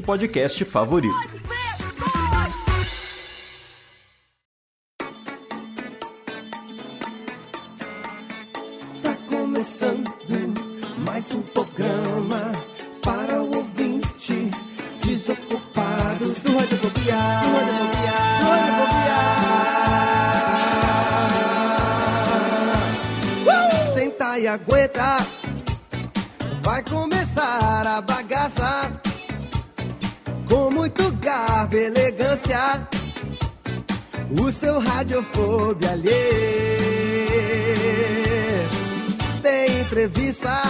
[0.00, 1.59] podcast favorito.
[34.38, 36.80] O seu radiofobia alheio
[39.42, 40.62] tem entrevista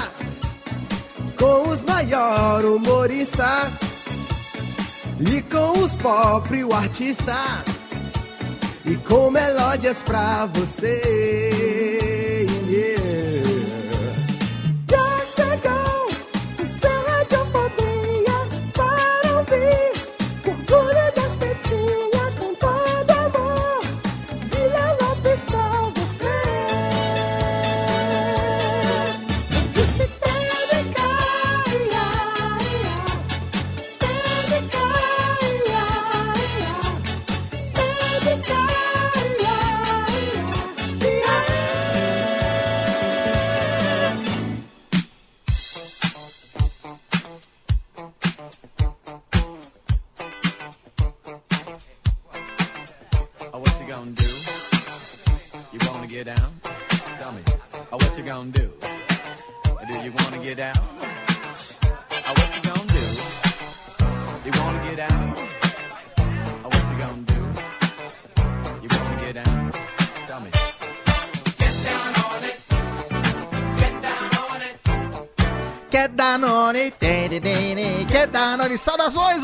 [1.39, 3.71] com os maior humorista
[5.21, 7.37] e com os pobre o artista
[8.87, 12.10] e com melódias pra você.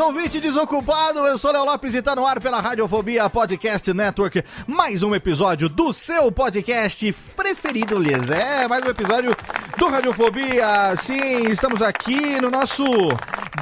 [0.06, 1.20] resolvi desocupado.
[1.20, 4.42] Eu sou Léo Lopes e tá no ar pela Radiofobia Podcast Network.
[4.66, 8.28] Mais um episódio do seu podcast preferido, Liz.
[8.28, 9.36] É, mais um episódio
[9.78, 10.96] do Radiofobia.
[10.96, 12.84] Sim, estamos aqui no nosso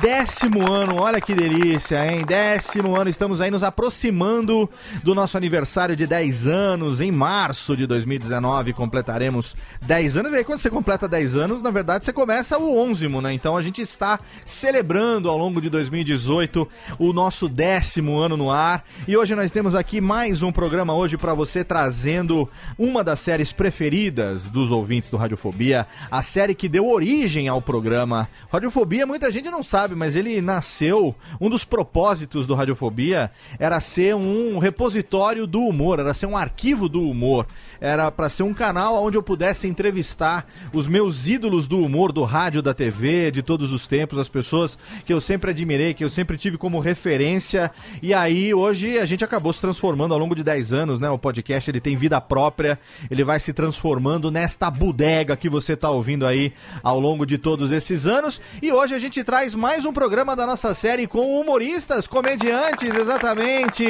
[0.00, 0.96] décimo ano.
[0.96, 2.24] Olha que delícia, hein?
[2.24, 3.10] Décimo ano.
[3.10, 4.68] Estamos aí nos aproximando
[5.02, 7.00] do nosso aniversário de 10 anos.
[7.02, 10.32] Em março de 2019 completaremos 10 anos.
[10.32, 13.34] E aí, quando você completa 10 anos, na verdade, você começa o 11, né?
[13.34, 16.53] Então a gente está celebrando ao longo de 2018
[16.98, 18.84] o nosso décimo ano no ar.
[19.06, 22.48] E hoje nós temos aqui mais um programa hoje para você trazendo
[22.78, 28.28] uma das séries preferidas dos ouvintes do Radiofobia, a série que deu origem ao programa.
[28.50, 34.14] Radiofobia, muita gente não sabe, mas ele nasceu, um dos propósitos do Radiofobia era ser
[34.14, 37.46] um repositório do humor, era ser um arquivo do humor,
[37.80, 42.24] era para ser um canal onde eu pudesse entrevistar os meus ídolos do humor, do
[42.24, 46.10] rádio, da TV, de todos os tempos, as pessoas que eu sempre admirei, que eu
[46.10, 47.70] sempre tive como referência.
[48.02, 51.08] E aí, hoje, a gente acabou se transformando ao longo de 10 anos, né?
[51.08, 52.78] O podcast ele tem vida própria,
[53.10, 56.52] ele vai se transformando nesta bodega que você tá ouvindo aí
[56.82, 58.42] ao longo de todos esses anos.
[58.62, 63.86] E hoje a gente traz mais um programa da nossa série com humoristas, comediantes, exatamente.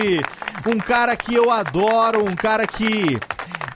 [0.64, 3.18] Um cara que eu adoro, um cara que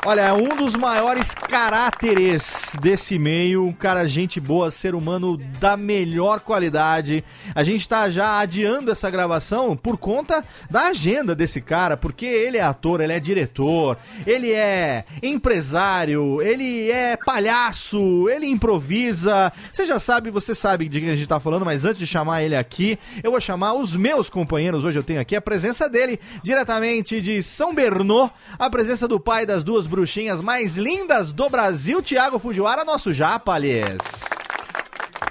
[0.09, 5.77] Olha, é um dos maiores caráteres desse meio, um cara gente boa, ser humano da
[5.77, 7.23] melhor qualidade.
[7.55, 12.57] A gente tá já adiando essa gravação por conta da agenda desse cara, porque ele
[12.57, 19.53] é ator, ele é diretor, ele é empresário, ele é palhaço, ele improvisa.
[19.71, 22.43] Você já sabe, você sabe de quem a gente tá falando, mas antes de chamar
[22.43, 24.85] ele aqui, eu vou chamar os meus companheiros.
[24.85, 29.45] Hoje eu tenho aqui a presença dele, diretamente de São Bernô, a presença do pai
[29.45, 33.99] das duas bruxinhas mais lindas do Brasil, Thiago Fujiwara, nosso japa, aliás.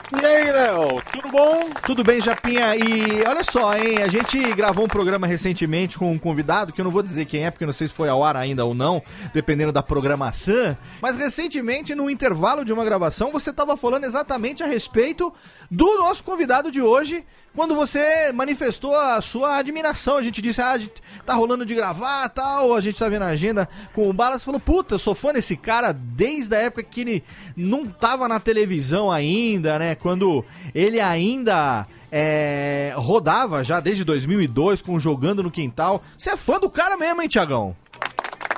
[0.09, 1.69] E aí, Léo, tudo bom?
[1.86, 2.77] Tudo bem, Japinha?
[2.77, 4.01] E olha só, hein?
[4.01, 7.45] A gente gravou um programa recentemente com um convidado, que eu não vou dizer quem
[7.45, 10.77] é, porque não sei se foi ao ar ainda ou não, dependendo da programação.
[11.01, 15.33] Mas recentemente, no intervalo de uma gravação, você estava falando exatamente a respeito
[15.69, 20.18] do nosso convidado de hoje, quando você manifestou a sua admiração.
[20.18, 23.30] A gente disse, ah, gente tá rolando de gravar tal, a gente tá vendo a
[23.30, 24.44] agenda com o Balas.
[24.44, 27.24] Falou, puta, eu sou fã desse cara desde a época que ele
[27.56, 29.96] não tava na televisão ainda, né?
[29.97, 36.01] Quando ele ainda é, rodava já desde 2002 com Jogando no Quintal.
[36.17, 37.75] Você é fã do cara mesmo, hein, Tiagão?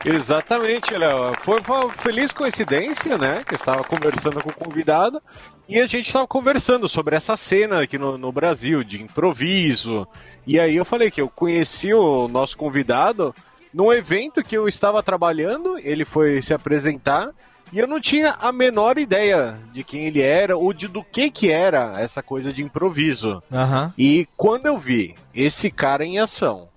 [0.06, 1.34] Exatamente, Léo.
[1.44, 3.44] Foi uma feliz coincidência, né?
[3.46, 5.22] Que eu estava conversando com o convidado
[5.68, 10.08] e a gente estava conversando sobre essa cena aqui no, no Brasil de improviso.
[10.48, 13.34] E aí eu falei que eu conheci o nosso convidado
[13.74, 17.32] num evento que eu estava trabalhando, ele foi se apresentar
[17.72, 21.30] e eu não tinha a menor ideia de quem ele era ou de do que
[21.30, 23.42] que era essa coisa de improviso.
[23.52, 23.94] Aham.
[23.98, 26.68] E quando eu vi esse cara em ação,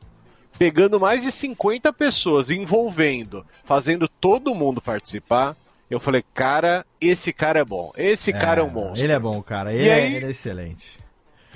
[0.59, 5.57] pegando mais de 50 pessoas, envolvendo, fazendo todo mundo participar,
[5.91, 7.93] eu falei, cara, esse cara é bom.
[7.97, 9.05] Esse cara é um monstro.
[9.05, 9.73] Ele é bom, cara.
[9.73, 10.99] Ele, é, aí- ele é excelente.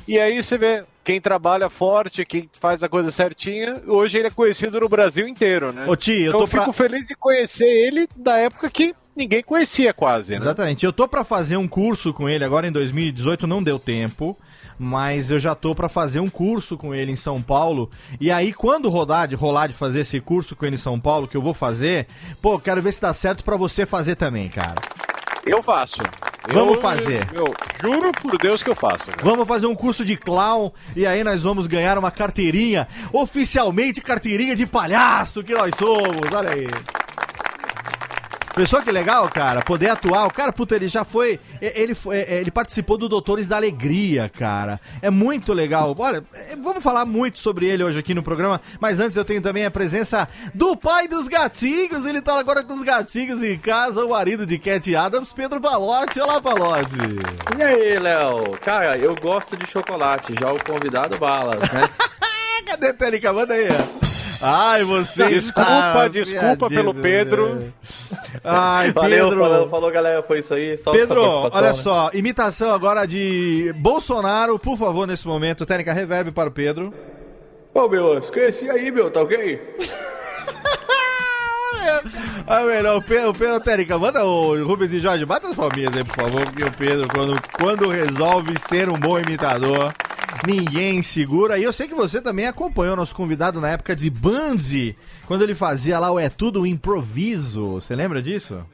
[0.08, 4.30] E aí você vê quem trabalha forte, quem faz a coisa certinha, hoje ele é
[4.30, 5.84] conhecido no Brasil inteiro, né?
[5.86, 5.94] Ô, eu
[6.28, 6.72] então eu fico pra...
[6.72, 10.38] feliz de conhecer ele da época que ninguém conhecia quase, né?
[10.38, 10.84] Exatamente.
[10.84, 14.36] Eu tô pra fazer um curso com ele agora em 2018, não deu tempo.
[14.78, 17.90] Mas eu já tô pra fazer um curso com ele em São Paulo.
[18.20, 21.26] E aí, quando rodar de rolar de fazer esse curso com ele em São Paulo,
[21.26, 22.06] que eu vou fazer,
[22.42, 24.74] pô, quero ver se dá certo pra você fazer também, cara.
[25.46, 25.96] Eu faço.
[26.52, 27.26] Vamos Eu- fazer.
[27.32, 29.08] Eu, juro por Deus que eu faço.
[29.08, 29.16] né?
[29.22, 34.54] Vamos fazer um curso de clown e aí nós vamos ganhar uma carteirinha, oficialmente carteirinha
[34.54, 36.68] de palhaço que nós somos, olha aí.
[38.56, 40.26] Pessoal, que legal, cara, poder atuar.
[40.26, 41.38] O cara, puta, ele já foi.
[41.60, 44.80] e- Ele, foi- é, ele participou do Doutores da Alegria, cara.
[45.02, 45.94] É muito legal.
[45.98, 49.42] Olha, é, vamos falar muito sobre ele hoje aqui no programa, mas antes eu tenho
[49.42, 52.06] também a presença do pai dos gatinhos.
[52.06, 56.18] Ele tá agora com os gatinhos em casa, o marido de Cat Adams, Pedro Palotti.
[56.18, 56.96] Olá, Palotti.
[57.58, 58.52] E aí, Léo?
[58.64, 61.82] Cara, eu gosto de chocolate, já o convidado balas, né?
[62.64, 63.32] Cadê a Técnica?
[63.32, 63.68] Manda aí.
[64.42, 67.72] Ai, você Desculpa, está desculpa pelo Pedro.
[68.44, 69.44] Ai, Valeu, Pedro.
[69.44, 70.76] falou, falou, galera, foi isso aí.
[70.76, 71.72] Só Pedro, olha né?
[71.72, 75.64] só, imitação agora de Bolsonaro, por favor, nesse momento.
[75.64, 76.92] Técnica reverb para o Pedro.
[77.72, 79.60] Ô, meu, esqueci aí, meu, tá ok?
[82.48, 85.96] Ah, melhor, o Pedro, o Pedro Técnica, manda o Rubens e Jorge, bata as palminhas
[85.96, 89.92] aí, por favor, porque o Pedro, quando, quando resolve ser um bom imitador,
[90.46, 91.58] ninguém segura.
[91.58, 94.96] E eu sei que você também acompanhou nosso convidado na época de Banzi,
[95.26, 97.74] quando ele fazia lá o É Tudo Improviso.
[97.74, 98.64] Você lembra disso?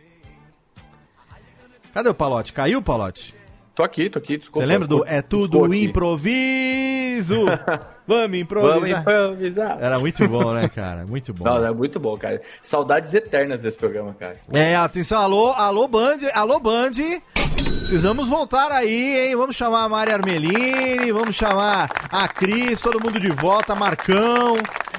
[1.92, 2.52] Cadê o Palote?
[2.52, 3.34] Caiu o Palote?
[3.74, 4.60] Tô aqui, tô aqui, desculpa.
[4.60, 5.72] Você lembra do É Tudo.
[5.74, 7.44] Improviso?
[7.46, 7.60] Vamos
[8.06, 9.00] Vamos improvisar.
[9.00, 9.78] improvisar.
[9.80, 11.06] Era muito bom, né, cara?
[11.06, 11.44] Muito bom.
[11.44, 12.42] Não, é muito bom, cara.
[12.60, 14.36] Saudades eternas desse programa, cara.
[14.52, 16.90] É, atenção, alô, alô Band, alô Band.
[17.64, 19.36] Precisamos voltar aí, hein?
[19.36, 24.56] Vamos chamar a Mari Armelini, vamos chamar a Cris, todo mundo de volta, Marcão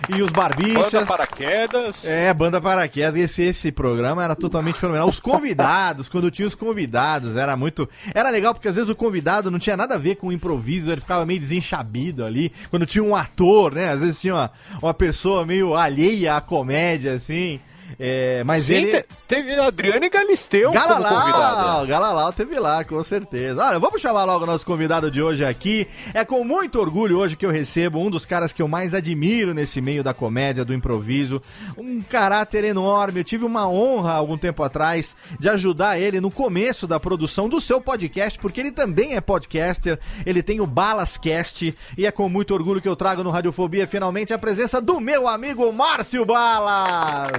[0.09, 0.91] e os Barbichas.
[0.91, 2.05] Banda paraquedas.
[2.05, 3.19] É, banda paraquedas.
[3.19, 5.07] Esse, esse programa era totalmente fenomenal.
[5.07, 7.89] Os convidados, quando tinha os convidados, era muito.
[8.13, 10.91] Era legal porque às vezes o convidado não tinha nada a ver com o improviso,
[10.91, 12.51] ele ficava meio desenchabido ali.
[12.69, 13.89] Quando tinha um ator, né?
[13.91, 14.51] Às vezes tinha uma,
[14.81, 17.59] uma pessoa meio alheia à comédia, assim.
[17.99, 19.01] É, mas Sim, ele.
[19.01, 21.85] te- teve Adriane Galisteu como Galalau, convidada.
[21.85, 23.63] Galalau teve lá, com certeza.
[23.63, 25.87] Olha, vamos chamar logo o nosso convidado de hoje aqui.
[26.13, 29.53] É com muito orgulho hoje que eu recebo um dos caras que eu mais admiro
[29.53, 31.41] nesse meio da comédia, do improviso.
[31.77, 33.19] Um caráter enorme.
[33.19, 37.61] Eu tive uma honra algum tempo atrás de ajudar ele no começo da produção do
[37.61, 39.99] seu podcast, porque ele também é podcaster.
[40.25, 44.33] Ele tem o Balascast e é com muito orgulho que eu trago no Radiofobia finalmente
[44.33, 47.31] a presença do meu amigo Márcio Balas.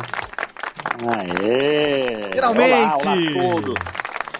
[1.06, 2.30] Aê!
[2.32, 2.72] Finalmente!
[2.72, 3.74] Olá, olá a todos!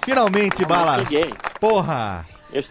[0.05, 1.09] Finalmente, Eu Balas.
[1.09, 1.33] cheguei.
[1.61, 2.27] Porra.
[2.53, 2.63] Eu,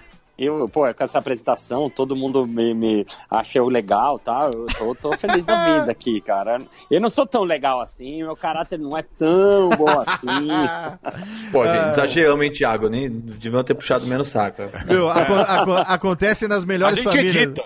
[0.59, 4.49] eu, pô, com essa apresentação, todo mundo me, me achou legal, tá?
[4.53, 6.57] Eu tô, tô feliz da vida aqui, cara.
[6.89, 10.27] Eu não sou tão legal assim, meu caráter não é tão bom assim.
[11.51, 11.75] Pô, É.
[11.75, 12.89] gente, exageramos, hein, Thiago?
[12.89, 14.63] Nem deviam ter puxado menos saco.
[14.87, 17.35] Viu, aco- aco- acontece nas A melhores gente famílias.
[17.35, 17.63] edita.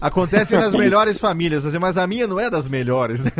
[0.00, 0.78] Acontece nas Isso.
[0.78, 3.30] melhores famílias, assim, mas a minha não é das melhores, né?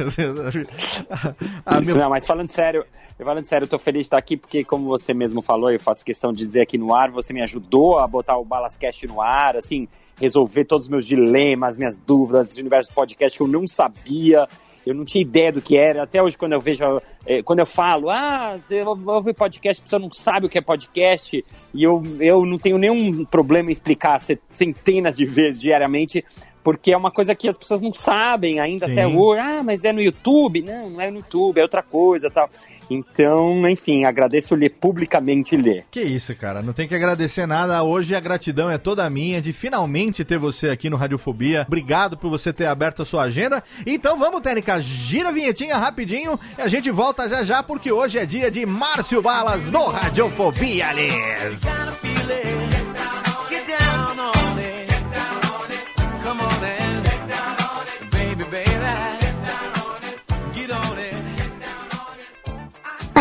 [1.64, 2.84] A Isso, minha- não, mas falando sério,
[3.18, 6.04] falando sério, eu tô feliz de estar aqui porque, como você mesmo falou, eu faço
[6.04, 9.56] questão de dizer aqui no ar, você me ajudou a botar o Balascast no ar,
[9.56, 9.88] assim,
[10.20, 14.46] resolver todos os meus dilemas, minhas dúvidas, esse universo do podcast que eu não sabia.
[14.86, 16.02] Eu não tinha ideia do que era.
[16.04, 16.82] Até hoje, quando eu vejo,
[17.26, 20.62] eh, quando eu falo, ah, você ouve podcast, a pessoa não sabe o que é
[20.62, 26.24] podcast, e eu, eu não tenho nenhum problema em explicar ce- centenas de vezes diariamente,
[26.62, 28.92] porque é uma coisa que as pessoas não sabem ainda Sim.
[28.92, 29.40] até hoje.
[29.40, 30.62] Ah, mas é no YouTube?
[30.62, 32.48] Não, não é no YouTube, é outra coisa tal.
[32.90, 35.86] Então, enfim, agradeço ler publicamente ler.
[35.90, 36.60] Que isso, cara.
[36.60, 37.82] Não tem que agradecer nada.
[37.84, 41.64] Hoje a gratidão é toda minha de finalmente ter você aqui no Radiofobia.
[41.66, 43.62] Obrigado por você ter aberto a sua agenda.
[43.86, 48.18] Então vamos, Técnica, gira a vinhetinha rapidinho e a gente volta já já, porque hoje
[48.18, 51.60] é dia de Márcio Balas no Radiofobia, Liz.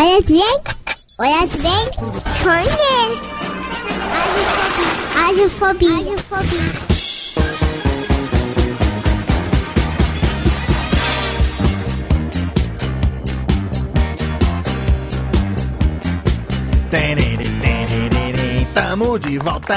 [0.02, 0.44] Hola, bien?
[1.18, 1.90] Hola, bien?
[2.42, 3.18] Congres.
[5.14, 5.90] Are you happy?
[16.90, 18.19] Are.
[18.74, 19.74] Tamo de volta.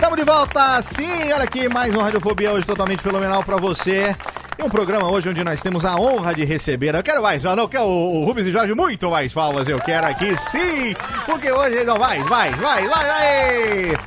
[0.00, 1.32] Tamo de volta, sim.
[1.32, 4.16] Olha aqui, mais um Radiofobia hoje totalmente fenomenal pra você.
[4.58, 6.94] E um programa hoje onde nós temos a honra de receber.
[6.94, 9.68] Eu quero mais, não quero o Rubens e Jorge muito mais palmas.
[9.68, 10.94] Eu quero aqui sim,
[11.26, 13.98] porque hoje não vai, vai, vai, vai, vai.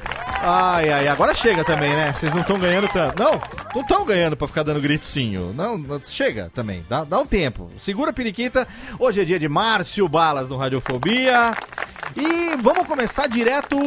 [0.43, 2.13] Ai, ai, agora chega também, né?
[2.19, 3.21] Vocês não estão ganhando tanto.
[3.21, 3.39] Não,
[3.75, 5.53] não estão ganhando pra ficar dando gritinho.
[5.55, 6.83] Não, não- chega também.
[6.89, 7.69] Dá, dá um tempo.
[7.77, 8.67] Segura a periquita.
[8.97, 11.55] Hoje é dia de Márcio Balas no Radiofobia.
[12.15, 13.77] E vamos começar direto,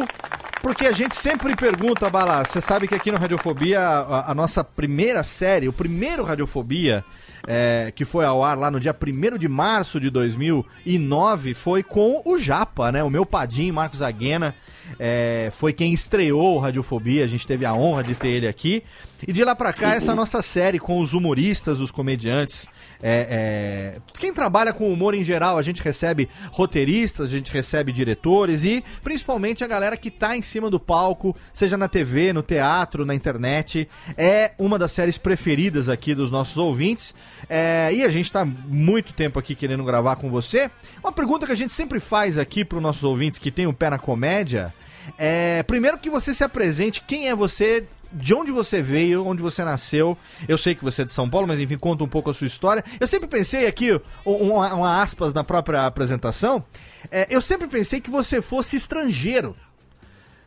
[0.61, 2.49] porque a gente sempre pergunta, Balas.
[2.49, 7.03] Você sabe que aqui no Radiofobia, a, a nossa primeira série, o primeiro Radiofobia,
[7.47, 12.21] é, que foi ao ar lá no dia 1 de março de 2009, foi com
[12.25, 13.03] o Japa, né?
[13.03, 14.55] O meu padrinho, Marcos Aguena,
[14.99, 17.23] é, foi quem estreou o Radiofobia.
[17.23, 18.83] A gente teve a honra de ter ele aqui.
[19.27, 22.67] E de lá pra cá, essa nossa série com os humoristas, os comediantes.
[23.01, 27.91] É, é, quem trabalha com humor em geral, a gente recebe roteiristas, a gente recebe
[27.91, 32.41] diretores e principalmente a galera que tá em cima do palco, seja na TV, no
[32.41, 33.87] teatro, na internet.
[34.17, 37.13] É uma das séries preferidas aqui dos nossos ouvintes.
[37.49, 40.69] É, e a gente tá muito tempo aqui querendo gravar com você.
[41.03, 43.73] Uma pergunta que a gente sempre faz aqui para os nossos ouvintes que tem o
[43.73, 44.73] pé na comédia
[45.17, 49.63] é, primeiro que você se apresente, quem é você, de onde você veio, onde você
[49.63, 50.17] nasceu.
[50.47, 52.47] Eu sei que você é de São Paulo, mas enfim, conta um pouco a sua
[52.47, 52.83] história.
[52.99, 53.93] Eu sempre pensei aqui,
[54.25, 56.63] um- uma, uma aspas na própria apresentação,
[57.11, 59.55] é, eu sempre pensei que você fosse estrangeiro.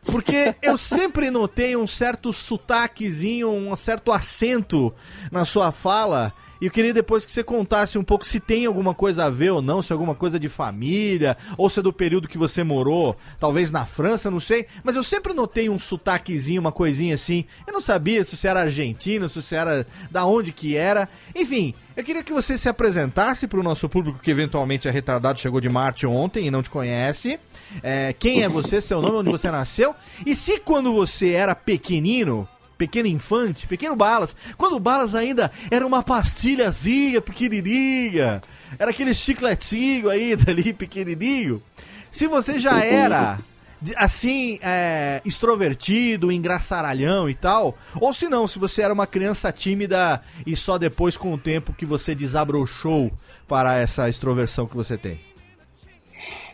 [0.03, 4.93] Porque eu sempre notei um certo sotaquezinho, um certo acento
[5.31, 6.33] na sua fala.
[6.61, 9.51] E eu queria depois que você contasse um pouco se tem alguma coisa a ver
[9.51, 12.63] ou não, se é alguma coisa de família, ou se é do período que você
[12.63, 14.65] morou, talvez na França, não sei.
[14.83, 17.45] Mas eu sempre notei um sotaquezinho, uma coisinha assim.
[17.65, 21.07] Eu não sabia se você era argentino, se você era da onde que era.
[21.35, 25.39] Enfim, eu queria que você se apresentasse para o nosso público que eventualmente é retardado,
[25.39, 27.39] chegou de Marte ontem e não te conhece.
[27.81, 29.95] É, quem é você, seu nome, onde você nasceu.
[30.25, 32.47] E se quando você era pequenino,
[32.79, 38.41] pequeno infante, pequeno Balas, quando o Balas ainda era uma pastilhazinha pequenininha,
[38.79, 41.61] era aquele chicletinho aí dali pequenininho,
[42.09, 43.39] se você já era
[43.81, 49.51] de- assim, é, extrovertido, engraçaralhão e tal, ou se não, se você era uma criança
[49.51, 53.11] tímida e só depois com o tempo que você desabrochou
[53.47, 55.19] para essa extroversão que você tem.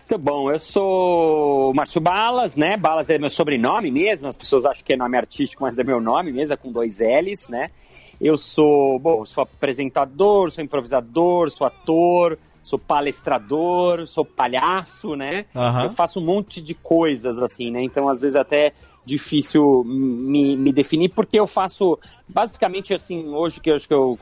[0.08, 2.78] Muito bom, eu sou Márcio Balas, né?
[2.78, 6.00] Balas é meu sobrenome mesmo, as pessoas acham que é nome artístico, mas é meu
[6.00, 7.72] nome mesmo, é com dois L's, né?
[8.22, 15.48] Eu sou, bom, sou apresentador, sou improvisador, sou ator, sou palestrador, sou palhaço, né?
[15.56, 15.86] Aham.
[15.86, 17.84] Eu faço um monte de coisas, assim, né?
[17.84, 21.98] Então, às vezes, até difícil me, me definir, porque eu faço,
[22.28, 24.18] basicamente, assim, hoje que eu acho que eu,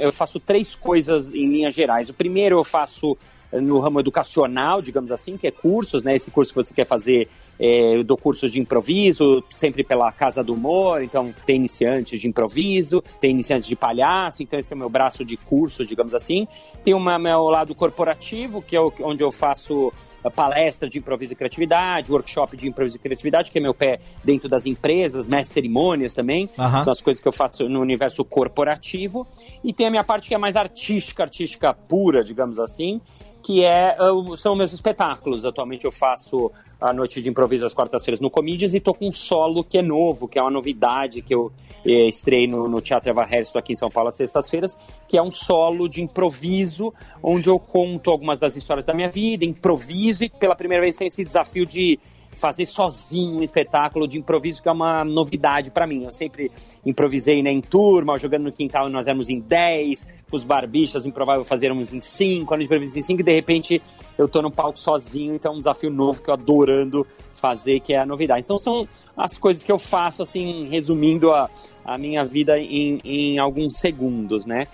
[0.00, 2.10] eu, faço três coisas em linhas gerais.
[2.10, 3.16] O primeiro eu faço
[3.52, 6.14] no ramo educacional, digamos assim, que é cursos, né?
[6.14, 7.28] Esse curso que você quer fazer,
[7.58, 13.02] eu dou cursos de improviso, sempre pela Casa do Humor, então tem iniciantes de improviso,
[13.20, 16.46] tem iniciantes de palhaço, então esse é o meu braço de cursos, digamos assim.
[16.84, 19.92] Tem o meu- lado corporativo, que é onde eu faço
[20.34, 24.48] palestra de improviso e criatividade, workshop de improviso e criatividade, que é meu pé dentro
[24.48, 26.48] das empresas, mestre cerimônias também.
[26.58, 26.80] Aham.
[26.84, 29.26] São as coisas que eu faço no universo corporativo.
[29.64, 33.00] E tem a minha parte que é mais artística, artística pura, digamos assim,
[33.42, 35.44] que é, uh, são meus espetáculos.
[35.44, 39.12] Atualmente eu faço a noite de improviso às quartas-feiras no Comedians e tô com um
[39.12, 41.52] solo que é novo, que é uma novidade que eu
[41.84, 45.22] eh, estrei no, no Teatro Eva tô aqui em São Paulo às sextas-feiras, que é
[45.22, 46.90] um solo de improviso,
[47.22, 51.06] onde eu conto algumas das histórias da minha vida, improviso e pela primeira vez tem
[51.06, 51.98] esse desafio de
[52.32, 56.04] fazer sozinho um espetáculo de improviso, que é uma novidade pra mim.
[56.04, 56.50] Eu sempre
[56.84, 61.92] improvisei né, em turma, jogando no quintal nós éramos em 10, os barbichas, improvável fazermos
[61.92, 63.82] em 5, quando a gente improvisa em 5, e de repente
[64.16, 67.92] eu tô no palco sozinho, então é um desafio novo que eu adorando fazer, que
[67.92, 68.42] é a novidade.
[68.42, 71.50] Então são as coisas que eu faço, assim, resumindo a,
[71.84, 74.66] a minha vida em, em alguns segundos, né?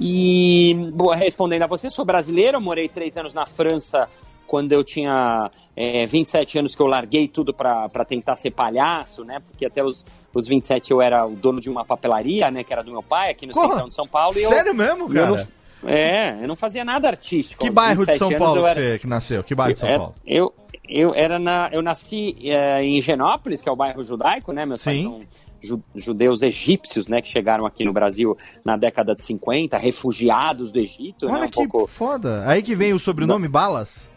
[0.00, 4.08] E, bom, respondendo a você, sou brasileiro, morei três anos na França
[4.46, 9.40] quando eu tinha é, 27 anos que eu larguei tudo para tentar ser palhaço, né?
[9.40, 12.62] Porque até os, os 27 eu era o dono de uma papelaria, né?
[12.64, 14.36] Que era do meu pai, aqui no Porra, de São Paulo.
[14.38, 15.48] e eu- sério mesmo, e eu não- cara?
[15.86, 17.64] é, eu não fazia nada artístico.
[17.64, 19.42] Que bairro de 27 São Paulo que era- você que nasceu?
[19.44, 20.14] Que bairro de São eu, Paulo?
[20.26, 20.54] Eu,
[20.88, 24.66] eu, era na, eu nasci é, em Higienópolis, que é o bairro judaico, né?
[24.66, 25.02] Meus pais Sim.
[25.04, 25.20] são
[25.62, 30.78] ju- judeus egípcios, né, que chegaram aqui no Brasil na década de 50, refugiados do
[30.78, 31.86] Egito, né, Olha um que pouco...
[31.86, 32.42] foda.
[32.46, 34.10] Aí que vem o sobrenome Balas?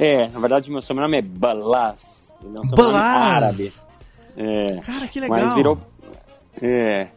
[0.00, 3.32] É, na verdade meu sobrenome é Balas, ele é um sobrenome Balas.
[3.32, 3.72] árabe.
[4.36, 4.66] É.
[4.82, 5.38] Cara, que legal.
[5.40, 5.78] Mas virou.
[6.62, 7.08] É.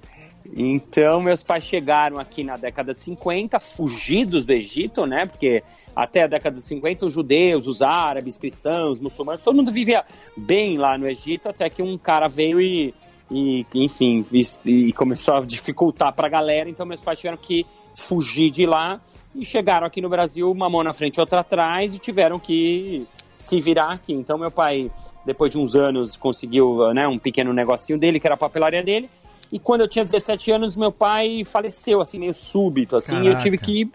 [0.53, 5.25] Então, meus pais chegaram aqui na década de 50, fugidos do Egito, né?
[5.27, 5.63] Porque
[5.95, 10.03] até a década de 50, os judeus, os árabes, cristãos, muçulmanos, todo mundo vivia
[10.35, 12.93] bem lá no Egito, até que um cara veio e,
[13.29, 16.67] e enfim, vis- e começou a dificultar pra galera.
[16.69, 17.63] Então, meus pais tiveram que
[17.95, 18.99] fugir de lá
[19.35, 23.07] e chegaram aqui no Brasil, uma mão na frente e outra atrás, e tiveram que
[23.35, 24.13] se virar aqui.
[24.13, 24.91] Então, meu pai,
[25.25, 29.09] depois de uns anos, conseguiu né, um pequeno negocinho dele, que era a papelaria dele.
[29.51, 33.23] E quando eu tinha 17 anos, meu pai faleceu, assim, meio súbito, assim, e eu
[33.23, 33.43] Caraca.
[33.43, 33.91] tive que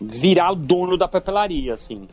[0.00, 2.08] virar o dono da papelaria, assim.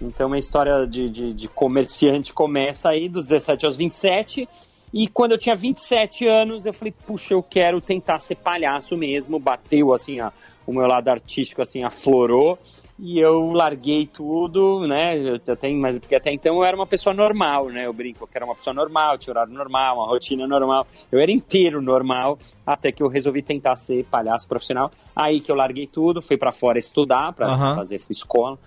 [0.00, 4.48] Então, a história de, de, de comerciante começa aí dos 17 aos 27.
[4.92, 9.38] E quando eu tinha 27 anos, eu falei, puxa, eu quero tentar ser palhaço mesmo.
[9.38, 10.32] Bateu, assim, a,
[10.66, 12.58] o meu lado artístico, assim, aflorou.
[13.02, 15.16] E eu larguei tudo, né?
[15.16, 17.86] Eu até, mas porque até então eu era uma pessoa normal, né?
[17.86, 20.86] Eu brinco que era uma pessoa normal, tinha horário normal, uma rotina normal.
[21.10, 24.90] Eu era inteiro normal, até que eu resolvi tentar ser palhaço profissional.
[25.16, 27.74] Aí que eu larguei tudo, fui pra fora estudar, pra Aham.
[27.74, 28.58] fazer escola.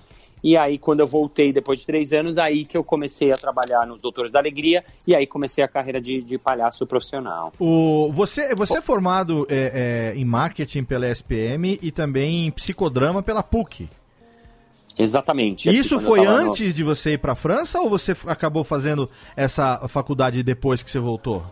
[0.44, 3.86] E aí, quando eu voltei depois de três anos, aí que eu comecei a trabalhar
[3.88, 7.54] nos Doutores da Alegria, e aí comecei a carreira de, de palhaço profissional.
[7.58, 13.24] O, você, você é formado é, é, em marketing pela SPM e também em psicodrama
[13.24, 13.88] pela PUC.
[14.98, 15.70] Exatamente.
[15.70, 19.88] Isso foi tava no- antes de você ir pra França ou você acabou fazendo essa
[19.88, 21.44] faculdade depois que você voltou?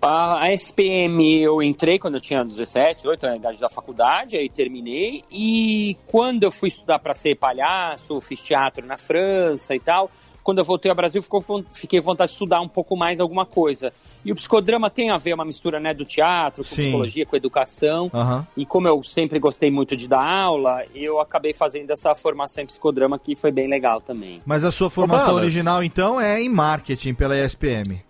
[0.00, 4.50] A, a SPM eu entrei quando eu tinha 17, 18, na idade da faculdade, aí
[4.50, 5.24] terminei.
[5.30, 10.10] E quando eu fui estudar para ser palhaço, fiz teatro na França e tal.
[10.42, 11.42] Quando eu voltei ao Brasil, ficou
[11.72, 13.94] fiquei com vontade de estudar um pouco mais alguma coisa.
[14.22, 16.82] E o psicodrama tem a ver uma mistura né, do teatro, com Sim.
[16.82, 18.10] psicologia, com educação.
[18.12, 18.46] Aham.
[18.54, 22.66] E como eu sempre gostei muito de dar aula, eu acabei fazendo essa formação em
[22.66, 24.42] psicodrama que foi bem legal também.
[24.44, 28.02] Mas a sua formação original, então, é em marketing pela ESPM.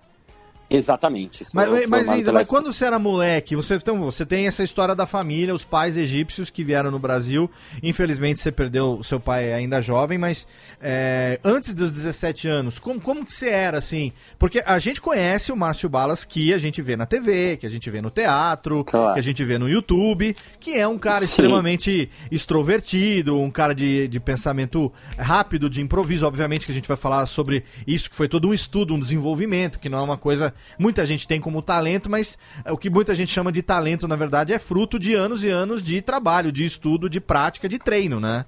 [0.68, 1.44] Exatamente.
[1.52, 4.62] Mas, Sou mas, formado ainda, mas quando você era moleque, você, então, você tem essa
[4.62, 7.50] história da família, os pais egípcios que vieram no Brasil.
[7.82, 10.46] Infelizmente você perdeu o seu pai ainda jovem, mas
[10.80, 14.12] é, antes dos 17 anos, como, como que você era assim?
[14.38, 17.70] Porque a gente conhece o Márcio Balas que a gente vê na TV, que a
[17.70, 19.14] gente vê no teatro, Claro.
[19.14, 21.26] que a gente vê no YouTube, que é um cara Sim.
[21.26, 26.26] extremamente extrovertido, um cara de, de pensamento rápido, de improviso.
[26.26, 29.78] Obviamente que a gente vai falar sobre isso, que foi todo um estudo, um desenvolvimento,
[29.78, 30.53] que não é uma coisa.
[30.78, 34.16] Muita gente tem como talento, mas é, o que muita gente chama de talento, na
[34.16, 38.18] verdade, é fruto de anos e anos de trabalho, de estudo, de prática, de treino,
[38.20, 38.44] né?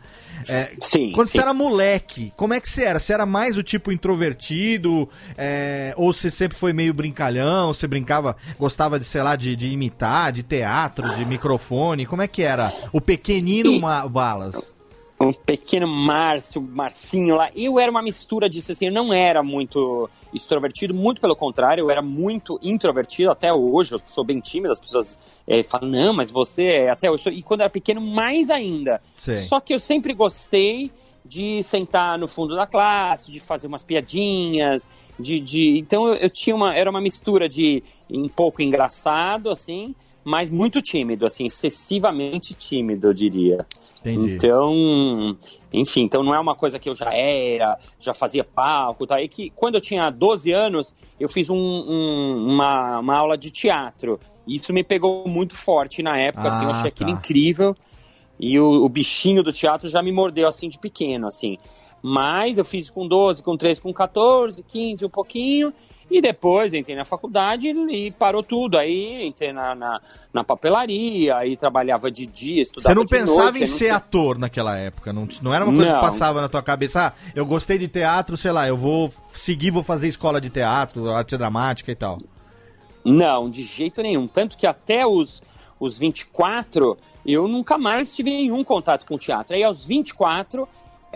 [0.49, 1.35] É, Sim, quando sim.
[1.39, 2.99] você era moleque, como é que você era?
[2.99, 5.09] Você era mais o tipo introvertido?
[5.37, 7.73] é, ou você sempre foi meio brincalhão?
[7.73, 12.07] Você brincava, gostava de, sei lá, de, de imitar, de teatro, de microfone?
[12.07, 12.73] Como é que era?
[12.93, 14.76] O pequenino E- Balas.
[15.19, 17.51] Um pequeno Márcio, Marcinho lá.
[17.55, 21.91] Eu era uma mistura disso, assim, eu não era muito extrovertido, muito pelo contrário, eu
[21.91, 26.31] era muito introvertido até hoje, eu sou bem tímido, as pessoas eh, falam, não, mas
[26.31, 29.01] você é até hoje, e quando eu era pequeno, mais ainda.
[29.17, 29.37] Sei.
[29.37, 30.93] Só que eu sempre gostei
[31.25, 34.87] de sentar no fundo da classe, de fazer umas piadinhas,
[35.19, 35.41] de...
[35.41, 35.79] de...
[35.79, 40.83] Então eu, eu tinha uma, era uma mistura de um pouco engraçado, assim, mas muito
[40.83, 43.67] tímido, assim, excessivamente tímido, eu diria.
[44.15, 44.35] Entendi.
[44.37, 45.37] Então,
[45.73, 49.21] enfim, então não é uma coisa que eu já era, já fazia palco, tá?
[49.21, 53.51] E que quando eu tinha 12 anos, eu fiz um- um- uma, uma aula de
[53.51, 54.19] teatro.
[54.47, 57.17] Isso me pegou muito forte na época, assim, eu Ah, achei aquilo tá.
[57.17, 57.77] incrível.
[58.39, 61.57] E o, o bichinho do teatro já me mordeu assim de pequeno, assim.
[62.03, 65.73] Mas eu fiz com 12, com 13, com 14, 15, um pouquinho.
[66.09, 68.79] E depois entrei na faculdade e parou tudo.
[68.79, 70.01] Aí entrei na, na,
[70.33, 74.39] na papelaria, aí trabalhava de dia, estudava Você não pensava noite, em ser tinha- ator
[74.39, 75.13] naquela época?
[75.13, 76.01] Não, não era uma coisa Não.
[76.01, 77.09] que passava na tua cabeça?
[77.09, 81.11] Ah, eu gostei de teatro, sei lá, eu vou seguir, vou fazer escola de teatro,
[81.11, 82.19] arte dramática e tal.
[83.05, 84.27] Não, de jeito nenhum.
[84.29, 85.43] Tanto que até os,
[85.79, 89.57] os 24, eu nunca mais tive nenhum contato com o teatro.
[89.57, 90.69] Aí aos 24,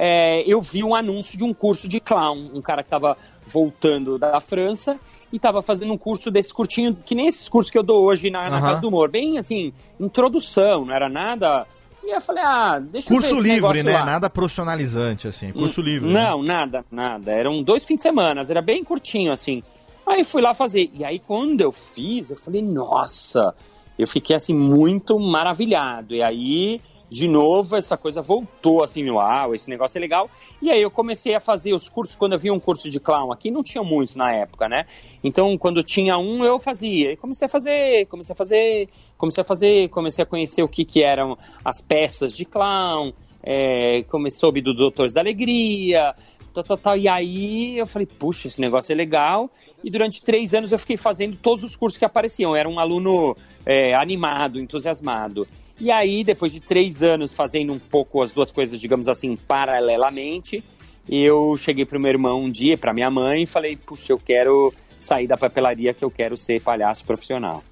[0.03, 2.49] é, eu vi um anúncio de um curso de clown.
[2.55, 4.99] Um cara que estava voltando da França
[5.31, 8.31] e estava fazendo um curso desse curtinho, que nem esses cursos que eu dou hoje
[8.31, 8.69] na, na Aham.
[8.69, 9.11] Casa do Humor.
[9.11, 11.67] Bem assim, introdução, não era nada.
[12.03, 13.93] E eu falei, ah, deixa eu ver Curso livre, né?
[13.93, 14.07] lá.
[14.07, 15.53] Nada profissionalizante, assim.
[15.53, 16.11] Curso livre.
[16.11, 16.19] né?
[16.19, 17.31] Não, nada, nada.
[17.31, 19.63] Eram dois fins de semana, era bem curtinho, assim.
[20.07, 20.91] Aí fui lá fazer.
[20.95, 23.55] E aí, quando eu fiz, eu falei, nossa,
[23.99, 26.15] eu fiquei assim, muito maravilhado.
[26.15, 30.31] E aí de novo, essa coisa voltou assim, uau, esse negócio é legal.
[30.63, 33.51] E aí eu comecei a fazer os cursos, quando vi um curso de clown aqui,
[33.51, 34.87] não tinha muitos na época, né?
[35.23, 37.13] Então, quando tinha um, eu fazia.
[37.13, 40.85] E comecei a fazer, comecei a fazer, comecei a fazer, comecei a conhecer o que,
[40.85, 46.15] que eram as peças de clown, é, a soube dos Doutores da Alegria,
[46.53, 46.97] tal, tal, tal.
[46.97, 49.51] E aí eu falei, puxa, esse negócio é legal.
[49.83, 52.53] E durante três anos eu fiquei fazendo todos os cursos que apareciam.
[52.53, 55.47] Eu era um aluno é, animado, entusiasmado.
[55.81, 60.63] E aí, depois de três anos fazendo um pouco as duas coisas, digamos assim, paralelamente,
[61.09, 64.75] eu cheguei pro meu irmão um dia, pra minha mãe, e falei, puxa, eu quero
[64.99, 67.65] sair da papelaria, que eu quero ser palhaço profissional.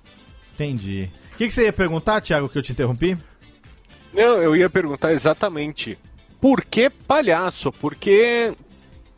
[0.54, 1.10] Entendi.
[1.34, 3.16] O que, que você ia perguntar, Thiago, que eu te interrompi?
[4.12, 5.98] Não, eu ia perguntar exatamente
[6.40, 7.70] por que palhaço?
[7.72, 8.54] Porque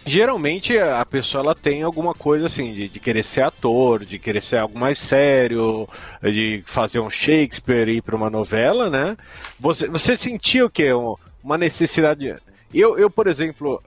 [0.04, 4.40] geralmente a pessoa ela tem alguma coisa assim de, de querer ser ator, de querer
[4.42, 5.88] ser algo mais sério,
[6.22, 9.16] de fazer um Shakespeare e ir para uma novela, né?
[9.58, 10.70] Você, você sentiu?
[10.96, 12.34] Um- Uma necessidade.
[12.72, 13.82] Eu, eu por exemplo,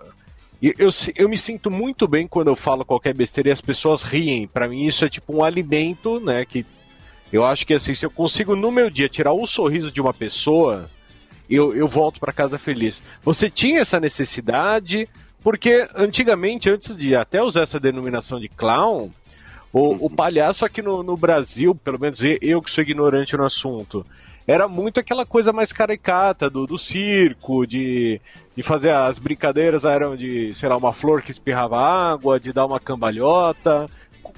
[0.62, 4.02] eu, eu, eu me sinto muito bem quando eu falo qualquer besteira e as pessoas
[4.02, 4.48] riem.
[4.48, 6.46] Para mim isso é tipo um alimento, né?
[6.46, 6.66] Que
[7.32, 10.14] eu acho que assim, se eu consigo no meu dia tirar o sorriso de uma
[10.14, 10.90] pessoa,
[11.50, 13.02] eu, eu volto para casa feliz.
[13.24, 15.08] Você tinha essa necessidade,
[15.44, 19.10] porque antigamente, antes de até usar essa denominação de clown,
[19.74, 23.44] o, o palhaço aqui no, no Brasil, pelo menos eu, eu que sou ignorante no
[23.44, 24.06] assunto,
[24.48, 28.22] era muito aquela coisa mais caricata do, do circo, de,
[28.56, 32.66] de fazer as brincadeiras, eram de, sei lá, uma flor que espirrava água, de dar
[32.66, 33.90] uma cambalhota.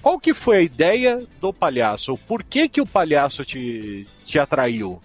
[0.02, 2.18] Qual que foi a ideia do palhaço?
[2.28, 5.02] Por que, que o palhaço te, te atraiu?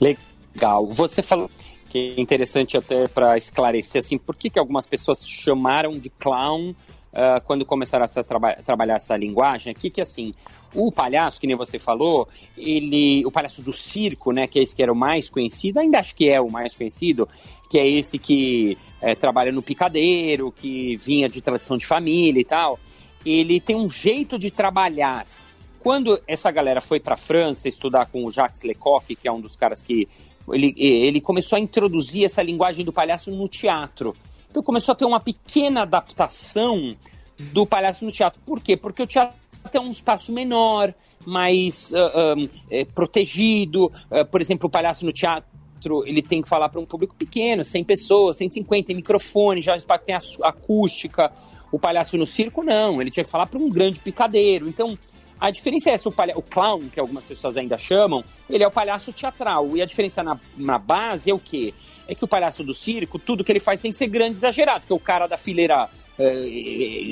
[0.00, 0.86] Legal.
[0.88, 1.50] Você falou
[1.92, 6.74] que é interessante até para esclarecer assim, por que, que algumas pessoas chamaram de clown
[7.12, 9.70] ah, quando começaram a traba- trabalhar essa linguagem?
[9.70, 10.32] Aqui que assim,
[10.74, 12.26] o palhaço, que nem você falou,
[12.56, 15.98] ele, o palhaço do circo, né, que é esse que era o mais conhecido, ainda
[15.98, 17.28] acho que é o mais conhecido,
[17.68, 22.44] que é esse que eh, trabalha no picadeiro, que vinha de tradição de família e
[22.44, 22.80] tal.
[23.24, 25.26] Ele tem um jeito de trabalhar
[25.80, 29.40] quando essa galera foi para a França estudar com o Jacques Lecoq, que é um
[29.40, 30.08] dos caras que
[30.50, 34.14] ele, ele começou a introduzir essa linguagem do palhaço no teatro.
[34.50, 36.96] Então começou a ter uma pequena adaptação
[37.38, 38.40] do palhaço no teatro.
[38.44, 38.76] Por quê?
[38.76, 39.34] Porque o teatro
[39.72, 43.90] é um espaço menor, mais ah, ah, é, protegido.
[44.10, 45.52] Ah, por exemplo, o palhaço no teatro
[46.06, 50.14] ele tem que falar para um público pequeno, 100 pessoas, 150, tem microfone, já tem
[50.42, 51.32] acústica.
[51.72, 54.68] O palhaço no circo, não, ele tinha que falar para um grande picadeiro.
[54.68, 54.96] Então,
[55.46, 58.66] a diferença é essa, o, palha- o clown, que algumas pessoas ainda chamam, ele é
[58.66, 59.76] o palhaço teatral.
[59.76, 61.74] E a diferença na, na base é o quê?
[62.06, 64.38] É que o palhaço do circo, tudo que ele faz tem que ser grande e
[64.38, 66.46] exagerado, porque o cara da fileira eh,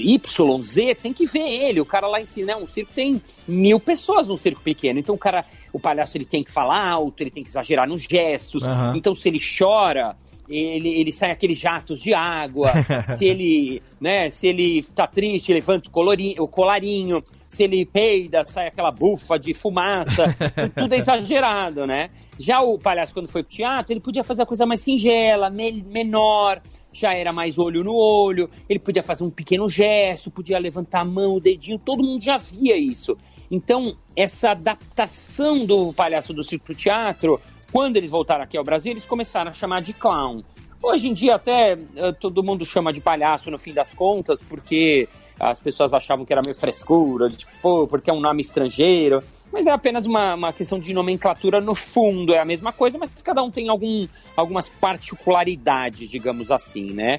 [0.04, 1.80] Y, Z, tem que ver ele.
[1.80, 2.56] O cara lá em cima, né?
[2.56, 4.98] Um circo tem mil pessoas num circo pequeno.
[4.98, 8.02] Então o cara, o palhaço, ele tem que falar alto, ele tem que exagerar nos
[8.02, 8.62] gestos.
[8.64, 8.94] Aham.
[8.96, 10.16] Então se ele chora,
[10.48, 12.72] ele, ele sai aqueles jatos de água.
[13.16, 17.22] se ele, né, se ele tá triste, levanta o, colorinho, o colarinho.
[17.50, 20.24] Se ele peida, sai aquela bufa de fumaça.
[20.78, 22.08] Tudo é exagerado, né?
[22.38, 25.82] Já o palhaço, quando foi pro teatro, ele podia fazer a coisa mais singela, me-
[25.82, 31.00] menor, já era mais olho no olho, ele podia fazer um pequeno gesto, podia levantar
[31.00, 33.18] a mão, o dedinho, todo mundo já via isso.
[33.50, 37.40] Então, essa adaptação do palhaço do circo pro teatro,
[37.72, 40.40] quando eles voltaram aqui ao Brasil, eles começaram a chamar de clown.
[40.80, 45.08] Hoje em dia, até eh, todo mundo chama de palhaço no fim das contas, porque
[45.40, 49.22] as pessoas achavam que era meio frescura, tipo, pô, porque é um nome estrangeiro.
[49.52, 53.10] Mas é apenas uma, uma questão de nomenclatura no fundo, é a mesma coisa, mas
[53.20, 57.18] cada um tem algum, algumas particularidades, digamos assim, né?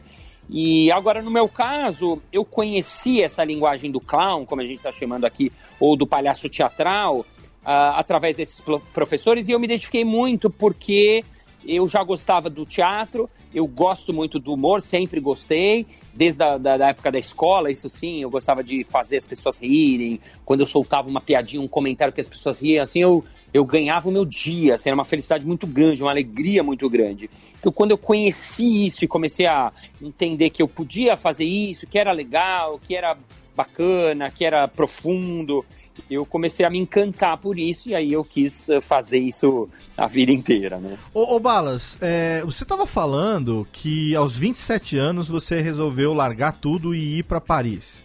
[0.49, 4.91] E agora, no meu caso, eu conheci essa linguagem do clown, como a gente está
[4.91, 7.25] chamando aqui, ou do palhaço teatral,
[7.65, 11.23] ah, através desses pro- professores, e eu me identifiquei muito porque
[11.67, 16.77] eu já gostava do teatro, eu gosto muito do humor, sempre gostei, desde a da,
[16.77, 20.65] da época da escola, isso sim, eu gostava de fazer as pessoas rirem, quando eu
[20.65, 24.25] soltava uma piadinha, um comentário que as pessoas riam, assim, eu, eu ganhava o meu
[24.25, 27.29] dia, assim, era uma felicidade muito grande, uma alegria muito grande.
[27.59, 29.71] Então, quando eu conheci isso e comecei a
[30.01, 33.17] entender que eu podia fazer isso, que era legal, que era
[33.55, 35.65] bacana, que era profundo,
[36.09, 40.07] eu comecei a me encantar por isso e aí eu quis eh, fazer isso a
[40.07, 40.97] vida inteira, né?
[41.13, 46.93] Ô, ô, Balas, é, você tava falando que aos 27 anos você resolveu largar tudo
[46.95, 48.03] e ir pra Paris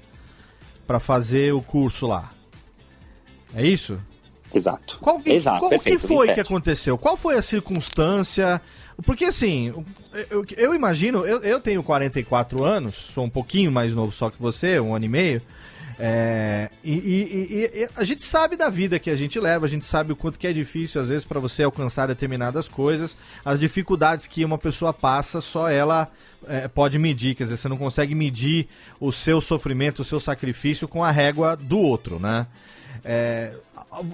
[0.87, 2.33] pra fazer o curso lá.
[3.55, 3.99] É isso?
[4.55, 4.99] Exato.
[5.01, 6.35] Qual, que- Exato, qual perfeito, que foi 27.
[6.35, 6.97] que aconteceu?
[6.99, 8.61] Qual foi a circunstância?
[9.05, 9.73] Porque assim,
[10.31, 14.41] eu, eu imagino, eu, eu tenho 44 anos, sou um pouquinho mais novo só que
[14.41, 15.43] você, um ano e meio.
[15.99, 19.85] É, e, e- e- a gente sabe da vida que a gente leva, a gente
[19.85, 24.27] sabe o quanto que é difícil, às vezes, para você alcançar determinadas coisas, as dificuldades
[24.27, 26.09] que uma pessoa passa, só ela
[26.47, 27.35] é, pode medir.
[27.35, 28.69] Quer dizer, você não consegue medir
[29.01, 32.47] o seu sofrimento, o seu sacrifício com a régua do outro, né?
[33.05, 33.53] É,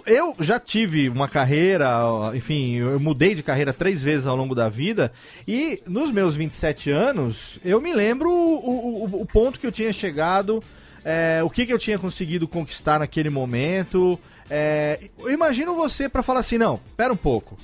[0.07, 1.91] eu já tive uma carreira,
[2.35, 5.11] enfim, eu mudei de carreira três vezes ao longo da vida
[5.49, 9.93] e nos meus 27 anos eu me lembro o, o- o ponto que eu tinha
[9.93, 10.63] chegado,
[11.05, 14.19] é, o que, que eu tinha conseguido conquistar naquele momento.
[14.51, 17.59] É, imagino você para falar assim: não, pera um pouco,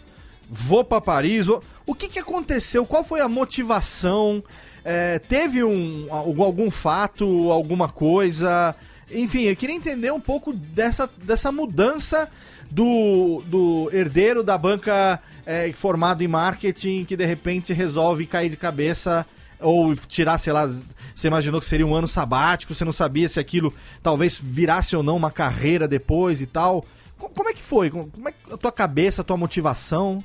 [0.48, 1.46] vou para Paris.
[1.46, 2.84] vou- O que, que aconteceu?
[2.86, 4.42] Qual foi a motivação?
[4.84, 8.74] É, teve um, algum, algum fato, alguma coisa?
[9.10, 12.28] Enfim, eu queria entender um pouco dessa, dessa mudança
[12.70, 18.56] do, do herdeiro da banca é, formado em marketing que de repente resolve cair de
[18.56, 19.26] cabeça
[19.60, 20.66] ou tirar, sei lá,
[21.14, 25.02] você imaginou que seria um ano sabático, você não sabia se aquilo talvez virasse ou
[25.02, 26.84] não uma carreira depois e tal.
[27.18, 27.90] Co- Como é que foi?
[27.90, 30.22] Como é que a tua cabeça, a tua motivação?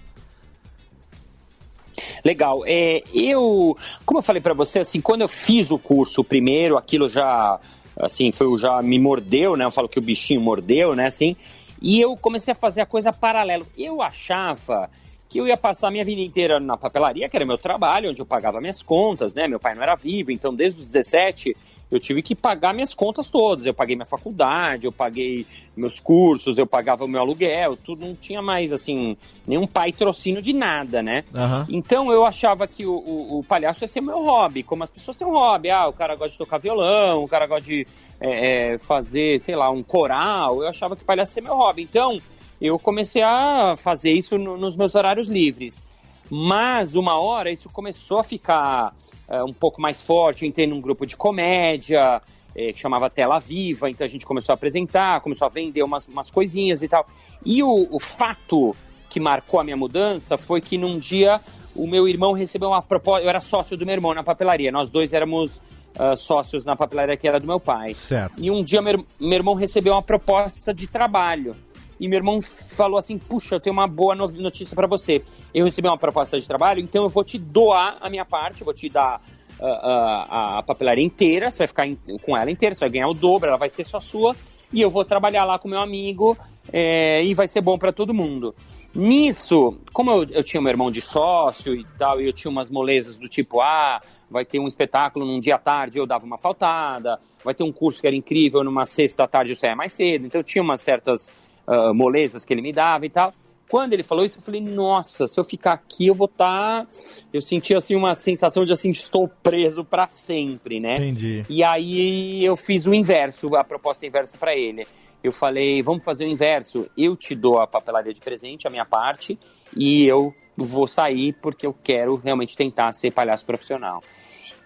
[2.23, 2.63] Legal.
[2.65, 7.09] É, eu, como eu falei pra você, assim, quando eu fiz o curso primeiro, aquilo
[7.09, 7.59] já,
[7.99, 9.65] assim, foi já me mordeu, né?
[9.65, 11.07] Eu falo que o bichinho mordeu, né?
[11.07, 11.35] Assim,
[11.81, 13.67] e eu comecei a fazer a coisa paralelo.
[13.77, 14.89] Eu achava
[15.33, 18.21] que eu ia passar a minha vida inteira na papelaria, que era meu trabalho, onde
[18.21, 19.47] eu pagava minhas contas, né?
[19.47, 21.57] Meu pai não era vivo, então desde os 17
[21.91, 23.65] eu tive que pagar minhas contas todas.
[23.65, 28.15] Eu paguei minha faculdade, eu paguei meus cursos, eu pagava o meu aluguel, tudo não
[28.15, 29.17] tinha mais assim
[29.47, 31.23] nenhum pai trocínio de nada, né?
[31.33, 31.65] Aham.
[31.69, 35.17] Então eu achava que o, o- o palhaço ia ser meu hobby, como as pessoas
[35.17, 35.69] têm um hobby.
[35.71, 37.85] Ah, o cara gosta de tocar violão, o cara gosta de
[38.19, 40.61] é, é, fazer, sei lá, um coral.
[40.61, 41.81] Eu achava que palhaço ia ser meu hobby.
[41.83, 42.19] Então
[42.63, 45.84] eu comecei a fazer isso no- nos meus horários livres.
[46.32, 48.93] Mas uma hora isso começou a ficar
[49.30, 50.43] é, um pouco mais forte.
[50.43, 52.21] Eu entrei num grupo de comédia
[52.56, 56.08] é, que chamava Tela Viva, então a gente começou a apresentar, começou a vender umas,
[56.08, 57.06] umas coisinhas e tal.
[57.45, 58.76] E o, o fato
[59.10, 61.39] que marcou a minha mudança foi que num dia
[61.76, 63.26] o meu irmão recebeu uma proposta.
[63.26, 65.62] Eu era sócio do meu irmão na papelaria, nós dois éramos
[65.97, 67.93] ah, sócios na papelaria que era do meu pai.
[67.93, 68.34] Certo.
[68.41, 71.56] E um dia meu, meu irmão recebeu uma proposta de trabalho.
[71.99, 75.23] E meu irmão falou assim: Puxa, eu tenho uma boa no- notícia pra você.
[75.53, 78.65] Eu recebi uma proposta de trabalho, então eu vou te doar a minha parte, eu
[78.65, 79.21] vou te dar
[79.62, 83.08] ah, ah, a papelaria inteira, você vai ficar em- com ela inteira, você vai ganhar
[83.08, 84.36] o dobro, ela vai ser só sua.
[84.73, 86.36] E eu vou trabalhar lá com meu amigo
[86.71, 88.53] é, e vai ser bom pra todo mundo.
[88.95, 92.69] Nisso, como eu, eu tinha meu irmão de sócio e tal, e eu tinha umas
[92.69, 96.38] molezas do tipo, ah, vai ter um espetáculo num dia à tarde, eu dava uma
[96.38, 100.25] faltada, vai ter um curso que era incrível, numa sexta tarde eu saía mais cedo,
[100.25, 101.29] então eu tinha umas certas
[101.67, 103.34] ah, molezas que ele me dava e tal.
[103.69, 106.86] Quando ele falou isso, eu falei, nossa, se eu ficar aqui eu vou estar...
[107.34, 110.93] Eu senti, assim, uma sensação de, assim, estou preso pra sempre, né?
[110.95, 111.43] Entendi.
[111.49, 114.86] E aí eu fiz o inverso, a proposta inversa para ele.
[115.23, 116.88] Eu falei, vamos fazer o inverso.
[116.95, 119.39] Eu te dou a papelaria de presente, a minha parte,
[119.76, 124.04] e eu vou sair porque eu quero realmente tentar ser palhaço profissional.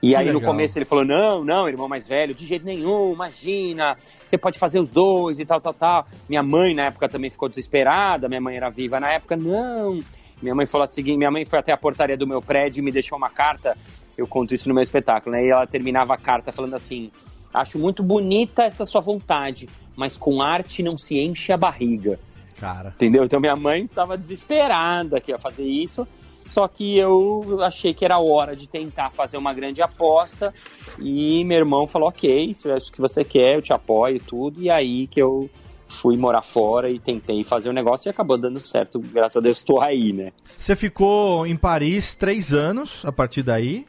[0.02, 0.52] E Que aí no legal.
[0.52, 4.80] começo ele falou, não, não, irmão mais velho, de jeito nenhum, imagina, você pode fazer
[4.80, 6.08] os dois e tal, tal, tal.
[6.30, 9.98] Minha mãe na época também ficou desesperada, minha mãe era viva na época, não.
[10.42, 12.92] Minha mãe falou assim, minha mãe foi até a portaria do meu prédio e me
[12.92, 13.76] deixou uma carta,
[14.16, 15.44] eu conto isso no meu espetáculo, né?
[15.44, 17.12] E ela terminava a carta falando assim,
[17.52, 22.20] acho muito bonita essa sua vontade, mas com arte não se enche a barriga.
[22.60, 22.90] Cara.
[22.90, 23.24] Entendeu?
[23.24, 26.08] Então minha mãe tava desesperada que ia fazer isso.
[26.48, 30.54] Só que eu achei que era hora de tentar fazer uma grande aposta.
[31.00, 34.20] E meu irmão falou: ok, se é isso que você quer, eu te apoio e
[34.20, 34.62] tudo.
[34.62, 35.50] E aí que eu
[35.90, 39.00] fui morar fora e tentei fazer o negócio e acabou dando certo.
[39.00, 40.26] Graças a Deus estou aí, né?
[40.58, 43.86] Você ficou em Paris três anos a partir daí.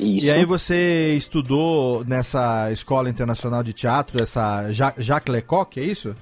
[0.00, 0.26] Isso.
[0.26, 6.14] E aí você estudou nessa escola internacional de teatro, essa Ja- Jacques Lecoq, é isso?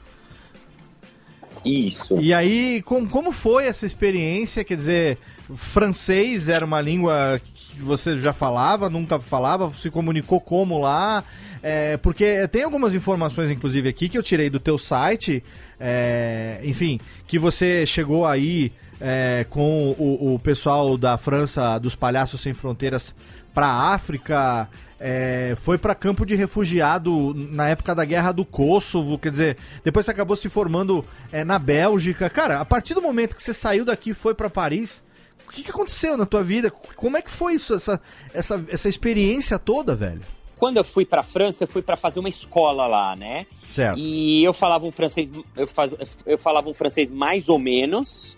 [1.65, 2.19] Isso.
[2.21, 4.65] E aí, com- como foi essa experiência?
[4.65, 5.19] Quer dizer,
[5.57, 11.23] francês era uma língua que você já falava, nunca falava, se comunicou como lá?
[11.63, 15.43] É, porque tem algumas informações, inclusive, aqui que eu tirei do teu site,
[15.79, 22.41] é, enfim, que você chegou aí é, com o, o pessoal da França, dos Palhaços
[22.41, 23.15] Sem Fronteiras,
[23.53, 29.19] para a África, é, foi para campo de refugiado na época da Guerra do Kosovo,
[29.19, 32.29] quer dizer, depois você acabou se formando é, na Bélgica.
[32.29, 35.03] Cara, a partir do momento que você saiu daqui e foi para Paris,
[35.47, 36.71] o que, que aconteceu na tua vida?
[36.71, 38.01] Como é que foi isso, essa,
[38.33, 40.21] essa, essa experiência toda, velho?
[40.57, 43.47] Quando eu fui pra França, eu fui pra fazer uma escola lá, né?
[43.71, 43.99] Certo.
[43.99, 45.95] E eu falava um francês, eu, faz,
[46.27, 48.37] eu falava um francês mais ou menos.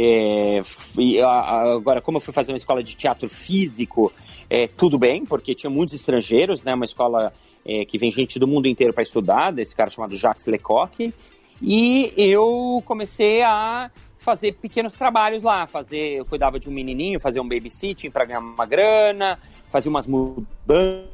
[0.00, 4.12] É, fui- agora, como eu fui fazer uma escola de teatro físico,
[4.48, 6.72] é, tudo bem, porque tinha muitos estrangeiros, né?
[6.72, 7.32] Uma escola
[7.66, 11.12] é, que vem gente do mundo inteiro para estudar, desse cara chamado Jacques Lecoq.
[11.60, 17.42] E eu comecei a fazer pequenos trabalhos lá, fazer, eu cuidava de um menininho, fazia
[17.42, 19.38] um babysitting para ganhar uma grana,
[19.70, 21.08] fazia umas mudanças,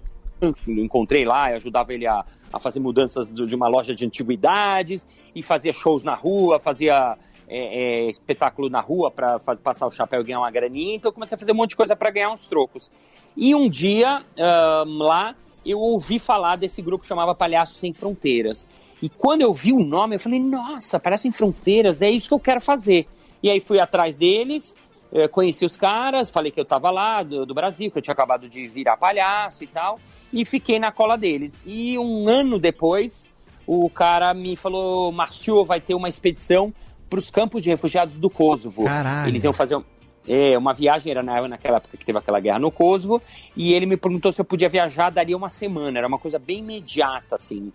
[0.68, 5.72] encontrei lá ajudava ele a, a fazer mudanças de uma loja de antiguidades e fazia
[5.72, 7.16] shows na rua, fazia
[7.56, 10.96] é, é, espetáculo na rua para passar o chapéu e ganhar uma graninha.
[10.96, 12.90] Então comecei a fazer um monte de coisa para ganhar uns trocos.
[13.36, 15.28] E um dia ahn, lá
[15.64, 18.68] eu ouvi falar desse grupo que chamava Palhaços Sem Fronteiras.
[19.00, 22.34] E quando eu vi o nome, eu falei, nossa, Palhaços Sem Fronteiras, é isso que
[22.34, 23.06] eu quero fazer.
[23.40, 24.74] E aí fui atrás deles,
[25.12, 28.14] eh, conheci os caras, falei que eu tava lá do, do Brasil, que eu tinha
[28.14, 30.00] acabado de virar palhaço e tal,
[30.32, 31.60] e fiquei na cola deles.
[31.64, 33.30] E um ano depois,
[33.66, 36.72] o cara me falou, Marcio, vai ter uma expedição
[37.14, 38.84] para os campos de refugiados do Kosovo.
[38.84, 39.28] Caralho.
[39.28, 39.84] Eles iam fazer um-
[40.28, 43.22] é, uma viagem, era na- naquela época que teve aquela guerra no Kosovo,
[43.56, 46.58] e ele me perguntou se eu podia viajar, daria uma semana, era uma coisa bem
[46.58, 47.72] imediata, assim.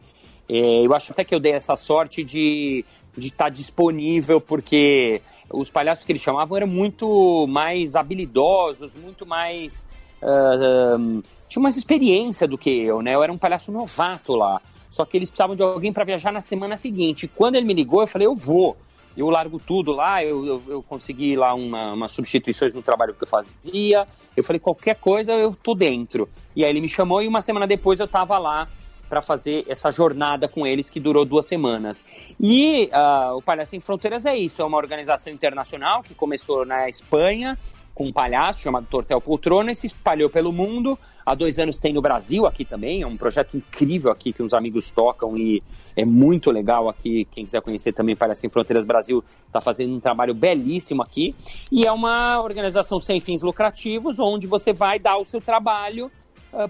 [0.49, 2.83] É, eu acho até que eu dei essa sorte de
[3.17, 5.19] de estar disponível, porque
[5.51, 9.87] os palhaços que eles chamavam eram muito mais habilidosos, muito mais.
[10.21, 13.15] ah, ah, tinha mais experiência do que eu, né?
[13.15, 14.61] Eu era um palhaço novato lá.
[14.89, 17.27] Só que eles precisavam de alguém para viajar na semana seguinte.
[17.27, 18.77] Quando ele me ligou, eu falei, eu vou.
[19.17, 23.23] Eu largo tudo lá, eu, eu, eu consegui lá uma, umas substituições no trabalho que
[23.23, 24.07] eu fazia.
[24.35, 26.29] Eu falei, qualquer coisa eu tô dentro.
[26.55, 28.67] E aí ele me chamou e uma semana depois eu tava lá
[29.09, 32.03] para fazer essa jornada com eles que durou duas semanas.
[32.39, 36.87] E ah, o Palhaço Sem Fronteiras é isso, é uma organização internacional que começou na
[36.87, 37.57] Espanha
[37.99, 40.97] com um palhaço chamado Tortel Poltrona e se espalhou pelo mundo.
[41.29, 44.51] Há dois anos tem no Brasil aqui também, é um projeto incrível aqui que uns
[44.51, 45.61] amigos tocam e
[45.95, 47.23] é muito legal aqui.
[47.29, 51.35] Quem quiser conhecer também Palhaço Sem Fronteiras Brasil está fazendo um trabalho belíssimo aqui.
[51.71, 56.09] E é uma organização sem fins lucrativos onde você vai dar o seu trabalho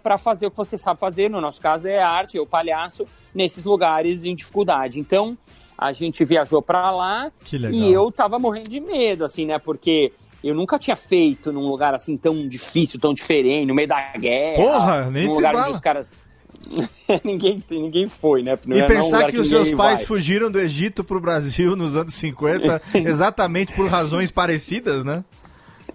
[0.04, 3.64] para fazer o que você sabe fazer, no nosso caso é arte, o palhaço, nesses
[3.64, 5.00] lugares em dificuldade.
[5.00, 5.38] Então,
[5.78, 7.32] a gente viajou para lá
[7.72, 9.58] e eu tava morrendo de medo, assim, né?
[9.58, 10.12] Porque
[10.44, 14.56] eu nunca tinha feito num lugar assim tão difícil, tão diferente, no meio da guerra.
[14.64, 15.66] Porra, nem num lugar fala.
[15.68, 16.28] onde os caras.
[17.24, 18.58] ninguém, ninguém foi, né?
[18.66, 20.06] Não E é- pensar lugar que os seus pais vai.
[20.06, 25.24] fugiram do Egito pro Brasil nos anos 50 exatamente por razões parecidas, né?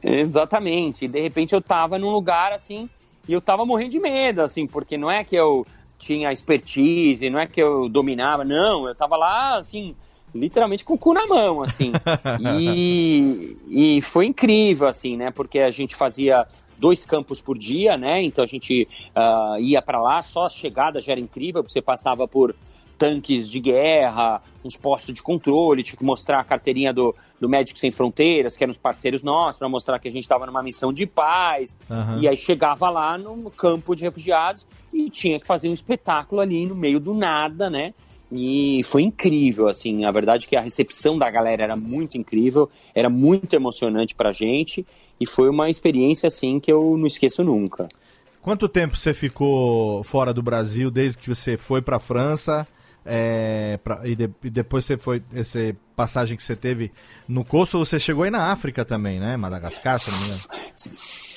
[0.03, 1.05] Exatamente.
[1.05, 2.89] E de repente eu tava num lugar assim,
[3.29, 5.67] e eu tava morrendo de medo, assim, porque não é que eu
[5.99, 9.95] tinha expertise, não é que eu dominava, não, eu tava lá, assim,
[10.35, 11.93] literalmente com o cu na mão, assim.
[12.59, 13.57] e,
[13.97, 15.31] e foi incrível, assim, né?
[15.31, 16.47] Porque a gente fazia
[16.79, 18.23] dois campos por dia, né?
[18.23, 21.83] Então a gente ah, ia para lá, só a chegada já era incrível, porque você
[21.83, 22.55] passava por
[22.99, 27.81] tanques de guerra, uns postos de controle, tinha que mostrar a carteirinha do, do Médicos
[27.81, 30.93] Sem Fronteiras, que eram os parceiros nossos, para mostrar que a gente estava numa missão
[30.93, 31.77] de paz.
[31.91, 32.21] Aham.
[32.21, 36.67] E aí chegava lá no campo de refugiados e tinha que fazer um espetáculo ali
[36.67, 37.95] no meio do nada, né?
[38.37, 42.69] E foi incrível, assim, a verdade é que a recepção da galera era muito incrível,
[42.95, 44.85] era muito emocionante pra gente
[45.21, 47.87] e foi uma experiência, assim, que eu não esqueço nunca.
[48.43, 52.67] Quanto tempo você ficou fora do Brasil desde que você foi pra França?
[53.07, 55.23] é, pra- e, de- e depois você foi.
[55.35, 56.91] Essa passagem que você teve
[57.29, 59.37] no Kosovo, você chegou aí na África também, né?
[59.37, 60.41] Madagascar, se não me engano.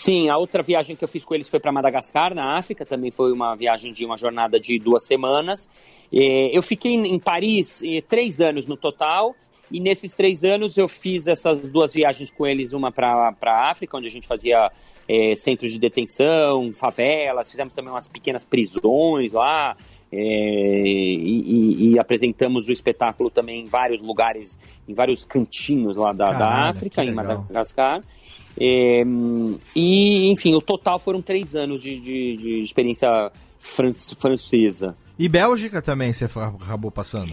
[0.07, 2.85] Sim, a outra viagem que eu fiz com eles foi para Madagascar, na África.
[2.85, 5.69] Também foi uma viagem de uma jornada de duas semanas.
[6.09, 9.35] Eu fiquei em Paris três anos no total.
[9.69, 13.97] E nesses três anos eu fiz essas duas viagens com eles, uma para a África,
[13.97, 14.71] onde a gente fazia
[15.09, 19.75] eh, centros de detenção, favelas, fizemos também umas pequenas prisões lá,
[20.09, 20.17] eh,
[20.85, 21.41] e,
[21.81, 26.37] e- e apresentamos o espetáculo também em vários lugares, em vários cantinhos lá da, da
[26.39, 27.11] Caralho, África, em.
[27.13, 28.01] Madagascar.
[28.59, 29.03] É,
[29.75, 34.95] e, enfim, o total foram três anos de, de- de experiência fran- francesa.
[35.17, 37.31] E Bélgica também você acabou passando.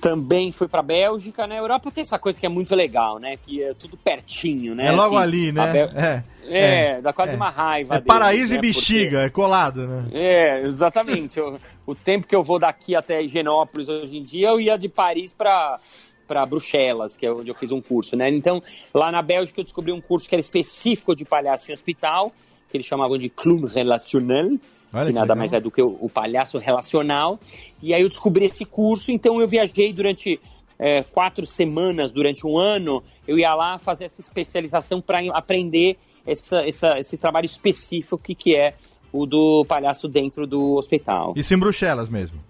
[0.00, 1.54] Também fui pra Bélgica, né?
[1.56, 3.38] A Europa tem essa coisa que é muito legal, né?
[3.42, 4.88] Que é tudo pertinho, né?
[4.88, 5.72] é logo Assim, ali, né?
[5.72, 7.36] Bel- É, É, dá quase é.
[7.36, 7.94] uma raiva.
[7.94, 8.58] É deles, paraíso né?
[8.58, 10.02] e bexiga, é colado, né?
[10.02, 11.40] Porque- É, exatamente.
[11.40, 14.90] o, o tempo que eu vou daqui até Higienópolis hoje em dia, eu ia de
[14.90, 15.80] Paris pra
[16.26, 18.28] para Bruxelas, que é onde eu fiz um curso, né?
[18.30, 22.32] Então, lá na Bélgica eu descobri um curso que era específico de palhaço em hospital,
[22.68, 24.58] que eles chamavam de clown relationnel,
[24.92, 25.36] Olha que que nada legal.
[25.36, 27.38] mais é do que o, o palhaço relacional.
[27.82, 30.40] E aí eu descobri esse curso, então eu viajei durante
[30.78, 35.96] é, quatro semanas, durante um ano, eu ia lá fazer essa especialização para aprender
[36.26, 38.74] essa, essa- esse trabalho específico que, que é
[39.12, 41.34] o do palhaço dentro do hospital.
[41.36, 42.40] Isso em Bruxelas mesmo.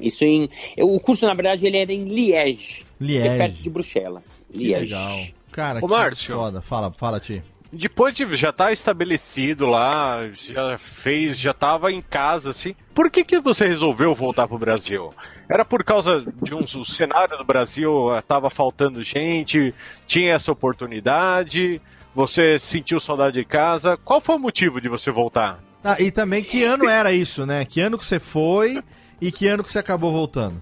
[0.00, 0.48] Isso em.
[0.76, 3.38] eu- O curso, na verdade, ele era em Liège, que é Liege.
[3.38, 4.40] perto de Bruxelas.
[4.52, 4.92] Que Liège.
[4.94, 5.18] legal.
[5.52, 6.34] Cara, Ô, que Márcio.
[6.36, 6.60] foda.
[6.60, 7.42] Fala, fala, Ti.
[7.72, 13.24] depois de já estar estabelecido lá, já fez, já estava em casa, assim, por que,
[13.24, 15.12] que você resolveu voltar pro Brasil?
[15.48, 19.72] Era por causa de um o cenário do Brasil estava faltando gente,
[20.06, 21.80] tinha essa oportunidade,
[22.14, 23.96] você sentiu saudade de casa.
[23.96, 25.62] Qual foi o motivo de você voltar?
[25.82, 27.64] Ah, e também que ano era isso, né?
[27.64, 28.82] Que ano que você foi
[29.20, 30.60] e que ano que você acabou voltando?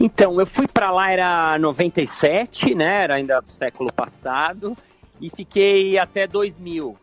[0.00, 3.04] Então, eu fui pra lá, era 97, né?
[3.04, 4.76] Era ainda do século passado.
[5.20, 6.96] E fiquei até 2000.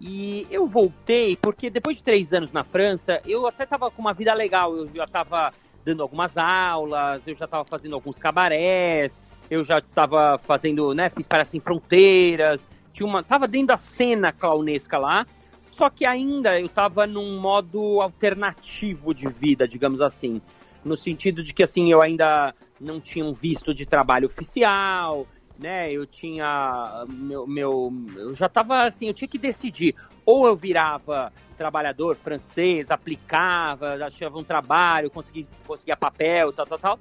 [0.00, 4.12] E eu voltei porque depois de três anos na França, eu até tava com uma
[4.12, 4.76] vida legal.
[4.76, 5.52] Eu já tava
[5.84, 11.08] dando algumas aulas, eu já tava fazendo alguns cabarés, eu já tava fazendo, né?
[11.08, 12.66] Fiz para Sem Fronteiras.
[12.92, 15.24] Tinha uma, tava dentro da cena clownesca lá.
[15.72, 20.40] Só que ainda eu tava num modo alternativo de vida, digamos assim
[20.84, 25.26] no sentido de que assim eu ainda não tinha um visto de trabalho oficial,
[25.58, 25.92] né?
[25.92, 29.94] Eu tinha meu, meu eu já estava assim, eu tinha que decidir
[30.26, 36.98] ou eu virava trabalhador francês, aplicava, achava um trabalho, conseguia, conseguia papel, tal, tal, tal,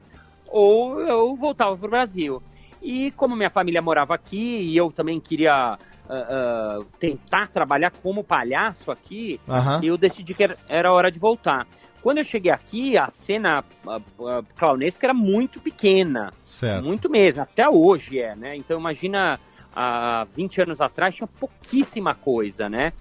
[0.48, 2.44] ou eu voltava para o Brasil.
[2.82, 5.78] E como minha família morava aqui e eu também queria
[6.12, 9.80] uh, uh, tentar trabalhar como palhaço aqui, Aham.
[9.84, 11.66] eu decidi que era, era hora de voltar.
[12.02, 16.34] Quando eu cheguei aqui, a cena uh, clownesca era muito pequena.
[16.46, 16.84] Certo.
[16.84, 18.56] Muito mesmo, até hoje é, né?
[18.56, 19.40] Então imagina,
[19.74, 22.92] há 20 anos atrás tinha pouquíssima coisa, né?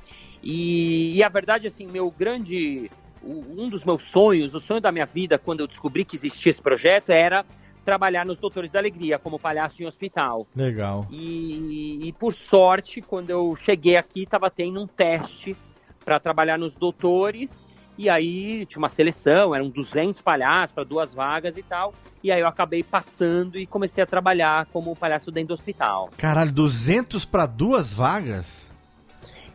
[0.43, 2.91] E, e a verdade, assim, meu grande.
[3.23, 6.63] Um dos meus sonhos, o sonho da minha vida, quando eu descobri que existia esse
[6.63, 7.45] projeto, era
[7.85, 10.47] trabalhar nos Doutores da Alegria, como palhaço em hospital.
[10.55, 11.07] Legal.
[11.11, 15.57] E, e por sorte, quando eu cheguei aqui, estava tendo um teste
[16.05, 17.65] para trabalhar nos doutores.
[17.99, 21.93] E aí tinha uma seleção, eram 200 palhaços para duas vagas e tal.
[22.23, 26.11] E aí eu acabei passando e comecei a trabalhar como palhaço dentro do hospital.
[26.17, 28.71] Caralho, 200 pra duas vagas?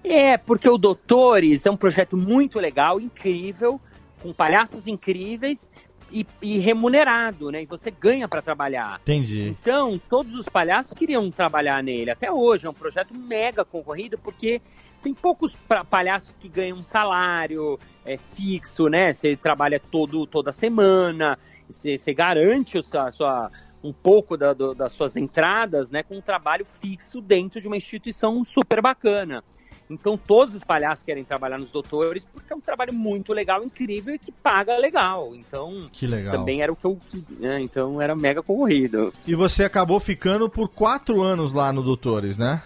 [0.03, 3.81] É, porque o Doutores é um projeto muito legal, incrível,
[4.21, 5.69] com palhaços incríveis
[6.11, 7.63] e, e remunerado, né?
[7.63, 8.99] E você ganha para trabalhar.
[9.01, 9.55] Entendi.
[9.61, 12.11] Então, todos os palhaços queriam trabalhar nele.
[12.11, 14.61] Até hoje é um projeto mega concorrido, porque
[15.03, 15.53] tem poucos
[15.89, 19.11] palhaços que ganham um salário é, fixo, né?
[19.13, 21.37] Você trabalha todo, toda semana,
[21.69, 23.51] você, você garante o sua, sua-
[23.83, 26.01] um pouco da- do- das suas entradas, né?
[26.03, 29.43] Com um trabalho fixo dentro de uma instituição super bacana.
[29.89, 34.15] Então, todos os palhaços querem trabalhar nos doutores, porque é um trabalho muito legal, incrível
[34.15, 35.35] e que paga legal.
[35.35, 36.35] Então, Que legal.
[36.35, 36.99] também era o que eu.
[37.39, 39.13] né, então, era mega concorrido.
[39.27, 42.63] E você acabou ficando por quatro anos lá no Doutores, né?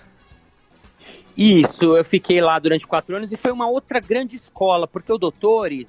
[1.36, 5.18] Isso, eu fiquei lá durante quatro anos e foi uma outra grande escola, porque o
[5.18, 5.88] Doutores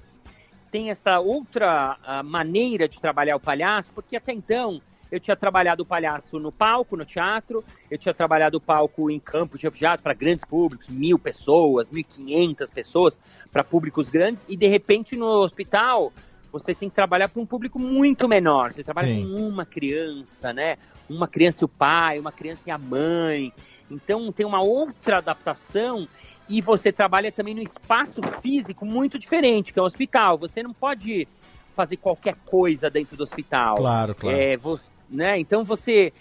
[0.71, 4.81] tem essa outra ah, maneira de trabalhar o palhaço, porque até então
[5.11, 9.19] eu tinha trabalhado o palhaço no palco, no teatro, eu tinha trabalhado o palco em
[9.19, 13.19] campo de refugiados para grandes públicos, mil pessoas, mil e quinhentas pessoas,
[13.51, 16.13] para públicos grandes, e de repente no hospital
[16.53, 18.73] você tem que trabalhar para um público muito menor.
[18.73, 19.25] Você trabalha Sim.
[19.25, 20.79] com uma criança, né?
[21.09, 23.53] Uma criança e o pai, uma criança e a mãe.
[23.89, 26.09] Então tem uma outra adaptação
[26.49, 30.37] e você trabalha também no espaço físico muito diferente, que é o hospital.
[30.39, 31.29] Você não pode
[31.77, 33.77] fazer qualquer coisa dentro do hospital.
[33.77, 34.37] Claro, claro.
[34.37, 35.39] É, você, né?
[35.39, 36.13] Então você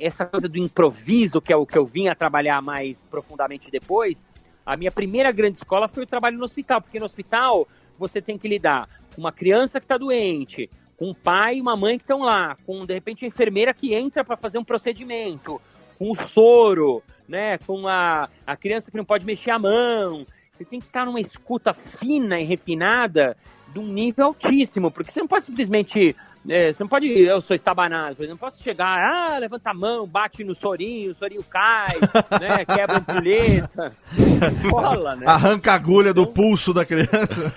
[0.00, 4.26] essa coisa do improviso, que é o que eu vim a trabalhar mais profundamente depois,
[4.64, 8.36] a minha primeira grande escola foi o trabalho no hospital, porque no hospital você tem
[8.36, 12.02] que lidar com uma criança que está doente, com um pai e uma mãe que
[12.02, 15.60] estão lá, com de repente a enfermeira que entra para fazer um procedimento,
[15.98, 20.26] com o soro, né, com a, a criança que não pode mexer a mão.
[20.52, 23.36] Você tem que estar numa escuta fina e refinada
[23.72, 26.16] de um nível altíssimo, porque você não pode simplesmente,
[26.48, 29.74] é, você não pode, eu sou estabanado, por exemplo, não posso chegar, ah, levanta a
[29.74, 31.96] mão, bate no sorinho, o sorinho cai,
[32.40, 33.92] né, quebra a ampulheta,
[34.70, 35.26] rola, né?
[35.26, 37.52] Arranca a agulha do pulso da criança.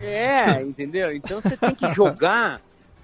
[0.00, 1.14] É, entendeu?
[1.14, 2.60] Então você tem que jogar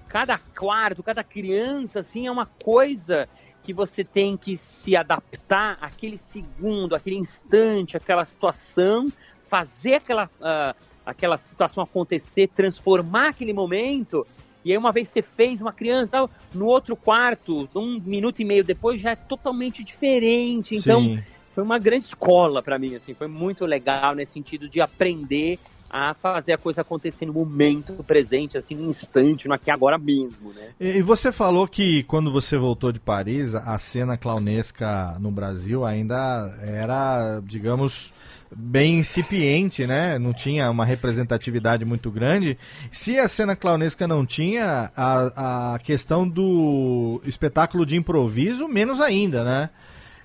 [0.07, 3.27] cada quarto, cada criança, assim, é uma coisa
[3.61, 9.07] que você tem que se adaptar àquele segundo, àquele instante, àquela situação,
[9.41, 10.75] fazer aquela, ah,
[11.05, 14.25] aquela situação acontecer, transformar aquele momento.
[14.63, 18.45] E aí, uma vez você fez uma criança, tal, no outro quarto, um minuto e
[18.45, 20.75] meio depois, já é totalmente diferente.
[20.75, 21.19] Então, Sim.
[21.53, 26.13] foi uma grande escola para mim, assim, foi muito legal nesse sentido de aprender a
[26.13, 30.69] fazer a coisa acontecer no momento presente, assim, no instante, no aqui agora mesmo, né?
[30.79, 36.53] E você falou que quando você voltou de Paris, a cena clownesca no Brasil ainda
[36.63, 38.11] era, digamos,
[38.55, 40.17] bem incipiente, né?
[40.19, 42.57] Não tinha uma representatividade muito grande.
[42.91, 49.43] Se a cena clownesca não tinha, a, a questão do espetáculo de improviso, menos ainda,
[49.43, 49.69] né?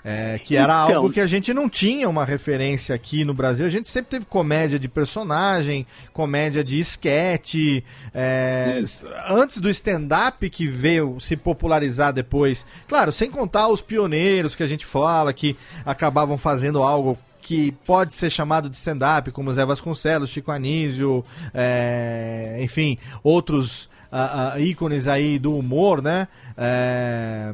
[0.02, 0.96] É, que era Então.
[0.96, 3.66] algo que a gente não tinha uma referência aqui no Brasil.
[3.66, 7.84] A gente sempre teve comédia de personagem, comédia de esquete.
[8.14, 8.82] é,
[9.28, 12.64] antes do stand-up que veio se popularizar depois.
[12.88, 15.54] Claro, sem contar os pioneiros que a gente fala, que
[15.84, 21.24] acabavam fazendo algo que pode ser chamado de stand-up, como Zé Vasconcelos, Chico Anísio,
[21.54, 26.26] é, enfim, outros ah, ah, ícones aí do humor, né?
[26.56, 27.52] É,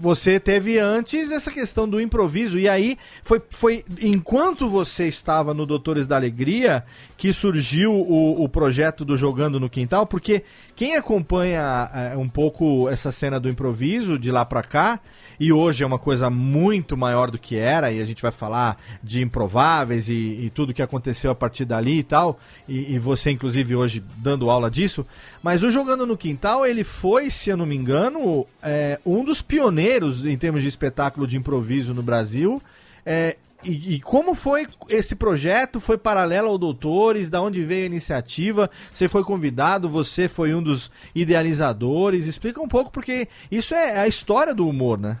[0.00, 5.66] você teve antes essa questão do improviso, e aí foi, foi enquanto você estava no
[5.66, 6.84] Doutores da Alegria
[7.16, 10.42] que surgiu o, o projeto do Jogando no Quintal, porque
[10.74, 15.00] quem acompanha é, um pouco essa cena do improviso de lá pra cá,
[15.38, 18.76] e hoje é uma coisa muito maior do que era, e a gente vai falar
[19.02, 22.38] de improváveis e, e tudo que aconteceu a partir dali e tal,
[22.68, 25.06] e, e você inclusive hoje dando aula disso,
[25.42, 29.40] mas o Jogando no Quintal, ele foi, se eu não me engano, é, um dos
[29.42, 32.62] pioneiros em termos de espetáculo de improviso no Brasil,
[33.04, 35.80] é, e, e como foi esse projeto?
[35.80, 37.30] Foi paralelo ao Doutores?
[37.30, 38.70] Da onde veio a iniciativa?
[38.92, 39.88] Você foi convidado?
[39.88, 42.26] Você foi um dos idealizadores?
[42.26, 45.18] Explica um pouco, porque isso é a história do humor, né?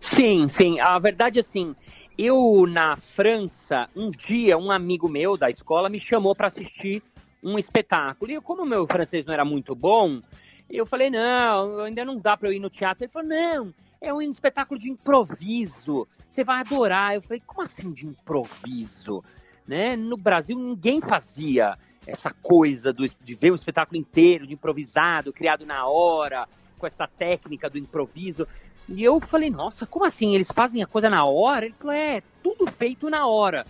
[0.00, 0.80] Sim, sim.
[0.80, 1.74] A verdade é assim,
[2.18, 7.02] eu na França, um dia um amigo meu da escola me chamou para assistir
[7.42, 8.32] um espetáculo.
[8.32, 10.20] E como meu francês não era muito bom,
[10.70, 13.04] eu falei, não, ainda não dá para eu ir no teatro.
[13.04, 16.06] Ele falou, não, é um espetáculo de improviso.
[16.28, 17.14] Você vai adorar.
[17.14, 19.22] Eu falei, como assim de improviso?
[19.66, 19.96] Né?
[19.96, 25.66] No Brasil ninguém fazia essa coisa do, de ver um espetáculo inteiro, de improvisado, criado
[25.66, 26.46] na hora,
[26.78, 28.46] com essa técnica do improviso.
[28.88, 30.34] E eu falei, nossa, como assim?
[30.34, 31.66] Eles fazem a coisa na hora?
[31.66, 33.66] Ele falou, é, tudo feito na hora.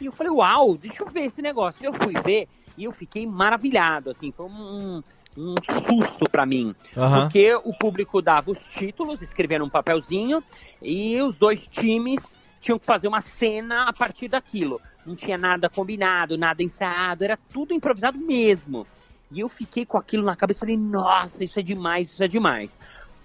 [0.00, 1.84] E eu falei, uau, deixa eu ver esse negócio.
[1.84, 2.46] Eu fui ver
[2.76, 5.02] e eu fiquei maravilhado, assim, foi um,
[5.38, 6.74] um susto pra mim.
[6.96, 7.22] Aham.
[7.22, 10.42] Porque o público dava os títulos, escrevia num papelzinho,
[10.82, 14.80] e os dois times tinham que fazer uma cena a partir daquilo.
[15.06, 18.86] Não tinha nada combinado, nada ensaiado, era tudo improvisado mesmo.
[19.30, 22.28] E eu fiquei com aquilo na cabeça e falei, nossa, isso é demais, isso é
[22.28, 22.78] demais.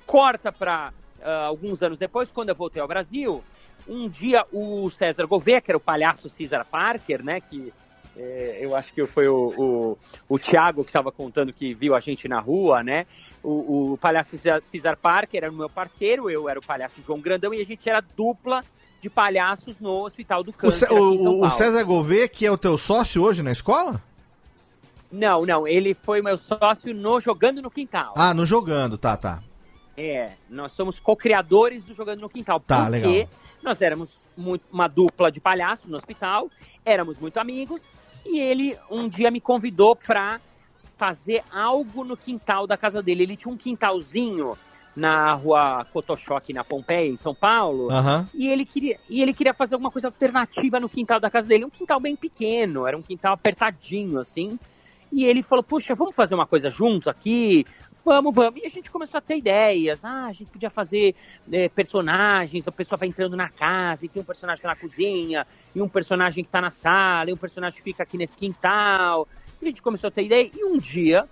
[0.06, 3.44] Corta pra ah, alguns anos depois, quando eu voltei ao Brasil,
[3.88, 7.74] um dia o César Gouveia, que era o palhaço Cesar Parker, né, que
[8.18, 9.98] é, eu acho que foi o, o,
[10.30, 13.06] o Thiago que estava contando que viu a gente na rua, né?
[13.44, 17.54] O, o palhaço Cesar, Parker era o meu parceiro, eu era o palhaço João Grandão
[17.54, 18.64] e a gente era dupla
[19.02, 21.50] de palhaços no Hospital do Câncer o- o.
[21.50, 24.02] César Gouveia, que é o teu sócio hoje na escola?
[25.12, 28.14] Não, não, ele foi meu sócio no Jogando no Quintal.
[28.16, 29.40] Ah, no jogando, tá, tá.
[29.96, 32.60] É, nós somos co-criadores do Jogando no Quintal.
[32.60, 33.28] Tá, porque legal.
[33.62, 36.50] nós éramos muito- uma dupla de palhaços no hospital,
[36.84, 37.82] éramos muito amigos,
[38.26, 40.40] e ele um dia me convidou pra
[40.98, 43.24] fazer algo no quintal da casa dele.
[43.24, 44.54] Ele tinha um quintalzinho
[44.96, 47.92] na rua Cotoxó, aqui na Pompeia, em São Paulo.
[47.92, 48.28] Aham.
[48.34, 51.66] E ele, queria, e ele queria fazer alguma coisa alternativa no quintal da casa dele.
[51.66, 54.58] Um quintal bem pequeno, era um quintal apertadinho, assim.
[55.12, 57.66] E ele falou, puxa, vamos fazer uma coisa junto aqui?
[58.06, 58.62] Vamos, vamos.
[58.62, 60.04] E a gente começou a ter ideias.
[60.04, 61.16] Ah, a gente podia fazer
[61.50, 64.76] eh, personagens, a pessoa vai entrando na casa e tem um personagem que tá na
[64.76, 68.36] cozinha, e um personagem que tá na sala, e um personagem que fica aqui nesse
[68.36, 69.26] quintal.
[69.62, 70.52] E a gente começou a ter ideia.
[70.54, 71.30] E um dia,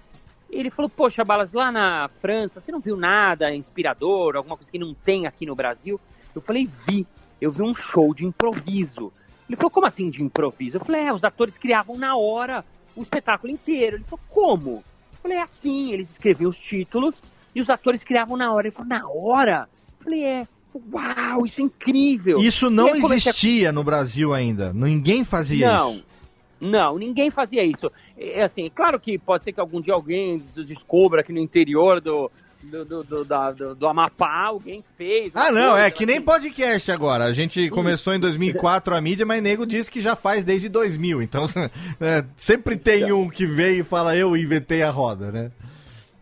[0.50, 4.80] ele falou, poxa, Balas, lá na França, você não viu nada inspirador, alguma coisa que
[4.80, 6.00] não tem aqui no Brasil?
[6.34, 7.06] Eu falei, vi.
[7.42, 9.12] Eu vi um show de improviso.
[9.50, 10.78] Ele falou, como assim de improviso?
[10.78, 12.64] Eu falei, é, os atores criavam na hora
[12.96, 13.98] o espetáculo inteiro.
[13.98, 14.84] Ele falou, como?
[15.24, 17.16] Eu falei, é assim, eles escreviam os títulos
[17.54, 18.68] e os atores criavam na hora.
[18.68, 19.70] Ele falou, na hora?
[20.00, 20.48] Eu falei, é.
[20.92, 22.40] Uau, isso é incrível.
[22.40, 24.72] Isso não comecei a existia no Brasil ainda.
[24.74, 26.04] Ninguém fazia não, isso.
[26.62, 27.92] não, ninguém fazia isso.
[28.18, 32.00] É assim, claro que pode ser que algum dia alguém des- descubra que no interior
[32.00, 32.32] do,
[32.64, 35.32] do, do, do, da- do- do Amapá alguém fez.
[35.36, 36.26] Ah, não, coisa, é que nem assim.
[36.26, 37.26] podcast agora.
[37.26, 41.22] A gente começou em 2004 a mídia, mas nego disse que já faz desde 2000.
[41.22, 41.46] Então,
[42.00, 45.50] é, sempre tem um que veio e fala, eu inventei a roda, né?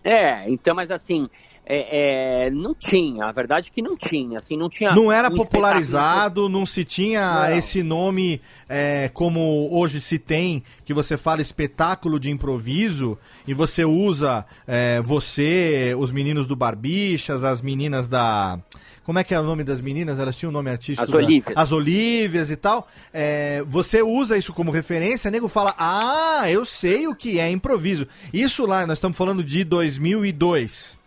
[0.03, 1.29] É, então, mas assim,
[1.72, 4.89] é, é, não tinha, a verdade é que não tinha, assim, não tinha...
[4.89, 7.55] Não era um popularizado, não se tinha Não.
[7.55, 13.86] esse nome é, como hoje se tem, que você fala espetáculo de improviso, e você
[13.86, 18.59] usa é, você, os meninos do Barbixas, as meninas da.
[19.03, 20.20] Como é que é o nome das meninas?
[20.20, 21.03] Elas tinham um nome artístico.
[21.03, 21.57] As da- Olívias.
[21.57, 22.88] As Olívias e tal.
[23.13, 28.07] É, você usa isso como referência, nego fala, ah, eu sei o que é improviso.
[28.32, 30.99] Isso lá, nós estamos falando de 2002.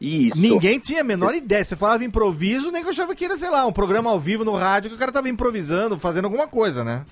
[0.00, 0.38] Isso.
[0.38, 1.64] Ninguém tinha a menor ideia.
[1.64, 4.44] Você falava improviso, nem que eu achava que era, sei lá, um programa ao vivo
[4.44, 7.04] no rádio que o cara tava improvisando, fazendo alguma coisa, né?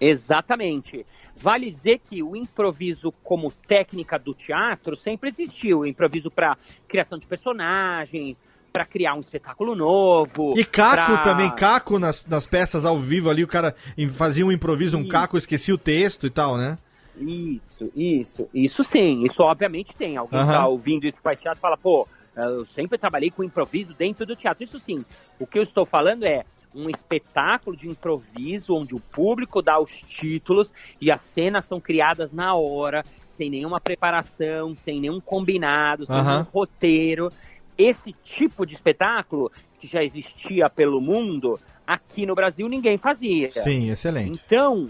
[0.00, 1.04] Exatamente.
[1.36, 5.80] Vale dizer que o improviso como técnica do teatro sempre existiu.
[5.80, 6.56] O improviso para
[6.88, 8.38] criação de personagens,
[8.72, 10.54] pra criar um espetáculo novo.
[10.58, 13.74] E Caco pra- também, Caco nas, nas peças ao vivo ali, o cara
[14.10, 15.10] fazia um improviso, um Isso.
[15.10, 16.78] Caco, esquecia o texto e tal, né?
[17.18, 20.16] Isso, isso, isso sim, isso obviamente tem.
[20.16, 20.52] Alguém Aham.
[20.52, 22.06] tá ouvindo isso que faz teatro e fala, pô,
[22.36, 24.62] eu sempre trabalhei com improviso dentro do teatro.
[24.62, 25.04] Isso sim.
[25.38, 26.44] O que eu estou falando é
[26.74, 32.32] um espetáculo de improviso onde o público dá os títulos e as cenas são criadas
[32.32, 36.30] na hora, sem nenhuma preparação, sem nenhum combinado, sem Aham.
[36.32, 37.32] nenhum roteiro.
[37.78, 39.50] Esse tipo de espetáculo
[39.80, 43.50] que já existia pelo mundo, aqui no Brasil ninguém fazia.
[43.50, 44.42] Sim, excelente.
[44.44, 44.88] Então,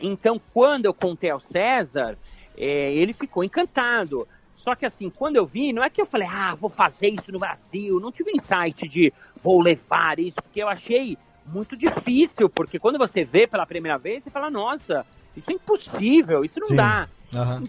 [0.00, 2.18] então quando eu contei ao César,
[2.56, 4.26] é, ele ficou encantado.
[4.54, 7.32] Só que assim, quando eu vi, não é que eu falei, ah, vou fazer isso
[7.32, 8.00] no Brasil.
[8.00, 13.24] Não tive insight de vou levar isso, porque eu achei muito difícil, porque quando você
[13.24, 16.76] vê pela primeira vez, você fala, nossa, isso é impossível, isso não Sim.
[16.76, 17.08] dá.
[17.32, 17.64] Aham.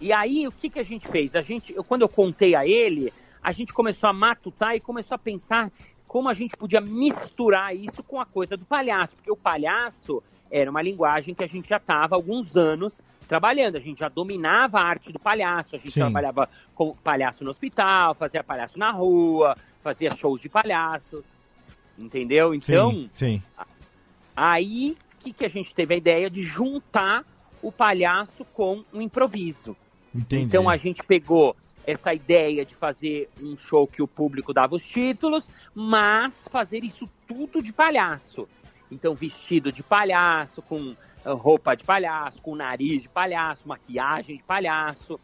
[0.00, 1.34] E aí, o que, que a gente fez?
[1.34, 5.14] A gente, eu, quando eu contei a ele, a gente começou a matutar e começou
[5.14, 5.70] a pensar
[6.14, 10.70] como a gente podia misturar isso com a coisa do palhaço, porque o palhaço era
[10.70, 14.78] uma linguagem que a gente já estava há alguns anos trabalhando, a gente já dominava
[14.78, 16.02] a arte do palhaço, a gente Sim.
[16.02, 21.24] trabalhava com palhaço no hospital, fazia palhaço na rua, fazia shows de palhaço,
[21.98, 22.54] entendeu?
[22.54, 23.42] Então, Sim, sim.
[24.36, 27.24] Aí, que, que a gente teve a ideia de juntar
[27.60, 29.76] o palhaço com o improviso.
[30.14, 30.44] Entendi.
[30.44, 31.56] Então a gente pegou
[31.86, 37.08] essa ideia de fazer um show que o público dava os títulos, mas fazer isso
[37.26, 38.48] tudo de palhaço.
[38.90, 44.42] Então vestido de palhaço, com ah, roupa de palhaço, com nariz de palhaço, maquiagem de
[44.42, 45.18] palhaço.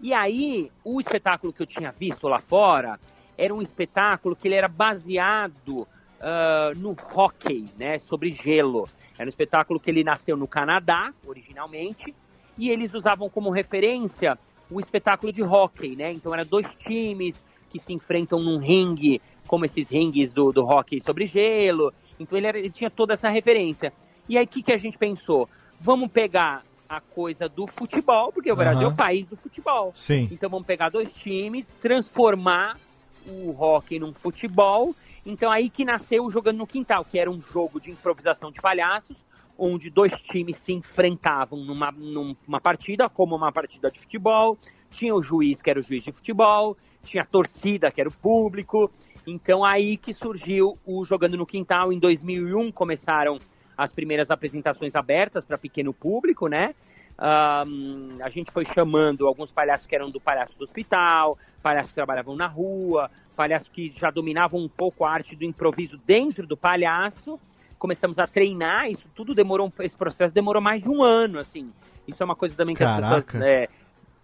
[0.00, 2.98] E aí, o espetáculo que eu tinha visto lá fora
[3.36, 5.86] era um espetáculo que ele era baseado
[6.20, 8.88] ah, no hockey, né, sobre gelo.
[9.16, 12.14] Era um espetáculo que ele nasceu no Canadá, originalmente,
[12.58, 14.38] e eles usavam como referência
[14.70, 16.12] o espetáculo de hockey, né?
[16.12, 21.00] Então eram dois times que se enfrentam num ringue, como esses ringues do, do hockey
[21.00, 21.92] sobre gelo.
[22.18, 23.92] Então ele, era- ele tinha toda essa referência.
[24.28, 25.48] E aí o que, que a gente pensou?
[25.80, 29.92] Vamos pegar a coisa do futebol, porque o Brasil é o país do futebol.
[29.96, 30.28] Sim.
[30.30, 32.78] Então vamos pegar dois times, transformar
[33.26, 34.94] o hockey num futebol.
[35.26, 38.60] Então aí que nasceu o Jogando no Quintal, que era um jogo de improvisação de
[38.60, 39.16] palhaços,
[39.58, 44.58] onde dois times se enfrentavam numa, numa partida, como uma partida de futebol.
[44.90, 48.12] Tinha o juiz, que era o juiz de futebol, tinha a torcida, que era o
[48.12, 48.90] público.
[49.26, 51.92] Então aí que surgiu o Jogando no Quintal.
[51.92, 53.38] Em 2001 começaram
[53.76, 56.74] as primeiras apresentações abertas para pequeno público, né?
[57.16, 61.94] Ahn, a gente foi chamando alguns palhaços que eram do palhaço do hospital, palhaços que
[61.94, 66.56] trabalhavam na rua, palhaços que já dominavam um pouco a arte do improviso dentro do
[66.56, 67.38] palhaço.
[67.78, 71.70] Começamos a treinar, isso tudo demorou, um- esse processo demorou mais de um ano, assim.
[72.08, 73.16] Isso é uma coisa também que Caraca.
[73.16, 73.68] as pessoas é,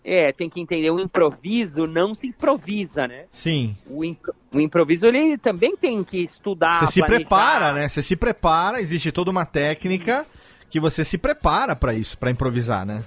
[0.03, 0.91] é, tem que entender.
[0.91, 3.25] O improviso não se improvisa, né?
[3.31, 3.77] Sim.
[3.87, 6.77] O, impro- o improviso ele também tem que estudar.
[6.77, 7.19] Você se planejar.
[7.19, 7.89] prepara, né?
[7.89, 10.25] Você se prepara, existe toda uma técnica
[10.71, 13.03] que você se prepara pra isso, pra improvisar, né?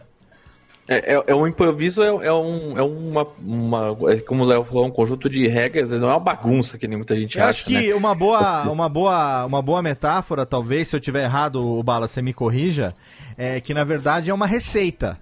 [0.87, 4.11] É, é, é um improviso, é, é um, é uma, uma.
[4.11, 6.97] é como o Léo falou, um conjunto de regras, não é uma bagunça que nem
[6.97, 7.49] muita gente Eu acha.
[7.51, 7.95] acho que né?
[7.95, 12.21] uma boa, uma boa, uma boa metáfora, talvez, se eu tiver errado, o Bala, você
[12.21, 12.93] me corrija,
[13.37, 15.17] é que na verdade é uma receita.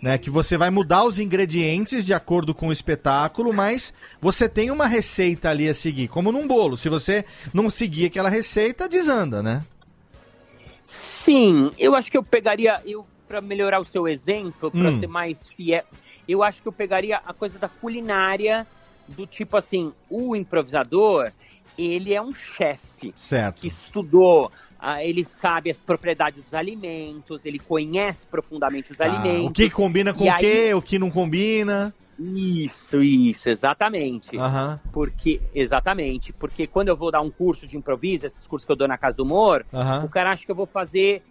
[0.00, 4.68] Né, que você vai mudar os ingredientes de acordo com o espetáculo, mas você tem
[4.68, 6.76] uma receita ali a seguir, como num bolo.
[6.76, 7.24] Se você
[7.54, 9.62] não seguir aquela receita, desanda, né?
[10.82, 15.00] Sim, eu acho que eu pegaria, eu para melhorar o seu exemplo, para Hum.
[15.00, 15.82] ser mais fiel,
[16.28, 18.66] eu acho que eu pegaria a coisa da culinária,
[19.08, 21.32] do tipo assim, o improvisador,
[21.78, 23.62] ele é um chefe Certo.
[23.62, 29.46] que estudou, ah, ele sabe as propriedades dos alimentos, ele conhece profundamente os Ah, alimentos.
[29.48, 31.94] o que combina com o aí- que, o que não combina.
[32.18, 34.36] Isso, isso, exatamente.
[34.36, 34.78] Aham.
[34.92, 38.76] Porque, exatamente, porque quando eu vou dar um curso de improviso, esses cursos que eu
[38.76, 40.04] dou na Casa do Humor, Aham.
[40.04, 41.22] o cara acha que eu vou fazer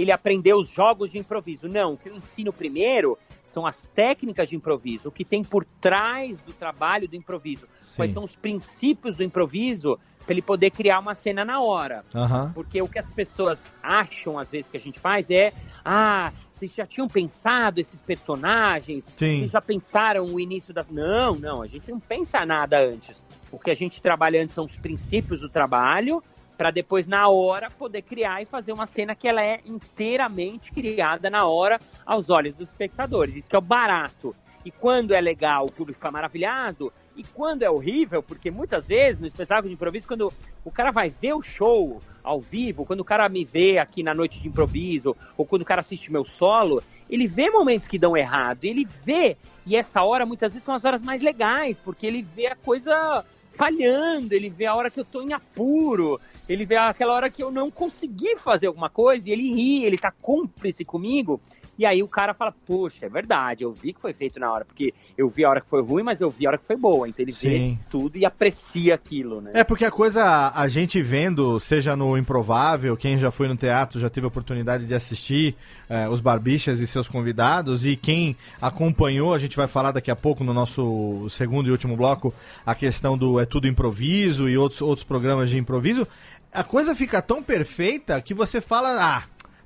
[0.00, 1.68] ele aprender os jogos de improviso.
[1.68, 5.64] Não, o que eu ensino primeiro são as técnicas de improviso, o que tem por
[5.80, 7.66] trás do trabalho do improviso.
[7.96, 8.14] Quais Sim.
[8.14, 12.04] são os princípios do improviso para ele poder criar uma cena na hora.
[12.14, 12.52] Aham.
[12.54, 15.52] Porque o que as pessoas acham, às vezes, que a gente faz é:
[15.84, 19.04] ah, vocês já tinham pensado esses personagens?
[19.16, 19.38] Sim.
[19.38, 20.88] Vocês já pensaram o início das.
[20.90, 23.20] Não, não, a gente não pensa nada antes.
[23.50, 26.22] O que a gente trabalha antes são os princípios do trabalho,
[26.58, 31.30] para depois, na hora, poder criar e fazer uma cena que ela é inteiramente criada
[31.30, 33.36] na hora aos olhos dos espectadores.
[33.36, 34.34] Isso é o barato.
[34.64, 36.92] E quando é legal, o público fica maravilhado.
[37.16, 40.32] E quando é horrível, porque muitas vezes no espetáculo de improviso, quando
[40.64, 44.12] o cara vai ver o show ao vivo, quando o cara me vê aqui na
[44.12, 48.16] noite de improviso, ou quando o cara assiste meu solo, ele vê momentos que dão
[48.16, 48.64] errado.
[48.64, 52.48] Ele vê, e essa hora muitas vezes são as horas mais legais, porque ele vê
[52.48, 53.24] a coisa
[53.58, 57.42] falhando, ele vê a hora que eu tô em apuro, ele vê aquela hora que
[57.42, 61.40] eu não consegui fazer alguma coisa e ele ri, ele tá cúmplice comigo.
[61.78, 64.64] E aí o cara fala, poxa, é verdade, eu vi que foi feito na hora,
[64.64, 66.76] porque eu vi a hora que foi ruim, mas eu vi a hora que foi
[66.76, 67.08] boa.
[67.08, 67.48] Então ele Sim.
[67.48, 69.52] vê tudo e aprecia aquilo, né?
[69.54, 74.00] É porque a coisa, a gente vendo, seja no Improvável, quem já foi no teatro
[74.00, 75.54] já teve a oportunidade de assistir
[75.88, 80.16] eh, os Barbichas e seus convidados, e quem acompanhou, a gente vai falar daqui a
[80.16, 82.34] pouco no nosso segundo e último bloco,
[82.66, 86.08] a questão do É Tudo Improviso e outros, outros programas de improviso,
[86.52, 89.22] a coisa fica tão perfeita que você fala, ah,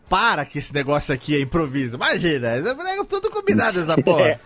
[0.09, 1.97] para que esse negócio aqui é improviso.
[1.97, 4.39] Imagina, é tudo combinado essa porra.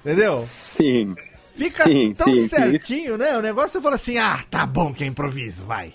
[0.00, 0.44] Entendeu?
[0.46, 1.14] Sim.
[1.54, 2.48] Fica Sim, tão sim, sim.
[2.48, 3.36] certinho, né?
[3.36, 5.92] O negócio você fala assim, ah, tá bom que é improviso, vai.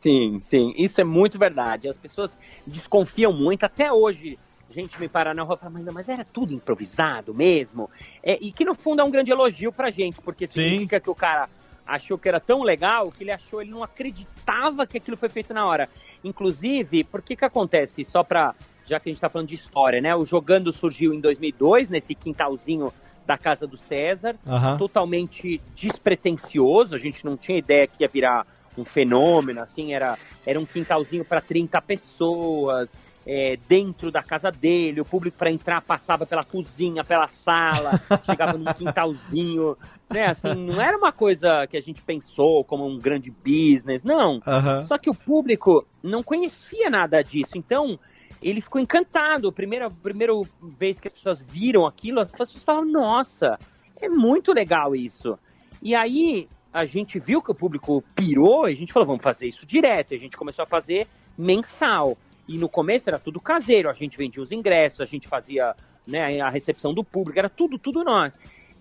[0.00, 1.88] Sim, sim, isso é muito verdade.
[1.88, 2.30] As pessoas
[2.64, 4.38] desconfiam muito, até hoje.
[4.70, 7.90] Gente me para na rua e fala, mas, mas era tudo improvisado mesmo?
[8.22, 11.14] É, e que no fundo é um grande elogio pra gente, porque significa que o
[11.14, 11.48] cara
[11.86, 15.54] achou que era tão legal que ele achou, ele não acreditava que aquilo foi feito
[15.54, 15.88] na hora.
[16.24, 18.04] Inclusive, por que que acontece?
[18.04, 20.14] Só pra, já que a gente tá falando de história, né?
[20.16, 22.92] O Jogando surgiu em 2002, nesse quintalzinho
[23.24, 24.78] da casa do César, Aham.
[24.78, 28.46] totalmente despretensioso, a gente não tinha ideia que ia virar
[28.78, 32.90] um fenômeno, assim, era, era um quintalzinho para 30 pessoas,
[33.26, 38.56] é, dentro da casa dele, o público para entrar passava pela cozinha, pela sala, chegava
[38.56, 39.76] num quintalzinho,
[40.08, 44.40] né, assim, não era uma coisa que a gente pensou como um grande business, não.
[44.82, 47.98] Só que o público não conhecia nada disso, então
[48.40, 49.52] ele ficou encantado.
[49.52, 50.32] Primeira, primeira
[50.78, 53.58] vez que as pessoas viram aquilo, as pessoas falaram, nossa,
[54.00, 55.36] é muito legal isso.
[55.82, 59.48] E aí a gente viu que o público pirou e a gente falou, vamos fazer
[59.48, 60.12] isso direto.
[60.12, 61.06] E a gente começou a fazer
[61.36, 62.16] mensal.
[62.48, 65.74] E no começo era tudo caseiro, a gente vendia os ingressos, a gente fazia
[66.06, 68.32] né, a recepção do público, era tudo, tudo nós.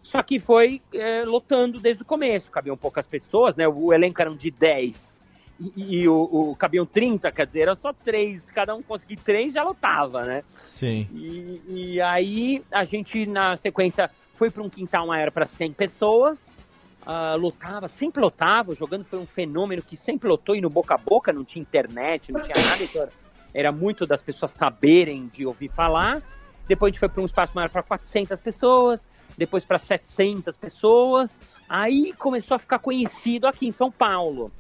[0.04, 3.68] Só que foi é, lotando desde o começo, cabiam poucas pessoas, né?
[3.68, 5.16] O elenco era de 10
[5.60, 6.16] e, e o,
[6.52, 10.44] o cabiam 30, quer dizer, era só três, cada um conseguir três já lotava, né?
[10.72, 11.08] Sim.
[11.14, 16.46] E, e aí a gente, na sequência, foi para um quintal maior para 100 pessoas,
[17.06, 20.98] ah, lotava, sempre lotava, jogando foi um fenômeno que sempre lotou e no boca a
[20.98, 23.25] boca, não tinha internet, não tinha nada, então era-
[23.56, 26.22] era muito das pessoas saberem de ouvir falar.
[26.68, 31.40] Depois a gente foi para um espaço maior para 400 pessoas, depois para 700 pessoas.
[31.70, 34.52] Aí começou a ficar conhecido aqui em São Paulo.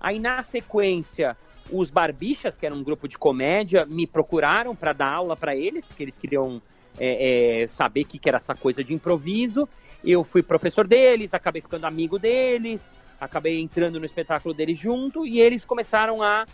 [0.00, 1.36] Aí na sequência,
[1.70, 5.84] os Barbichas, que era um grupo de comédia, me procuraram para dar aula para eles,
[5.84, 6.62] porque eles queriam
[6.98, 9.68] é, é, saber o que, que era essa coisa de improviso.
[10.02, 12.88] Eu fui professor deles, acabei ficando amigo deles,
[13.20, 16.46] acabei entrando no espetáculo deles junto e eles começaram a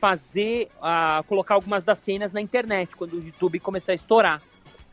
[0.00, 4.40] fazer, a colocar algumas das cenas na internet, quando o YouTube começou a estourar.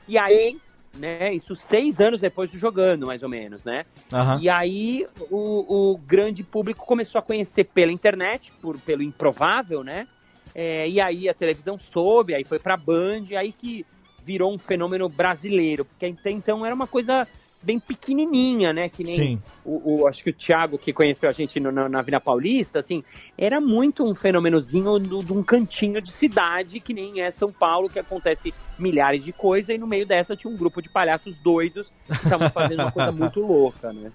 [0.07, 0.57] E aí,
[0.93, 3.85] né, isso seis anos depois do jogando, mais ou menos, né?
[4.11, 4.39] Aham.
[4.41, 10.07] E aí o, o grande público começou a conhecer pela internet, por, pelo improvável, né?
[10.53, 13.85] É, e aí a televisão soube, aí foi pra Band, aí que
[14.25, 17.25] virou um fenômeno brasileiro, porque até então era uma coisa
[17.61, 18.87] bem pequenininha, né?
[18.89, 19.17] Que nem
[19.65, 22.79] o, o- acho que o Thiago, que conheceu a gente no- na, na Vila Paulista,
[22.79, 23.03] assim,
[23.37, 27.89] era muito um fenômenozinho do- de um cantinho de cidade, que nem é São Paulo,
[27.89, 31.87] que acontece milhares de coisas, e no meio dessa tinha um grupo de palhaços doidos
[32.07, 34.11] que estavam fazendo uma coisa muito louca, né?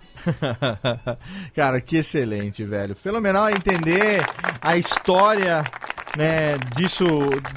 [1.55, 2.95] Cara, que excelente, velho.
[2.95, 4.25] Fenomenal entender
[4.61, 5.65] a história,
[6.17, 7.05] né, disso,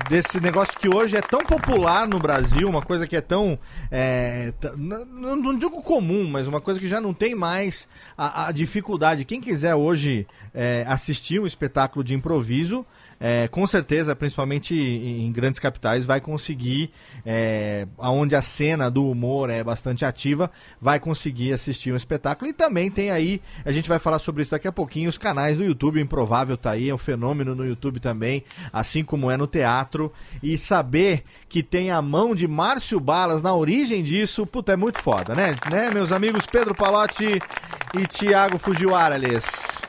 [0.10, 3.58] desse negócio que hoje é tão popular no Brasil, uma coisa que é tão,
[3.92, 7.88] é, não, não digo comum, mas uma coisa que já não tem mais
[8.18, 9.26] a, a dificuldade.
[9.26, 12.86] Quem quiser hoje é, assistir um espetáculo de improviso,
[13.20, 16.92] é, com certeza, principalmente em grandes capitais, vai conseguir,
[17.26, 22.50] é, onde a cena do humor é bastante ativa, vai conseguir assistir um espetáculo.
[22.50, 25.58] E também tem aí, a gente vai falar sobre isso daqui a pouquinho, os canais
[25.58, 29.48] do YouTube, Improvável tá aí, é um fenômeno no YouTube também, assim como é no
[29.48, 30.12] teatro.
[30.44, 35.00] E saber que tem a mão de Márcio Balas na origem disso, puta, é muito
[35.00, 35.56] foda, né?
[35.70, 37.40] né meus amigos Pedro Palotti
[37.94, 39.85] e Thiago Fujiwara, Alice?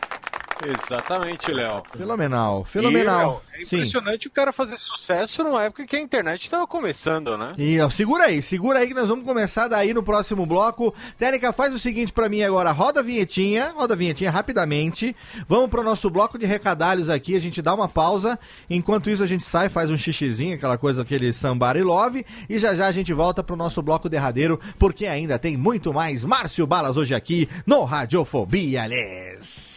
[0.65, 1.83] Exatamente, Léo.
[1.97, 3.43] Fenomenal, fenomenal.
[3.59, 3.77] E, é Sim.
[3.77, 7.53] impressionante o cara fazer sucesso numa época que a internet estava começando, né?
[7.59, 10.95] E ó, segura aí, segura aí que nós vamos começar daí no próximo bloco.
[11.19, 15.15] Técnica, faz o seguinte pra mim agora, roda a vinhetinha, roda a vinhetinha rapidamente.
[15.49, 18.39] Vamos pro nosso bloco de recadalhos aqui, a gente dá uma pausa.
[18.69, 22.25] Enquanto isso a gente sai, faz um xixizinho, aquela coisa, aquele sambar e love.
[22.49, 26.25] E já já a gente volta pro nosso bloco derradeiro, porque ainda tem muito mais
[26.25, 29.77] Márcio Balas hoje aqui no Radiofobia, Les.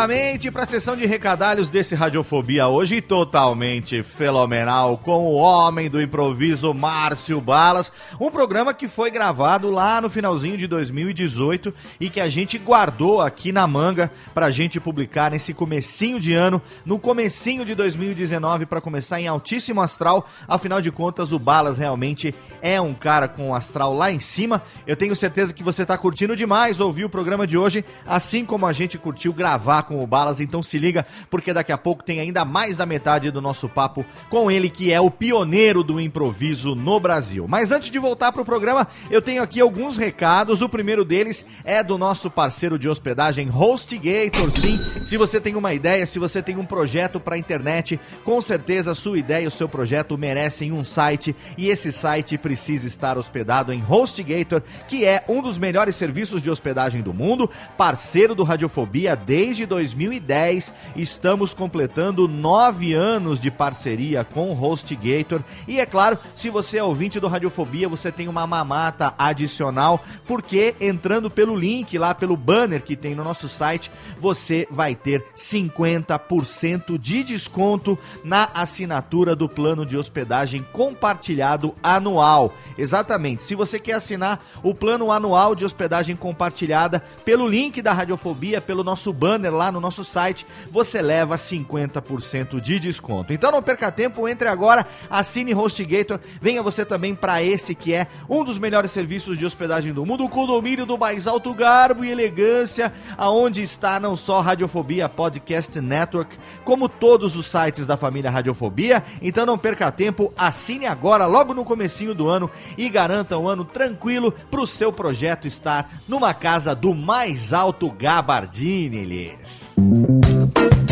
[0.00, 6.00] Rapidamente para a sessão de recadalhos desse Radiofobia hoje, totalmente fenomenal, com o homem do
[6.00, 7.92] improviso Márcio Balas.
[8.18, 13.20] Um programa que foi gravado lá no finalzinho de 2018 e que a gente guardou
[13.20, 18.64] aqui na manga para a gente publicar nesse comecinho de ano, no comecinho de 2019
[18.64, 20.26] para começar em altíssimo astral.
[20.48, 24.62] Afinal de contas, o Balas realmente é um cara com um astral lá em cima.
[24.86, 28.66] Eu tenho certeza que você tá curtindo demais ouvir o programa de hoje, assim como
[28.66, 30.38] a gente curtiu gravar com o Balas.
[30.38, 34.06] Então se liga, porque daqui a pouco tem ainda mais da metade do nosso papo
[34.28, 37.46] com ele, que é o pioneiro do improviso no Brasil.
[37.48, 40.62] Mas antes de voltar pro programa, eu tenho aqui alguns recados.
[40.62, 44.48] O primeiro deles é do nosso parceiro de hospedagem HostGator.
[44.52, 48.92] Sim, se você tem uma ideia, se você tem um projeto para internet, com certeza
[48.92, 53.18] a sua ideia e o seu projeto merecem um site e esse site precisa estar
[53.18, 58.44] hospedado em HostGator, que é um dos melhores serviços de hospedagem do mundo, parceiro do
[58.44, 60.72] Radiofobia desde 2010.
[60.94, 66.84] Estamos completando nove anos de parceria com o HostGator e é claro, se você é
[66.84, 72.82] ouvinte do Radiofobia, você tem uma mamata adicional, porque entrando pelo link lá, pelo banner
[72.82, 79.86] que tem no nosso site, você vai ter 50% de desconto na assinatura do plano
[79.86, 82.52] de hospedagem compartilhado anual.
[82.76, 83.42] Exatamente.
[83.42, 88.84] Se você quer assinar o plano anual de hospedagem compartilhada pelo link da Radiofobia, pelo
[88.84, 93.30] nosso banner lá no nosso site, você leva 50% de desconto.
[93.30, 98.06] Então não perca tempo, entre agora, assine HostGator, venha você também para esse que é
[98.26, 102.10] um dos melhores serviços de hospedagem do mundo, o condomínio do mais alto garbo e
[102.10, 109.04] elegância, aonde está não só Radiofobia Podcast Network, como todos os sites da família Radiofobia.
[109.20, 113.66] Então não perca tempo, assine agora, logo no comecinho do ano e garanta um ano
[113.66, 119.10] tranquilo para o seu projeto estar numa casa do mais alto gabardine.
[119.50, 120.89] Thanks.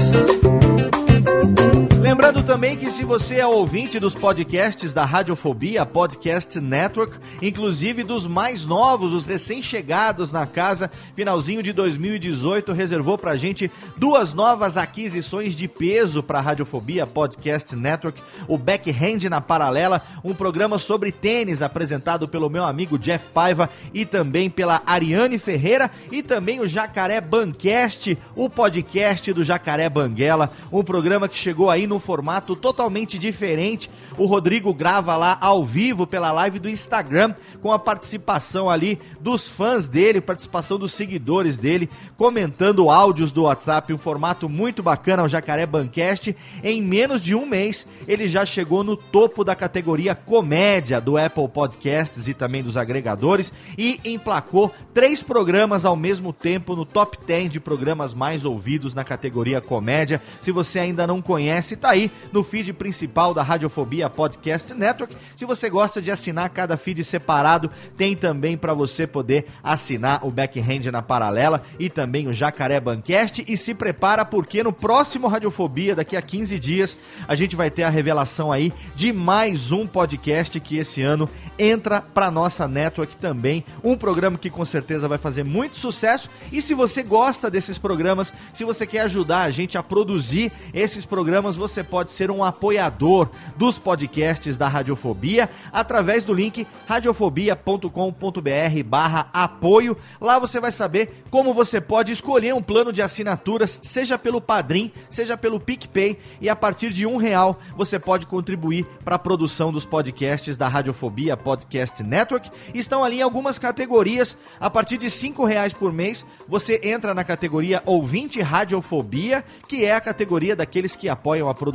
[2.18, 8.26] Lembrando também que se você é ouvinte dos podcasts da Radiofobia Podcast Network, inclusive dos
[8.26, 15.54] mais novos, os recém-chegados na casa, finalzinho de 2018, reservou pra gente duas novas aquisições
[15.54, 21.62] de peso para a Radiofobia Podcast Network, o Backhand na Paralela, um programa sobre tênis
[21.62, 27.20] apresentado pelo meu amigo Jeff Paiva e também pela Ariane Ferreira e também o Jacaré
[27.20, 33.90] Bancast, o podcast do Jacaré Banguela, um programa que chegou aí no formato totalmente diferente.
[34.16, 39.46] O Rodrigo grava lá ao vivo pela live do Instagram, com a participação ali dos
[39.46, 45.28] fãs dele, participação dos seguidores dele, comentando áudios do WhatsApp, um formato muito bacana, o
[45.28, 46.34] Jacaré Bancast.
[46.64, 51.46] Em menos de um mês, ele já chegou no topo da categoria comédia do Apple
[51.48, 57.50] Podcasts e também dos agregadores e emplacou três programas ao mesmo tempo no top 10
[57.50, 60.22] de programas mais ouvidos na categoria comédia.
[60.40, 61.97] Se você ainda não conhece, tá aí
[62.32, 65.16] no feed principal da Radiofobia Podcast Network.
[65.36, 70.30] Se você gosta de assinar cada feed separado, tem também para você poder assinar o
[70.30, 73.44] Backhand na paralela e também o Jacaré Bancast.
[73.48, 76.96] E se prepara porque no próximo Radiofobia, daqui a 15 dias,
[77.26, 81.28] a gente vai ter a revelação aí de mais um podcast que esse ano
[81.58, 83.64] entra para nossa network também.
[83.82, 86.28] Um programa que com certeza vai fazer muito sucesso.
[86.52, 91.04] E se você gosta desses programas, se você quer ajudar a gente a produzir esses
[91.04, 98.82] programas, você pode pode ser um apoiador dos podcasts da Radiofobia através do link radiofobia.com.br
[98.86, 99.96] barra apoio.
[100.20, 104.90] Lá você vai saber como você pode escolher um plano de assinaturas, seja pelo Padrim,
[105.10, 109.70] seja pelo PicPay, e a partir de um real você pode contribuir para a produção
[109.70, 112.50] dos podcasts da Radiofobia Podcast Network.
[112.72, 114.36] Estão ali algumas categorias.
[114.58, 119.94] A partir de cinco reais por mês, você entra na categoria Ouvinte Radiofobia, que é
[119.94, 121.67] a categoria daqueles que apoiam a produção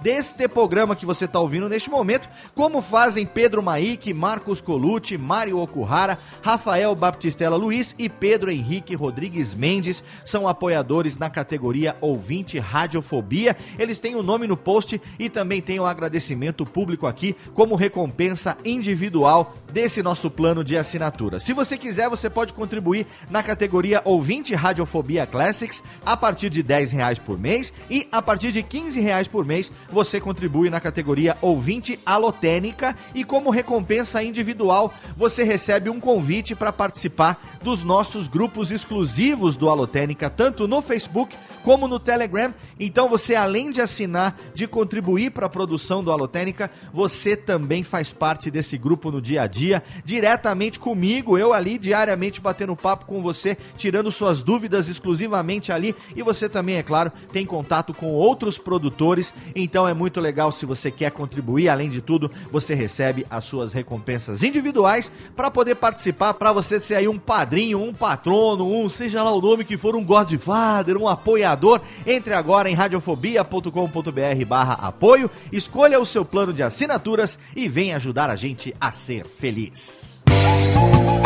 [0.00, 5.58] deste programa que você está ouvindo neste momento, como fazem Pedro Maik, Marcos Colucci, Mário
[5.58, 13.56] Okuhara, Rafael Baptistela Luiz e Pedro Henrique Rodrigues Mendes, são apoiadores na categoria Ouvinte Radiofobia.
[13.78, 18.56] Eles têm o nome no post e também tem o agradecimento público aqui como recompensa
[18.64, 21.40] individual desse nosso plano de assinatura.
[21.40, 26.92] Se você quiser, você pode contribuir na categoria Ouvinte Radiofobia Classics a partir de 10
[26.92, 31.36] reais por mês e a partir de 15 reais por mês você contribui na categoria
[31.40, 38.70] Ouvinte Alotênica e como recompensa individual você recebe um convite para participar dos nossos grupos
[38.70, 42.52] exclusivos do Alotênica, tanto no Facebook como no Telegram.
[42.78, 48.12] Então você, além de assinar, de contribuir para a produção do Alotênica, você também faz
[48.12, 53.22] parte desse grupo no dia a dia, diretamente comigo, eu ali diariamente batendo papo com
[53.22, 55.94] você, tirando suas dúvidas exclusivamente ali.
[56.14, 59.13] E você também, é claro, tem contato com outros produtores.
[59.54, 61.68] Então é muito legal se você quer contribuir.
[61.68, 66.96] Além de tudo, você recebe as suas recompensas individuais para poder participar, para você ser
[66.96, 71.08] aí um padrinho, um patrono, um seja lá o nome que for, um Godfather, um
[71.08, 71.80] apoiador.
[72.06, 78.30] Entre agora em radiofobia.com.br barra apoio, escolha o seu plano de assinaturas e venha ajudar
[78.30, 80.22] a gente a ser feliz.
[80.28, 81.23] E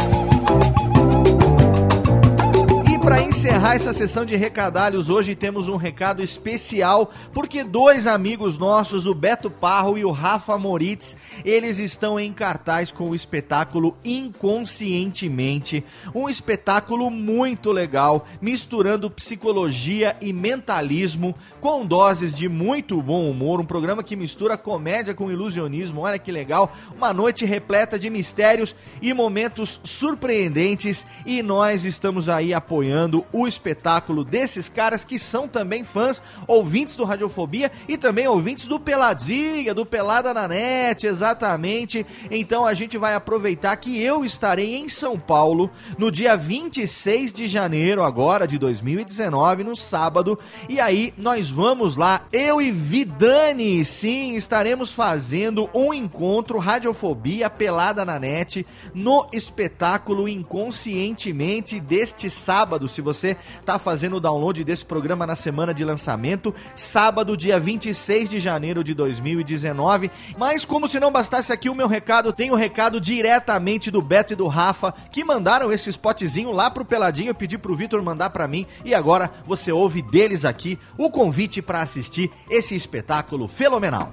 [3.09, 9.07] para encerrar essa sessão de recadalhos, hoje temos um recado especial, porque dois amigos nossos,
[9.07, 15.83] o Beto Parro e o Rafa Moritz, eles estão em cartaz com o espetáculo Inconscientemente,
[16.15, 23.65] um espetáculo muito legal, misturando psicologia e mentalismo, com doses de muito bom humor, um
[23.65, 29.15] programa que mistura comédia com ilusionismo, olha que legal, uma noite repleta de mistérios e
[29.15, 32.98] momentos surpreendentes, e nós estamos aí apoiando
[33.33, 38.81] o espetáculo desses caras que são também fãs, ouvintes do Radiofobia e também ouvintes do
[38.81, 42.07] Peladinha, do Pelada na Net, exatamente.
[42.31, 47.47] Então a gente vai aproveitar que eu estarei em São Paulo no dia 26 de
[47.47, 50.39] janeiro agora de 2019, no sábado,
[50.69, 58.05] e aí nós vamos lá, eu e Vidani, sim, estaremos fazendo um encontro Radiofobia Pelada
[58.05, 62.88] na Net no espetáculo Inconscientemente deste sábado.
[62.89, 68.31] Se você tá fazendo o download desse programa na semana de lançamento, sábado, dia 26
[68.31, 70.11] de janeiro de 2019.
[70.37, 74.03] Mas como se não bastasse aqui o meu recado, tem o um recado diretamente do
[74.03, 78.03] Beto e do Rafa, que mandaram esse spotzinho lá pro Peladinho, eu pedi pro Vitor
[78.03, 83.47] mandar para mim e agora você ouve deles aqui o convite para assistir esse espetáculo
[83.47, 84.13] fenomenal.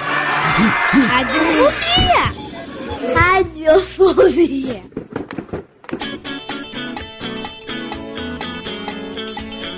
[1.09, 2.36] Radiofobia.
[3.16, 4.84] Radiofobia.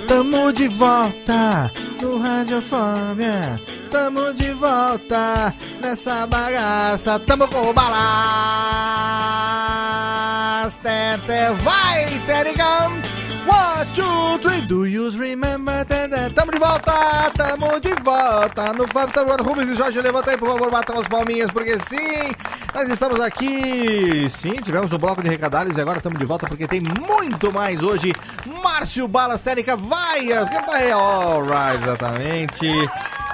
[0.06, 1.70] Tamo de volta
[2.00, 3.60] no Radiofobia.
[3.90, 7.18] Tamo de volta nessa bagaça.
[7.20, 7.98] Tamo com o balas.
[11.62, 12.92] Vai, Terigam.
[13.48, 15.86] One, two, three, do you remember?
[16.34, 20.02] Tamo de volta, tamo de volta no Fábio Tabuano Rubens e Jorge.
[20.02, 22.30] Levanta aí, por favor, batam as palminhas, porque sim,
[22.74, 24.28] nós estamos aqui.
[24.28, 27.82] Sim, tivemos um bloco de recadários e agora estamos de volta porque tem muito mais
[27.82, 28.12] hoje.
[28.62, 30.28] Márcio Balas Técnica, vai!
[30.66, 32.66] vai Alright, exatamente.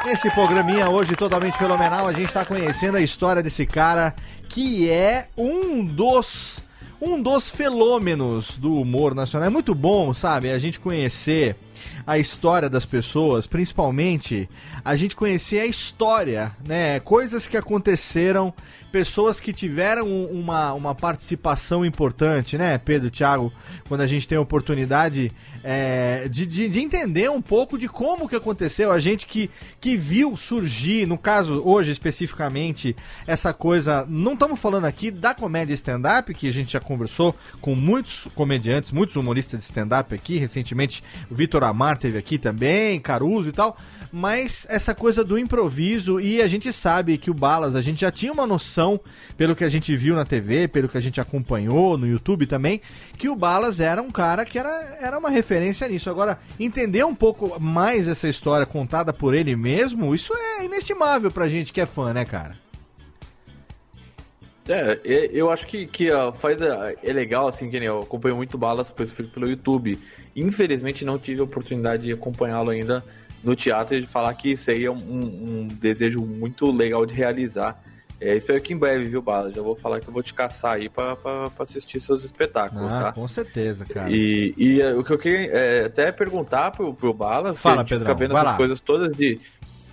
[0.05, 4.15] Nesse programinha hoje totalmente fenomenal, a gente está conhecendo a história desse cara
[4.49, 6.63] que é um dos
[7.01, 9.49] um dos fenômenos do humor nacional.
[9.49, 11.57] É muito bom, sabe, a gente conhecer
[12.07, 14.49] a história das pessoas, principalmente
[14.85, 17.01] a gente conhecer a história, né?
[17.01, 18.53] Coisas que aconteceram,
[18.95, 23.53] pessoas que tiveram uma, uma participação importante, né, Pedro, Thiago,
[23.89, 25.33] quando a gente tem a oportunidade
[25.65, 29.51] é, de, de, de, entender um pouco de como que aconteceu, a gente que,
[29.81, 32.95] que viu surgir, no caso, hoje especificamente,
[33.27, 37.75] essa coisa, não estamos falando aqui da comédia stand-up, que a gente já conversou com
[37.75, 41.03] muitos comediantes, muitos humoristas de stand-up aqui, recentemente.
[41.29, 43.77] O Vitor Amar teve aqui também, Caruso e tal,
[44.13, 48.11] mas essa coisa do improviso e a gente sabe que o Balas, a gente já
[48.11, 49.01] tinha uma noção,
[49.37, 52.81] pelo que a gente viu na TV, pelo que a gente acompanhou no YouTube também,
[53.19, 56.09] que o Balas era um cara que era, era uma referência nisso.
[56.09, 61.49] Agora, entender um pouco mais essa história contada por ele mesmo, isso é inestimável pra
[61.49, 62.64] gente que é fã, né, cara?
[64.69, 64.99] É,
[65.33, 69.49] eu acho que, que faz, uh, é legal, assim, que eu acompanho muito Balas pelo
[69.49, 69.99] YouTube.
[70.35, 73.05] Infelizmente não tive a oportunidade de acompanhá-lo ainda
[73.43, 77.15] no teatro e de falar que isso aí é um, um desejo muito legal de
[77.15, 77.81] realizar.
[78.21, 79.51] É, espero que em breve, viu, Bala?
[79.51, 82.91] Já vou falar que eu vou te caçar aí pra, pra, pra assistir seus espetáculos,
[82.91, 83.13] ah, tá?
[83.13, 84.09] Com certeza, cara.
[84.11, 88.01] E, e uh, o que eu queria é, até perguntar pro, pro Balas, Fala, Pedrão,
[88.01, 88.57] fica vendo lá.
[88.57, 89.39] coisas todas de,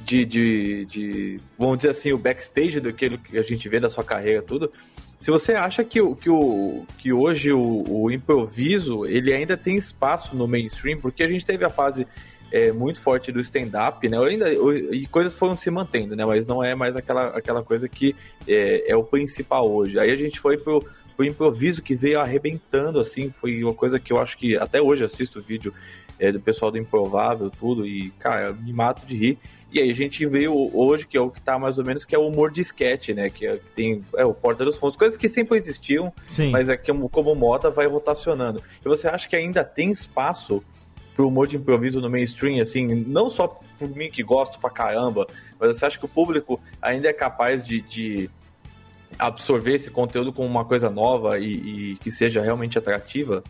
[0.05, 4.03] de, de, de, vamos dizer assim, o backstage daquilo que a gente vê da sua
[4.03, 4.71] carreira, tudo.
[5.19, 9.75] Se você acha que, o- que, o, que hoje o, o improviso ele ainda tem
[9.75, 12.07] espaço no mainstream, porque a gente teve a fase
[12.51, 14.17] é, muito forte do stand-up, né?
[14.17, 16.25] Ainda, o- e coisas foram se mantendo, né?
[16.25, 18.15] Mas não é mais aquela, aquela coisa que
[18.47, 19.99] é, é o principal hoje.
[19.99, 20.83] Aí a gente foi pro,
[21.15, 25.03] pro improviso que veio arrebentando, assim, foi uma coisa que eu acho que até hoje
[25.03, 25.71] assisto o vídeo
[26.19, 29.37] é, do pessoal do Improvável, tudo, e, cara, me mato de rir.
[29.71, 32.13] E aí a gente veio hoje, que é o que tá mais ou menos, que
[32.13, 33.29] é o humor de sketch, né?
[33.29, 36.49] Que, é, que tem é, o Porta dos Fundos, coisas que sempre existiam, Sim.
[36.51, 38.61] mas é que como- como moda vai rotacionando.
[38.83, 40.61] E você acha que ainda tem espaço
[41.15, 43.47] pro humor de improviso no mainstream, assim, não só
[43.79, 45.25] por mim que gosto pra caramba,
[45.59, 48.29] mas você acha que o público ainda é capaz de, de
[49.17, 53.43] absorver esse conteúdo como uma coisa nova e, e que seja realmente atrativa?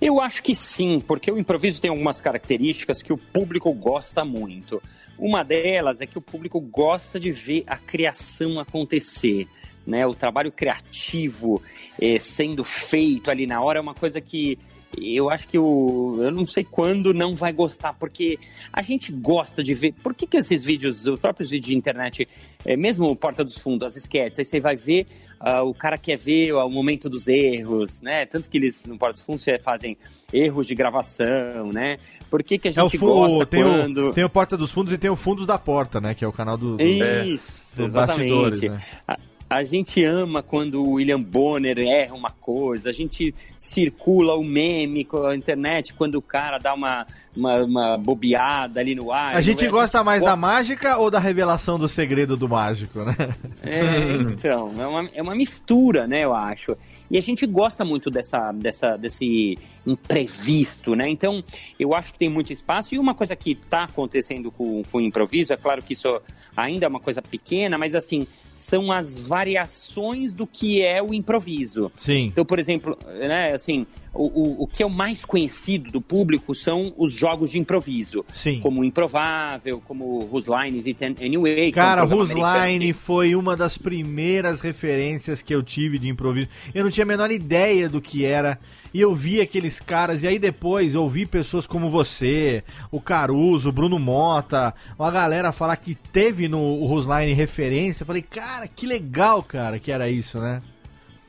[0.00, 4.82] Eu acho que sim, porque o improviso tem algumas características que o público gosta muito.
[5.18, 9.48] Uma delas é que o público gosta de ver a criação acontecer.
[9.86, 10.06] Né?
[10.06, 11.62] O trabalho criativo
[12.00, 14.58] eh, sendo feito ali na hora é uma coisa que
[14.98, 18.38] eu acho que o, eu não sei quando não vai gostar, porque
[18.72, 19.92] a gente gosta de ver.
[20.02, 22.28] Por que, que esses vídeos, os próprios vídeos de internet,
[22.64, 25.06] é, mesmo Porta dos Fundos, as sketches, aí você vai ver,
[25.40, 28.24] ah, o cara quer ver ah, o momento dos erros, né?
[28.26, 29.96] Tanto que eles no Porta dos Fundos eh, fazem
[30.32, 31.98] erros de gravação, né?
[32.30, 34.08] Por que, que a É gente fu- gosta tem, quando.
[34.08, 36.14] o, tem o Porta dos Fundos e tem o Fundos da Porta, né?
[36.14, 38.30] Que é o canal do, do- Isso, dos exatamente.
[38.30, 38.82] bastidores, né?
[39.06, 39.18] A-
[39.54, 45.04] A gente ama quando o William Bonner erra uma coisa, a gente circula o meme
[45.04, 47.06] com a internet quando o cara dá uma,
[47.36, 49.36] uma, uma bobeada ali no ar.
[49.36, 53.16] A gente gosta mais da gosta- mágica ou da revelação do segredo do mágico, né?
[53.62, 56.76] É, então, é uma, é uma mistura, né, eu acho.
[57.10, 61.08] E a gente gosta muito dessa, dessa, desse imprevisto, né?
[61.08, 61.44] Então,
[61.78, 62.94] eu acho que tem muito espaço.
[62.94, 66.20] E uma coisa que está acontecendo com, com o improviso, é claro que isso
[66.56, 71.92] ainda é uma coisa pequena, mas assim, são as variações do que é o improviso.
[71.96, 72.26] Sim.
[72.26, 76.54] Então, por exemplo, né, assim, o, o, o que é o mais conhecido do público
[76.54, 78.24] são os jogos de improviso.
[78.32, 78.60] Sim.
[78.60, 81.66] Como o Improvável, como Whose Lines It Anyway.
[81.66, 86.08] é um Cara, programa Whose Line foi uma das primeiras referências que eu tive de
[86.08, 86.48] improviso.
[86.74, 88.58] Eu não tinha a menor ideia do que era.
[88.92, 92.62] E eu vi aqueles caras, e aí depois eu vi pessoas como você,
[92.92, 98.04] o Caruso, o Bruno Mota, uma galera falar que teve no Whose Line referência.
[98.04, 100.62] Eu falei, cara, que legal, cara, que era isso, né?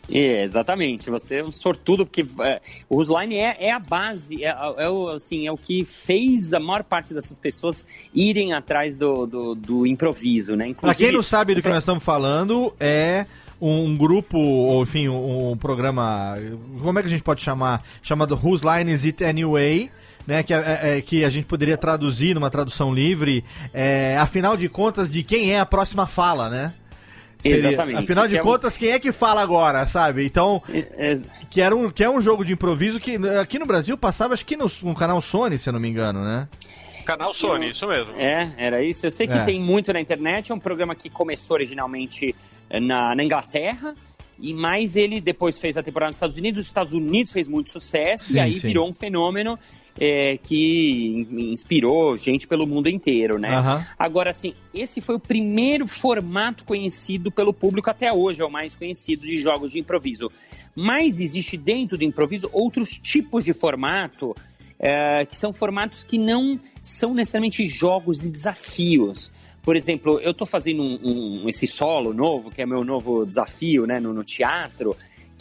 [0.09, 1.09] É, exatamente.
[1.09, 5.09] Você é um sortudo, porque é, o Rusline é, é a base, é, é o,
[5.09, 9.87] assim, é o que fez a maior parte dessas pessoas irem atrás do, do, do
[9.87, 10.73] improviso, né?
[10.79, 13.25] Pra quem não sabe do que nós estamos falando, é
[13.59, 16.35] um grupo, ou enfim, um, um programa.
[16.81, 17.83] Como é que a gente pode chamar?
[18.03, 19.89] Chamado Whose Line Is It Anyway?
[20.27, 24.67] Né, que, é- é- que a gente poderia traduzir numa tradução livre, é, afinal de
[24.67, 26.73] contas, de quem é a próxima fala, né?
[27.49, 27.99] Seria, Exatamente.
[27.99, 30.25] Afinal de Que é um- contas, quem é que fala agora, sabe?
[30.25, 31.17] Então, É,
[31.49, 34.45] que, era um, que é um jogo de improviso que aqui no Brasil passava, acho
[34.45, 36.47] que no, no canal Sony, se eu não me engano, né?
[37.05, 38.13] Canal Sony, isso mesmo.
[38.15, 39.05] É, era isso.
[39.05, 39.43] Eu sei que É.
[39.43, 40.51] tem muito na internet.
[40.51, 42.33] É um programa que começou originalmente
[42.67, 43.93] eh, na, na Inglaterra.
[44.39, 46.61] E mais ele depois fez a temporada nos Estados Unidos.
[46.61, 48.67] Os Estados Unidos fez muito sucesso Sim, e aí sim.
[48.67, 49.57] virou um fenômeno
[49.99, 53.55] eh, que in- inspirou gente pelo mundo inteiro, né?
[53.55, 53.85] Aham.
[53.97, 58.75] Agora, assim, esse foi o primeiro formato conhecido pelo público até hoje, é o mais
[58.75, 60.31] conhecido de jogos de improviso.
[60.75, 64.35] Mas existe dentro do improviso outros tipos de formato,
[64.79, 69.31] eh, que são formatos que não são necessariamente jogos de desafios.
[69.63, 70.99] Por exemplo, eu estou fazendo um,
[71.43, 74.95] um- esse solo novo, que é meu novo desafio né, no, no teatro,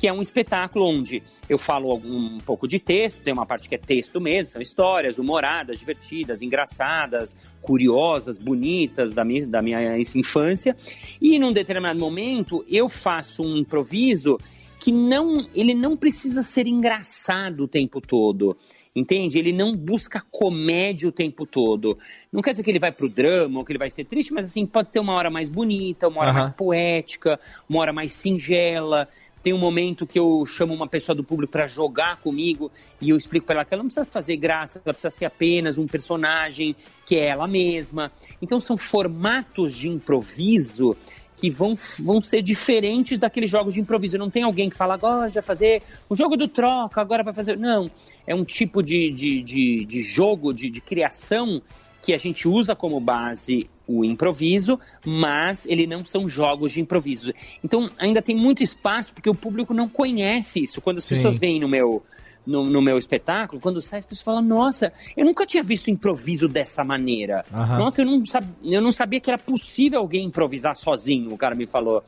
[0.04, 3.70] que é um espetáculo onde eu falo algum- um pouco de texto, tem uma parte
[3.70, 9.98] que é texto mesmo, são histórias humoradas, divertidas, engraçadas, curiosas, bonitas da minha, da minha
[9.98, 10.76] infância.
[11.22, 14.38] E num determinado momento eu faço um improviso
[14.78, 18.58] que não, ele não precisa ser engraçado o tempo todo.
[18.96, 19.40] Entende?
[19.40, 21.98] Ele não busca comédia o tempo todo.
[22.30, 24.44] Não quer dizer que ele vai pro drama ou que ele vai ser triste, mas
[24.44, 26.38] assim, pode ter uma hora mais bonita, uma hora Aham.
[26.40, 29.08] mais poética, uma hora mais singela.
[29.44, 33.16] Tem um momento que eu chamo uma pessoa do público para jogar comigo e eu
[33.18, 36.74] explico para ela que ela não precisa fazer graça, ela precisa ser apenas um personagem
[37.04, 38.10] que é ela mesma.
[38.40, 40.96] Então são formatos de improviso
[41.36, 44.16] que vão, vão ser diferentes daqueles jogos de improviso.
[44.16, 47.58] Não tem alguém que fala, agora vai fazer o jogo do troca, agora vai fazer.
[47.58, 47.84] Não.
[48.26, 51.60] É um tipo de, de, de, de jogo, de, de criação
[52.00, 57.32] que a gente usa como base o improviso, mas ele não são jogos de improviso.
[57.62, 60.80] Então ainda tem muito espaço porque o público não conhece isso.
[60.80, 61.16] Quando as Sim.
[61.16, 62.02] pessoas veem no meu
[62.46, 66.48] no, no meu espetáculo, quando sai, as pessoas falam: Nossa, eu nunca tinha visto improviso
[66.48, 67.44] dessa maneira.
[67.52, 67.78] Aham.
[67.78, 68.44] Nossa, eu não, sab...
[68.62, 72.02] eu não sabia que era possível alguém improvisar sozinho, o cara me falou.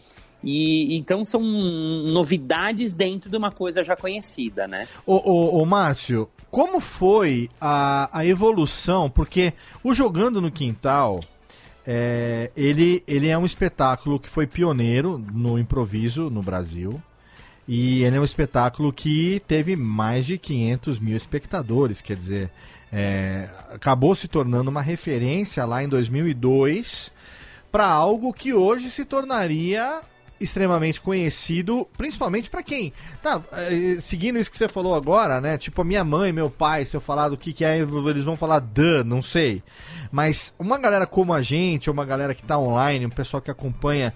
[0.45, 4.87] E então são novidades dentro de uma coisa já conhecida, né?
[5.05, 9.11] Ô, ô, ô, Márcio, como foi a, a evolução?
[9.11, 11.19] Porque o Jogando no Quintal,
[11.87, 17.01] é, ele, ele é um espetáculo que foi pioneiro no improviso no Brasil.
[17.69, 22.51] E ele é um espetáculo que teve mais de 500 mil espectadores, quer dizer,
[22.93, 27.11] é, acabou se tornando uma referência lá em 2002
[27.73, 30.01] para algo que hoje se tornaria
[30.41, 32.93] extremamente conhecido, principalmente para quem
[33.23, 35.57] tá eh, seguindo isso que você falou agora, né?
[35.57, 38.37] Tipo a minha mãe, meu pai, se eu falar do que que é, eles vão
[38.37, 39.63] falar da, não sei.
[40.11, 44.13] Mas uma galera como a gente, uma galera que tá online, um pessoal que acompanha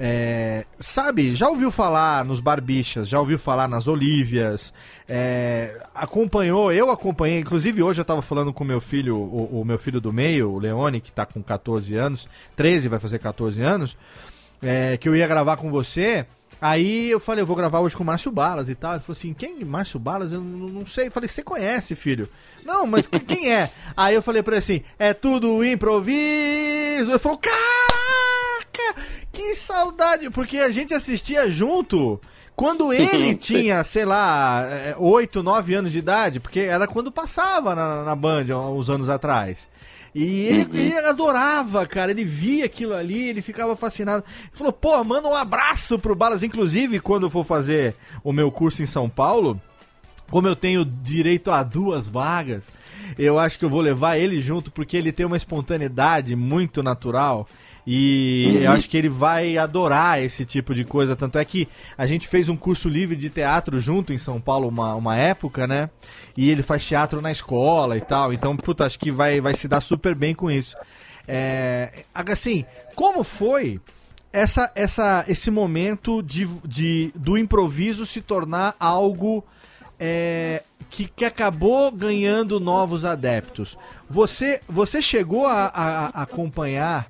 [0.00, 4.72] é, sabe, já ouviu falar nos Barbichas, já ouviu falar nas Olívias,
[5.08, 9.76] é, acompanhou, eu acompanhei, inclusive hoje eu tava falando com meu filho, o, o meu
[9.76, 13.96] filho do meio, o Leone, que tá com 14 anos, 13 vai fazer 14 anos,
[14.62, 16.26] é, que eu ia gravar com você.
[16.60, 18.92] Aí eu falei, eu vou gravar hoje com o Márcio Balas e tal.
[18.92, 19.64] Ele falou assim: quem?
[19.64, 20.32] Márcio Balas?
[20.32, 21.06] Eu não, não sei.
[21.06, 22.28] Eu falei, você conhece, filho?
[22.64, 23.70] Não, mas quem é?
[23.96, 27.10] Aí eu falei pra ele assim: é tudo improviso.
[27.10, 29.02] Ele falou, caraca!
[29.30, 32.20] Que saudade, porque a gente assistia junto
[32.56, 37.72] quando ele tinha, sei lá, é, 8, 9 anos de idade, porque era quando passava
[37.72, 39.68] na, na Band, há uns anos atrás.
[40.14, 40.74] E ele, Uhum.
[40.74, 44.24] ele adorava, cara, ele via aquilo ali, ele ficava fascinado.
[44.42, 46.42] Ele falou, pô, manda um abraço pro Balas.
[46.42, 47.94] Inclusive, quando eu for fazer
[48.24, 49.60] o meu curso em São Paulo,
[50.30, 52.64] como eu tenho direito a duas vagas,
[53.18, 57.46] eu acho que eu vou levar ele junto, porque ele tem uma espontaneidade muito natural.
[57.90, 58.62] E Uhum.
[58.64, 61.16] eu acho que ele vai adorar esse tipo de coisa.
[61.16, 61.66] Tanto é que
[61.96, 65.66] a gente fez um curso livre de teatro junto em São Paulo uma, uma época,
[65.66, 65.88] né?
[66.36, 68.30] E ele faz teatro na escola e tal.
[68.30, 70.76] Então, puta, acho que vai, vai se dar super bem com isso.
[71.26, 73.80] É, assim, como foi
[74.30, 79.42] essa, essa, esse momento de, de, do improviso se tornar algo
[79.98, 83.78] é, que, que acabou ganhando novos adeptos?
[84.10, 87.06] Você, você chegou a, a- a acompanhar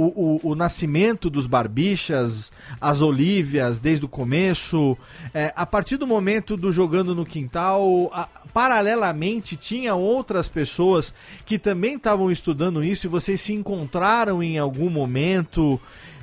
[0.00, 4.96] o, o, o nascimento dos Barbixas, as Olívias desde o começo.
[5.34, 11.12] É, a partir do momento do Jogando no Quintal, a- paralelamente tinha outras pessoas
[11.44, 15.80] que também estavam estudando isso e vocês se encontraram em algum momento.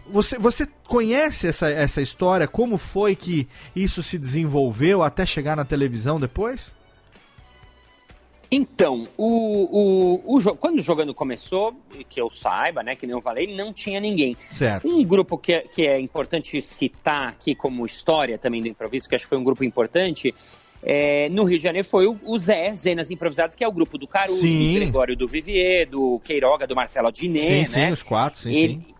[0.09, 2.47] Você, você conhece essa, essa história?
[2.47, 6.73] Como foi que isso se desenvolveu até chegar na televisão depois?
[8.51, 11.75] Então, o, o, o quando o jogando começou,
[12.09, 14.35] que eu saiba, né, que nem eu falei, não tinha ninguém.
[14.51, 14.87] Certo.
[14.87, 19.15] Um grupo que, é- que é importante citar aqui como história também do improviso, que
[19.15, 20.33] acho que foi um grupo importante,
[20.83, 23.97] é, no Rio de Janeiro foi o, o Zé, Zenas Improvisadas, que é o grupo
[23.97, 24.73] do Caruso, Sim.
[24.73, 27.87] do Gregório do Vivier, do Queiroga, do Marcelo Adnet, sim, né?
[27.87, 28.94] sim, os quatro, sim, ele, sim.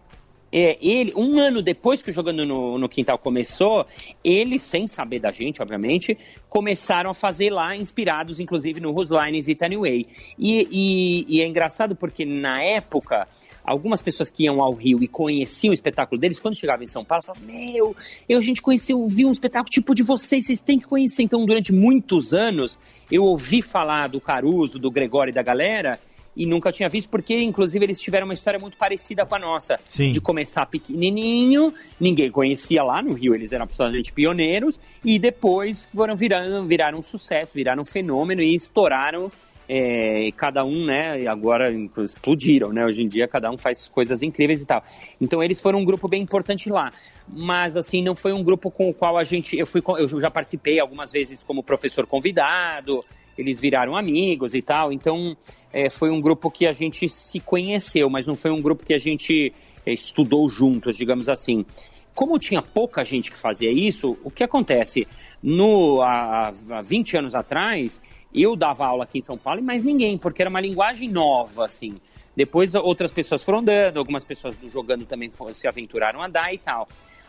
[0.58, 3.86] É, ele, um ano depois que o Jogando no, no Quintal começou,
[4.24, 6.18] eles, sem saber da gente, obviamente,
[6.48, 10.06] começaram a fazer lá, inspirados inclusive no Whose Lines e Tiny Way.
[10.40, 13.28] E, e- e é engraçado porque na época,
[13.66, 17.04] algumas pessoas que iam ao Rio e conheciam o espetáculo deles, quando chegavam em São
[17.04, 17.94] Paulo, falavam: Meu,
[18.30, 21.24] eu, a gente conheceu, viu um espetáculo tipo de vocês, vocês têm que conhecer.
[21.24, 22.80] Então, durante muitos anos,
[23.12, 26.00] eu ouvi falar do Caruso, do Gregório e da galera.
[26.36, 29.80] E nunca tinha visto, porque inclusive eles tiveram uma história muito parecida com a nossa.
[29.88, 30.12] Sim.
[30.12, 36.16] De começar pequenininho, ninguém conhecia lá no Rio, eles eram absolutamente pioneiros, e depois foram
[36.16, 39.32] virando, viraram um sucesso, viraram um fenômeno e estouraram.
[39.68, 41.68] é, e cada um, né, e agora
[42.04, 42.86] explodiram, né?
[42.86, 44.84] Hoje em dia cada um faz coisas incríveis e tal.
[45.20, 46.92] Então eles foram um grupo bem importante lá.
[47.28, 49.58] Mas assim, não foi um grupo com o qual a gente.
[49.58, 53.04] Eu fui eu já participei algumas vezes como professor convidado,
[53.38, 54.92] eles viraram amigos e tal.
[54.92, 55.36] Então
[55.72, 58.94] é, foi um grupo que a gente se conheceu, mas não foi um grupo que
[58.94, 59.54] a gente
[59.86, 61.66] é, estudou juntos, digamos assim.
[62.14, 65.06] Como tinha pouca gente que fazia isso, o que acontece?
[65.44, 68.02] No, há, há 20 anos atrás,
[68.34, 71.66] eu dava aula aqui em São Paulo e mais ninguém, porque era uma linguagem nova,
[71.66, 71.96] assim.
[72.36, 76.58] Depois outras pessoas foram dando, algumas pessoas do jogando também se aventuraram a dar e
[76.58, 76.88] tal.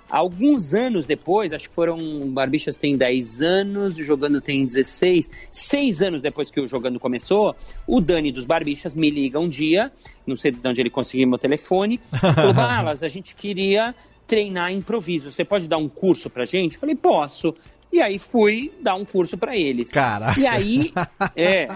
[0.08, 1.98] Alguns anos depois, acho que foram.
[2.30, 5.30] Barbixas tem 10 anos, o Jogando tem 16.
[5.50, 7.56] Seis anos depois que o Jogando começou,
[7.86, 9.90] o Dani dos Barbixas me liga um dia,
[10.26, 13.94] não sei de onde ele conseguiu meu telefone, e falou: Balas, a gente queria
[14.26, 15.30] treinar improviso.
[15.30, 16.74] Você pode dar um curso pra gente?
[16.74, 17.52] Eu falei: posso.
[17.92, 19.90] E aí fui dar um curso pra eles.
[19.90, 20.38] Caraca.
[20.38, 20.92] E aí,
[21.34, 21.68] é.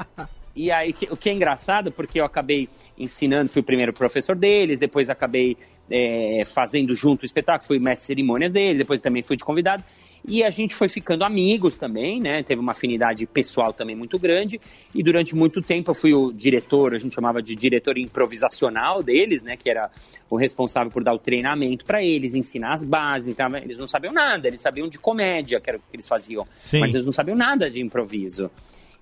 [0.54, 4.78] E aí, o que é engraçado, porque eu acabei ensinando, fui o primeiro professor deles,
[4.78, 5.56] depois acabei
[5.90, 9.84] é, fazendo junto o espetáculo, fui mestre de cerimônias dele, depois também fui de convidado.
[10.26, 12.42] E a gente foi ficando amigos também, né?
[12.42, 14.60] Teve uma afinidade pessoal também muito grande.
[14.94, 19.42] E durante muito tempo eu fui o diretor, a gente chamava de diretor improvisacional deles,
[19.42, 19.56] né?
[19.56, 19.90] Que era
[20.28, 23.28] o responsável por dar o treinamento para eles, ensinar as bases.
[23.28, 26.46] Então, eles não sabiam nada, eles sabiam de comédia, que era o que eles faziam.
[26.60, 26.80] Sim.
[26.80, 28.50] Mas eles não sabiam nada de improviso.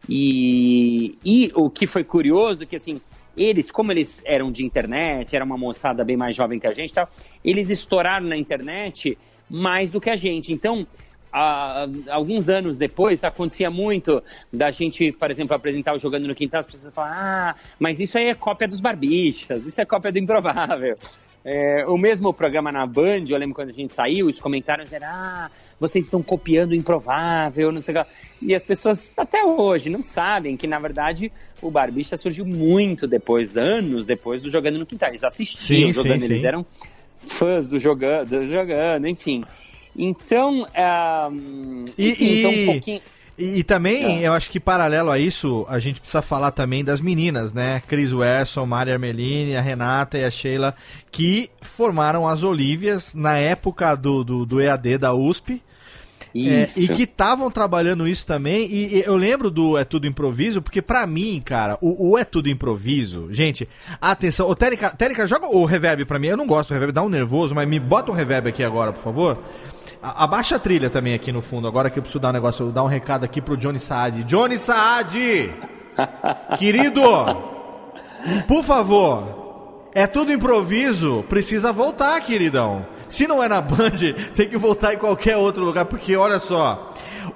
[0.09, 3.01] E, e o que foi curioso, que assim,
[3.39, 6.93] eles, como eles eram de internet, era uma moçada bem mais jovem que a gente
[6.93, 7.09] tal,
[7.45, 9.17] eles estouraram na internet
[9.49, 10.53] mais do que a gente.
[10.53, 10.87] Então,
[11.33, 16.61] há- alguns anos depois, acontecia muito da gente, por exemplo, apresentar o Jogando no Quintal,
[16.61, 20.19] as pessoas falavam, ah, mas isso aí é cópia dos Barbixas, isso é cópia do
[20.19, 20.95] Improvável.
[21.45, 25.07] É, o mesmo programa na Band, eu lembro quando a gente saiu, os comentários eram,
[25.09, 27.99] ah, vocês estão copiando o Improvável, não sei o que.
[28.05, 28.07] lá.
[28.43, 31.31] E as pessoas, até hoje, não sabem que, na verdade,
[31.63, 35.09] o Barbicha surgiu muito depois, anos depois do Jogando no Quintal.
[35.11, 36.47] Eles assistiam Sim, jogando, sim, eles sim.
[36.47, 36.67] eram
[37.19, 39.43] fãs do jogando, do jogando enfim.
[39.97, 41.29] Então, ah,
[41.97, 43.01] E, enfim, e- então um pouquinho...
[43.37, 44.29] e- e também, É.
[44.29, 47.83] eu acho que paralelo a isso, a gente precisa falar também das meninas, né?
[47.89, 50.75] Cris Wesson, Mari Armelini, a Renata e a Sheila,
[51.11, 55.61] que formaram as Olívias na época do, do, do EAD da USP.
[56.47, 56.83] É, Isso.
[56.83, 58.67] e que estavam trabalhando isso também.
[58.67, 62.25] E, e eu lembro do É Tudo Improviso, porque pra mim, cara, o, o É
[62.25, 63.67] Tudo Improviso, gente,
[64.01, 64.47] atenção.
[64.49, 66.29] Ô, Térica, Térica, joga o reverb pra mim.
[66.29, 68.93] Eu não gosto do reverb, dá um nervoso, mas me bota um reverb aqui agora,
[68.93, 69.39] por favor.
[70.03, 72.67] A- Abaixa a trilha também aqui no fundo, agora que eu preciso dar um negócio,
[72.67, 74.23] eu dar um recado aqui pro Johnny Saad.
[74.25, 75.51] Johnny Saad!
[76.59, 77.01] Querido!
[78.47, 82.85] Por favor, é tudo improviso, precisa voltar, queridão.
[83.09, 83.91] Se não é na Band,
[84.37, 86.93] tem que voltar em qualquer outro lugar, porque olha só.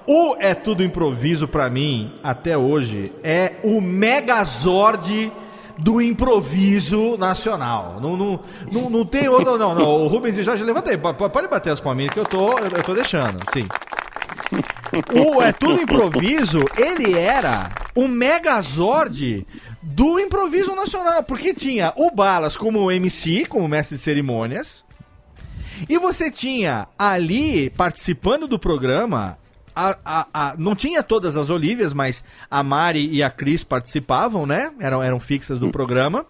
[0.07, 5.33] O É Tudo Improviso, pra mim, até hoje, é o Megazord
[5.79, 7.99] do improviso nacional.
[8.01, 8.41] Não, não,
[8.71, 9.57] não, não tem outro.
[9.59, 9.89] Não, não.
[10.05, 10.97] O Rubens e Jorge, levanta aí.
[10.99, 13.67] po- po- Pode bater as palminhas que eu tô, eu tô deixando, sim.
[15.15, 19.47] O É Tudo Improviso, ele era o Megazord
[19.83, 24.85] do improviso nacional, porque tinha o Balas como MC, como mestre de cerimônias,
[25.89, 29.39] e você tinha ali, participando do programa,
[29.75, 34.45] a, a- a- não tinha todas as Olívias, mas a Mari e a Cris participavam,
[34.47, 34.73] né?
[34.81, 36.27] Eram, eram fixas do programa.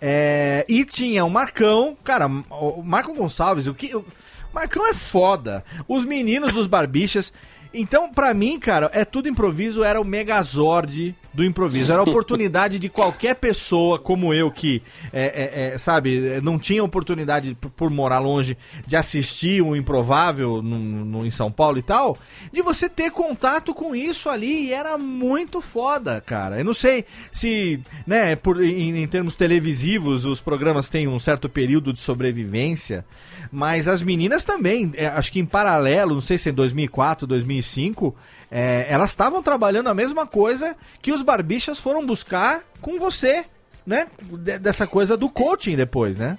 [0.00, 3.94] É, e tinha o Marcão, cara, o Marco Gonçalves, o que.
[3.96, 4.04] O
[4.52, 5.64] Marcão é foda.
[5.88, 7.32] Os meninos dos Barbixas.
[7.72, 11.92] Então, pra mim, cara, é tudo improviso, era o megazord do improviso.
[11.92, 14.82] Era a oportunidade de qualquer pessoa como eu, que,
[15.12, 18.56] é, é, é, sabe, não tinha oportunidade, por, por morar longe,
[18.86, 22.16] de assistir um improvável no, no- em São Paulo e tal,
[22.52, 24.66] de você ter contato com isso ali.
[24.68, 26.58] E era muito foda, cara.
[26.58, 31.48] Eu não sei se, né, por, em, em termos televisivos, os programas têm um certo
[31.48, 33.04] período de sobrevivência,
[33.52, 38.14] mas as meninas também, é, acho que em paralelo, não sei se é 2004, 2005,
[38.50, 43.44] é, elas estavam trabalhando a mesma coisa que os barbichas foram buscar com você,
[43.86, 44.06] né?
[44.22, 46.38] De- dessa coisa do coaching depois, né?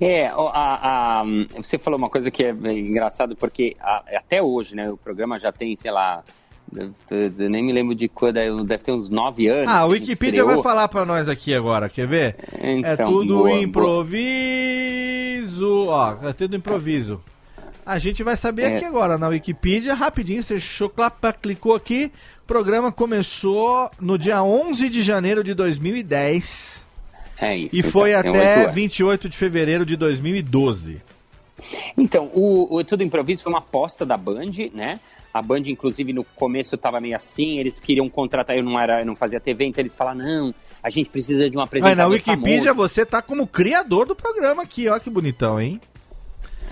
[0.00, 1.24] É, a, a-
[1.56, 5.52] você falou uma coisa que é engraçado, porque a- até hoje, né, o programa já
[5.52, 6.22] tem, sei lá,
[6.76, 9.68] eu- nem me lembro de quando, é, deve ter uns nove anos.
[9.68, 12.36] Ah, a Wikipedia vai falar pra nós aqui agora, quer ver?
[12.52, 13.52] é Então, tudo boa,
[14.50, 17.20] improviso, ó, é tudo improviso.
[17.84, 18.76] A gente vai saber É.
[18.76, 24.88] aqui agora na Wikipedia, rapidinho, você choclapa, clicou aqui, o programa começou no dia 11
[24.88, 26.84] de janeiro de 2010
[27.40, 27.74] É isso.
[27.76, 28.74] e foi então, até oito anos.
[28.74, 31.00] 28 de fevereiro de 2012.
[31.96, 34.98] Então, o, o Tudo Improviso foi uma aposta da Band, né?
[35.32, 39.06] A Band, inclusive, no começo estava meio assim, eles queriam contratar, eu não era, eu
[39.06, 42.72] não fazia TV, então eles falaram, não, a gente precisa de um apresentador na Wikipedia
[42.72, 42.74] famoso.
[42.74, 45.80] você tá como criador do programa aqui, ó que bonitão, hein?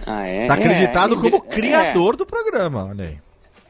[0.06, 0.46] Ah, é?
[0.46, 3.18] Tá acreditado É, como é, criador do programa, olha aí.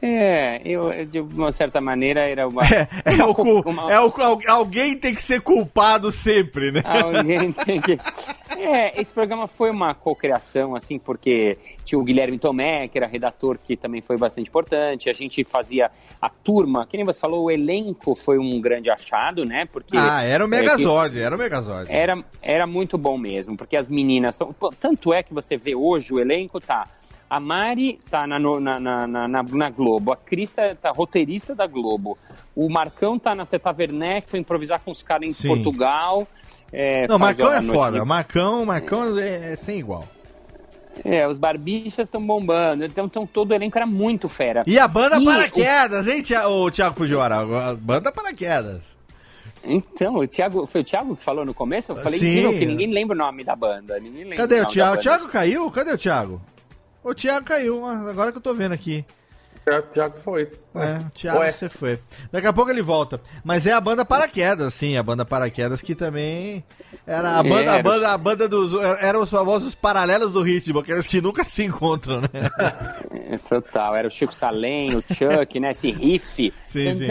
[0.01, 2.63] É, eu, de uma certa maneira, era uma...
[2.65, 6.71] É, uma o, co- cu- uma- é o al- alguém tem que ser culpado sempre,
[6.71, 6.81] né?
[6.85, 7.97] Alguém tem que.
[8.57, 13.57] É, esse programa foi uma cocriação, assim, porque tinha o Guilherme Tomé, que era redator,
[13.63, 15.09] que também foi bastante importante.
[15.09, 19.45] A gente fazia a turma, que nem você falou, o elenco foi um grande achado,
[19.45, 19.65] né?
[19.71, 19.95] Porque.
[19.97, 21.91] Ah, era o é, Megazord, era o Megazord.
[21.91, 24.53] Era, era muito bom mesmo, porque as meninas são.
[24.79, 26.87] Tanto é que você vê hoje o elenco, tá.
[27.29, 31.53] A Mari tá na, na, na, na, na- na Globo, a Cris tá, tá roteirista
[31.53, 32.17] da Globo,
[32.55, 35.47] o Marcão tá na Teta Werneck, foi improvisar com os caras em Sim.
[35.49, 36.27] Portugal.
[36.73, 37.99] é, Não, Marcão é foda.
[37.99, 40.05] de- Marcão, Marcão é, é sem igual.
[41.05, 44.63] É, os barbichas estão bombando, então, então todo o elenco era muito fera.
[44.67, 47.35] E a banda E Paraquedas, hein, Tia- ô, Thiago Fujiwara?
[47.69, 48.81] A banda Paraquedas.
[49.63, 51.91] o- então, o Thiago, foi o Thiago que falou no começo?
[51.91, 52.57] Eu falei Sim.
[52.57, 53.97] que ninguém lembra o nome da banda.
[53.99, 54.95] Ninguém lembra Cadê o nome Thiago?
[54.97, 54.99] O.
[55.01, 55.71] Thiago caiu?
[55.71, 56.41] Cadê o Thiago?
[57.03, 59.05] O Thiago caiu, agora que eu tô vendo aqui.
[59.95, 60.49] Já que foi.
[60.75, 61.51] É, o Thiago, Ué.
[61.51, 61.99] você foi.
[62.31, 63.19] Daqui a pouco ele volta.
[63.43, 66.63] Mas é a banda Paraquedas, sim, a banda Paraquedas que também
[67.05, 68.73] era a É, banda, a banda, a banda dos.
[69.01, 72.29] Eram os famosos paralelos do ritmo, aqueles que nunca se encontram, né?
[73.31, 75.71] É, total, era o Chico Salem, o Chuck, né?
[75.71, 76.53] Esse riff.
[76.69, 77.07] Sim, sim.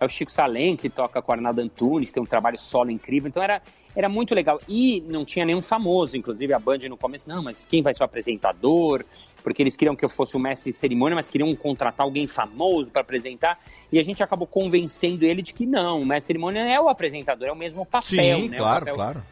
[0.00, 3.28] É o Chico Salem que toca com o Arnaldo Antunes, tem um trabalho solo incrível.
[3.28, 3.62] Então era,
[3.94, 4.60] era muito legal.
[4.68, 8.02] E não tinha nenhum famoso, inclusive a Band no começo, não, mas quem vai ser
[8.02, 9.04] o apresentador?
[9.42, 12.86] Porque eles queriam que eu fosse o mestre de cerimônia, mas queriam contratar alguém famoso
[12.86, 13.58] para apresentar.
[13.90, 16.88] E a gente acabou convencendo ele de que não, o mestre de cerimônia é o
[16.88, 18.56] apresentador, é o mesmo papel, Sim, né?
[18.56, 19.22] Claro, papel claro.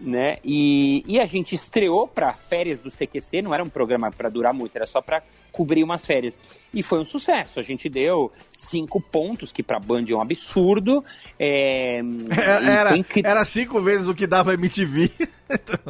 [0.00, 0.36] Né?
[0.44, 4.52] E, e a gente estreou para férias do CQC, não era um programa para durar
[4.54, 6.38] muito, era só para cobrir umas férias.
[6.72, 7.60] E foi um sucesso.
[7.60, 11.04] A gente deu cinco pontos, que para Band é um absurdo.
[11.38, 15.10] É, Era, e era, incri- era cinco vezes o que dava MTV.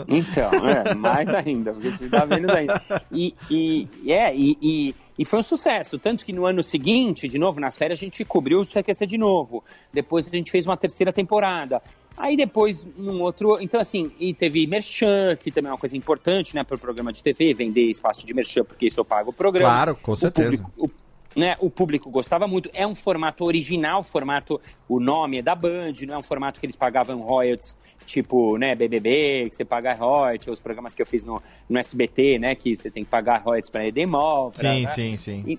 [0.08, 2.82] Então, é, mais ainda, porque a gente dá menos ainda.
[3.12, 5.96] E, e, é, e, e, e foi um sucesso.
[5.96, 9.16] Tanto que no ano seguinte, de novo, nas férias, a gente cobriu o CQC de
[9.16, 9.64] novo.
[9.92, 11.80] Depois a gente fez uma terceira temporada.
[12.16, 13.58] Aí depois, num outro.
[13.60, 17.12] Então, assim, e teve Merchan, que também é uma coisa importante, né, para o programa
[17.12, 19.70] de TV, vender espaço de Merchan, porque isso eu pago o programa.
[19.70, 20.50] Claro, com O certeza.
[20.50, 20.90] público- o,
[21.40, 22.70] né, o público gostava muito.
[22.72, 24.60] É um formato original, formato.
[24.88, 27.76] O nome é da Band, não é um formato que eles pagavam royalties,
[28.06, 32.38] tipo, né, BBB, que você paga royalties, os programas que eu fiz no, no SBT,
[32.38, 34.52] né, que você tem que pagar royalties para Edemol.
[34.52, 34.86] pra- Sim, né?
[34.88, 35.44] sim, sim.
[35.46, 35.58] E-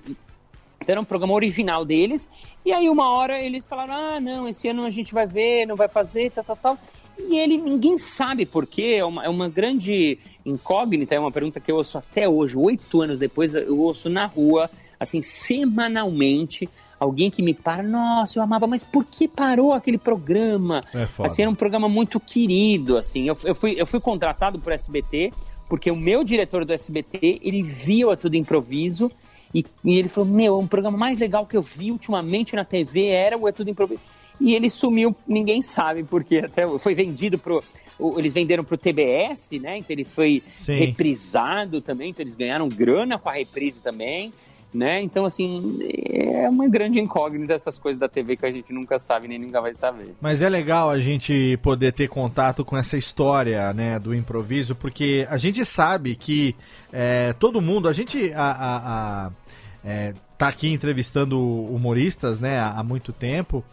[0.86, 2.30] então era um programa original deles.
[2.64, 5.76] E aí uma hora eles falaram: ah, não, esse ano a gente vai ver, não
[5.76, 6.80] vai fazer, tal, tal, tal.
[7.18, 11.62] E ele, ninguém sabe por quê, é uma, é uma grande incógnita, é uma pergunta
[11.62, 17.32] que eu ouço até hoje, oito anos depois, eu ouço na rua, assim, semanalmente, alguém
[17.32, 20.82] que me para, nossa, eu amava, mas por que parou aquele programa?
[20.94, 21.07] É.
[21.26, 23.30] Assim, era um programa muito querido, assim.
[23.30, 25.32] Eu, eu, fui, eu fui contratado por SBT,
[25.70, 29.10] porque o meu diretor do SBT, ele via o Tudo Improviso,
[29.56, 33.07] e, e ele falou, meu, o programa mais legal que eu vi ultimamente na TV
[33.07, 34.02] era o É Tudo Improviso.
[34.38, 37.64] E ele sumiu, ninguém sabe porque até foi vendido pro.
[38.18, 39.77] Eles venderam pro TBS, né?
[39.77, 40.76] Então ele foi Sim.
[40.76, 44.34] reprisado também, então eles ganharam grana com a reprise também,
[44.76, 45.02] né?
[45.02, 45.80] Então, assim,
[46.14, 49.61] é uma grande incógnita essas coisas da TV que a gente nunca sabe, nem nunca
[49.61, 50.14] vai saber.
[50.22, 55.26] Mas é legal a gente poder ter contato com essa história, né, do improviso, porque
[55.30, 56.56] a gente sabe que
[56.91, 59.31] é, todo mundo, a gente a, a- a-
[59.84, 63.64] é, tá aqui entrevistando humoristas, né, há, muito tempo,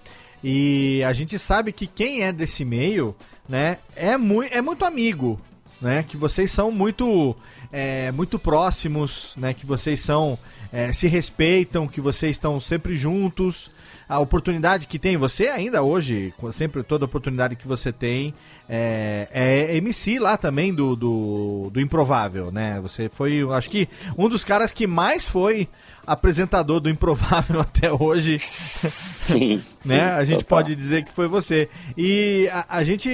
[0.45, 3.15] e a gente sabe que quem é desse meio,
[3.49, 5.41] né, é, mui, é muito amigo,
[5.81, 7.35] né, que vocês são muito
[7.73, 10.39] é, muito próximos, né, que vocês são
[10.73, 13.71] é, se respeitam, que vocês estão sempre juntos.
[14.09, 18.35] A oportunidade que tem você ainda hoje, com- sempre toda oportunidade que você tem
[18.69, 22.79] é, é MC lá também do, do, do Improvável, né?
[22.83, 23.89] Você foi, acho que
[24.19, 25.67] um dos caras que mais foi
[26.07, 28.39] apresentador do Improvável até hoje.
[28.41, 29.99] Sim, né?
[29.99, 30.59] sim, A gente total.
[30.59, 31.69] pode dizer que foi você.
[31.97, 33.09] E a, a gente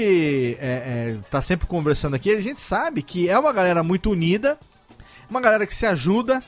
[0.60, 4.59] é, é, tá sempre conversando aqui, a gente sabe que é uma galera muito unida,
[5.30, 6.43] uma galera que se ajuda,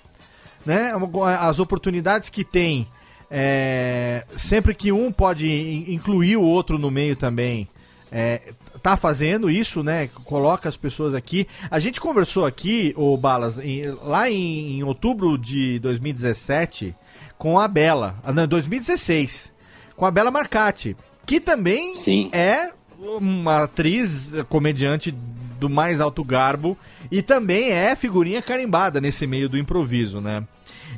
[0.64, 0.92] né?
[1.38, 2.86] As oportunidades que tem,
[3.30, 7.68] é, sempre que um pode in- incluir o outro no meio também,
[8.12, 10.08] é, tá fazendo isso, né?
[10.24, 11.46] Coloca as pessoas aqui.
[11.70, 16.94] A gente conversou aqui, o Balas, em- lá em, em outubro de 2017
[17.38, 19.52] com a Bela, ah, não, 2016,
[19.96, 21.94] com a Bela Marcati, que também
[22.32, 25.10] é uma atriz comediante
[25.58, 26.76] do mais alto garbo
[27.10, 30.44] e também é figurinha carimbada nesse meio do improviso, né?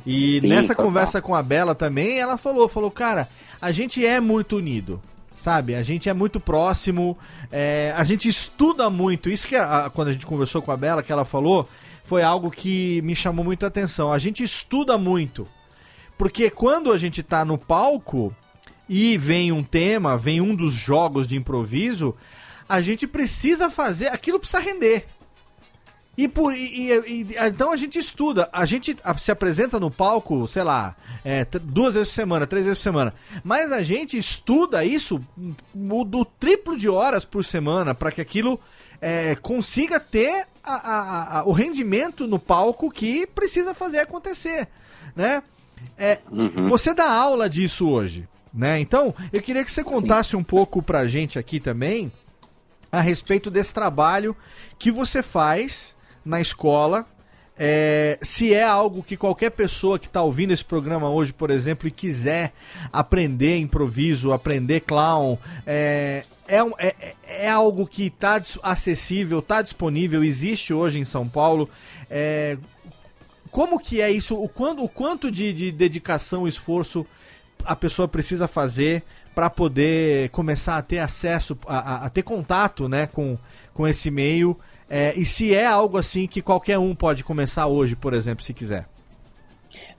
[0.05, 0.85] E Sim, nessa total.
[0.85, 3.27] conversa com a Bela também, ela falou, falou, cara,
[3.61, 5.01] a gente é muito unido.
[5.39, 7.17] Sabe, a gente é muito próximo,
[7.51, 9.29] é, a gente estuda muito.
[9.29, 11.67] Isso que a- quando a gente conversou com a Bela, que ela falou,
[12.05, 14.09] foi algo que me chamou muito a atenção.
[14.13, 15.45] A gente estuda muito.
[16.17, 18.33] Porque quando a gente tá no palco
[18.87, 22.15] e vem um tema, vem um dos jogos de improviso,
[22.69, 25.07] a gente precisa fazer, aquilo precisa render.
[26.15, 26.59] E por e-
[26.91, 26.91] e-
[27.21, 30.95] e- então a gente estuda, a gente a- se apresenta no palco, sei lá,
[31.25, 33.13] é, duas vezes por semana, três vezes por semana.
[33.43, 35.19] Mas a gente estuda isso
[35.73, 38.59] do triplo de horas por semana para que aquilo
[39.05, 44.69] é, consiga ter a- a- a- o rendimento no palco que precisa fazer acontecer,
[45.15, 45.43] né?
[45.97, 46.67] É, Uhum.
[46.69, 48.79] Você dá aula disso hoje, né?
[48.79, 52.09] Então, eu queria que você contasse um pouco pra gente aqui também
[52.89, 54.33] a respeito desse trabalho
[54.79, 55.93] que você faz
[56.25, 57.05] na escola.
[57.55, 61.87] é, se é algo que qualquer pessoa que está ouvindo esse programa hoje, por exemplo,
[61.87, 62.51] e quiser
[62.91, 65.37] aprender improviso, aprender clown,
[65.67, 71.69] é, é, é- é algo que está acessível, está disponível, existe hoje em São Paulo.
[72.09, 72.57] É,
[73.51, 74.35] como que é isso?
[74.35, 77.05] O, quando, o quanto de, de dedicação, esforço
[77.63, 79.03] a pessoa precisa fazer
[79.35, 83.37] para poder começar a ter acesso, a, a- a ter contato né, com,
[83.75, 84.59] com esse meio?
[84.89, 88.53] É, e se é algo assim que qualquer um pode começar hoje, por exemplo, se
[88.53, 88.87] quiser.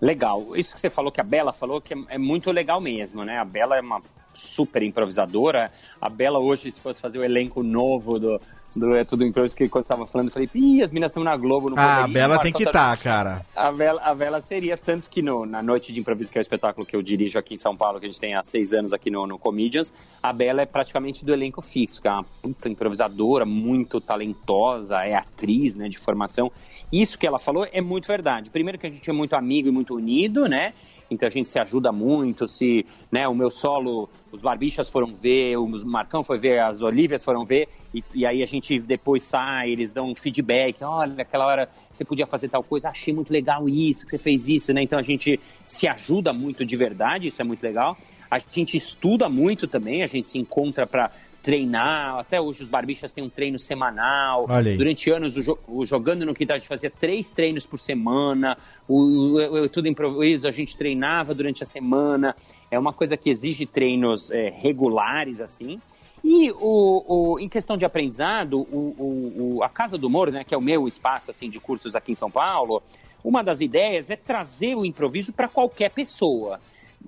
[0.01, 0.57] Legal.
[0.57, 3.39] Isso que você falou, que a Bela falou, que é, é muito legal mesmo, né?
[3.39, 4.03] A Bela é uma
[4.35, 5.71] super improvisadora.
[6.01, 8.41] A Bela hoje, se fosse fazer o elenco novo do,
[8.79, 11.37] do É Tudo Improviso, que quando estava falando, eu falei, ih, as meninas estão na
[11.37, 13.45] Globo, não Ah, a Bela tem que estar, cara.
[13.55, 16.43] A Bela, a Bela seria, tanto que no, na Noite de Improviso, que é o
[16.43, 18.93] espetáculo que eu dirijo aqui em São Paulo, que a gente tem há seis anos
[18.93, 19.93] aqui no, no Comedians,
[20.23, 25.15] a Bela é praticamente do elenco fixo, que é uma puta improvisadora, muito talentosa, é
[25.15, 26.51] atriz, né, de formação.
[26.93, 28.51] Isso que ela falou é muito verdade.
[28.51, 30.73] Primeiro que a gente é muito amigo e muito unido, né?
[31.11, 35.57] Então a gente se ajuda muito, se, né, o meu solo, os Barbichas foram ver,
[35.57, 39.71] o Marcão foi ver, as Olívias foram ver, e, e aí a gente depois sai,
[39.71, 43.69] eles dão um feedback, olha, aquela hora você podia fazer tal coisa, achei muito legal
[43.69, 44.83] isso, que você fez isso, né?
[44.83, 47.97] Então a gente se ajuda muito de verdade, isso é muito legal.
[48.31, 51.11] A gente estuda muito também, a gente se encontra para
[51.45, 52.19] treinar.
[52.19, 54.47] Até hoje os barbichas têm um treino semanal.
[54.77, 58.57] Durante anos, o, Jo- o Jogando no Quintal, a gente fazia três treinos por semana.
[58.89, 62.35] O, o- o Tudo Improviso, a gente treinava durante a semana.
[62.71, 65.79] É uma coisa que exige treinos é, regulares, assim.
[66.25, 70.55] E o, o- em questão de aprendizado, o, o- a Casa do Humor, né, que
[70.55, 72.83] é o meu espaço assim, de cursos aqui em São Paulo,
[73.23, 76.59] uma das ideias é trazer o improviso para qualquer pessoa.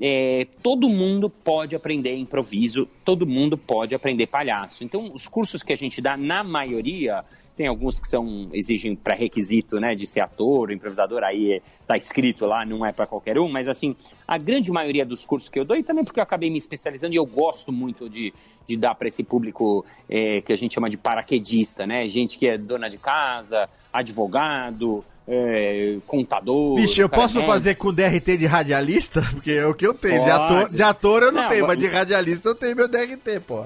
[0.00, 4.84] É, todo mundo pode aprender improviso, todo mundo pode aprender palhaço.
[4.84, 7.24] Então, os cursos que a gente dá, na maioria,
[7.56, 12.44] tem alguns que são exigem pré-requisito, né, de ser ator, improvisador, aí é, tá escrito
[12.44, 13.96] lá, não é para qualquer um, mas assim,
[14.28, 17.14] a grande maioria dos cursos que eu dou, e também porque eu acabei me especializando
[17.14, 18.32] e eu gosto muito de,
[18.66, 22.46] de dar para esse público é, que a gente chama de paraquedista, né, gente que
[22.46, 26.76] é dona de casa, advogado, é, contador.
[26.76, 27.52] Bicho, eu posso médico.
[27.52, 29.22] fazer com DRT de radialista?
[29.32, 30.22] Porque é o que eu tenho.
[30.22, 33.40] De ator, de ator eu não, Não, tenho, mas de radialista eu tenho meu DRT,
[33.46, 33.64] pô.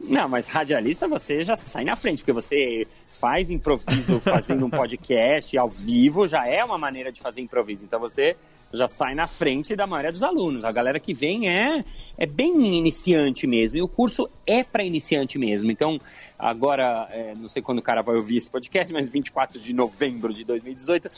[0.00, 5.56] Não, mas radialista você já sai na frente, porque você faz improviso fazendo um podcast
[5.58, 7.84] ao vivo, já é uma maneira de fazer improviso.
[7.84, 8.36] Então você
[8.72, 10.64] já sai na frente da maioria dos alunos.
[10.64, 11.84] A galera que vem é,
[12.16, 13.78] é bem iniciante mesmo.
[13.78, 15.70] E o curso é para iniciante mesmo.
[15.70, 15.98] Então,
[16.38, 20.32] agora, é, não sei quando o cara vai ouvir esse podcast, mas 24 de novembro
[20.32, 21.10] de 2018,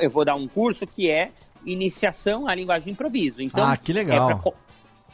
[0.00, 1.30] eu vou dar um curso que é
[1.64, 3.42] Iniciação à Linguagem de Improviso.
[3.42, 4.30] Então, Ah, que legal.
[4.30, 4.52] É pra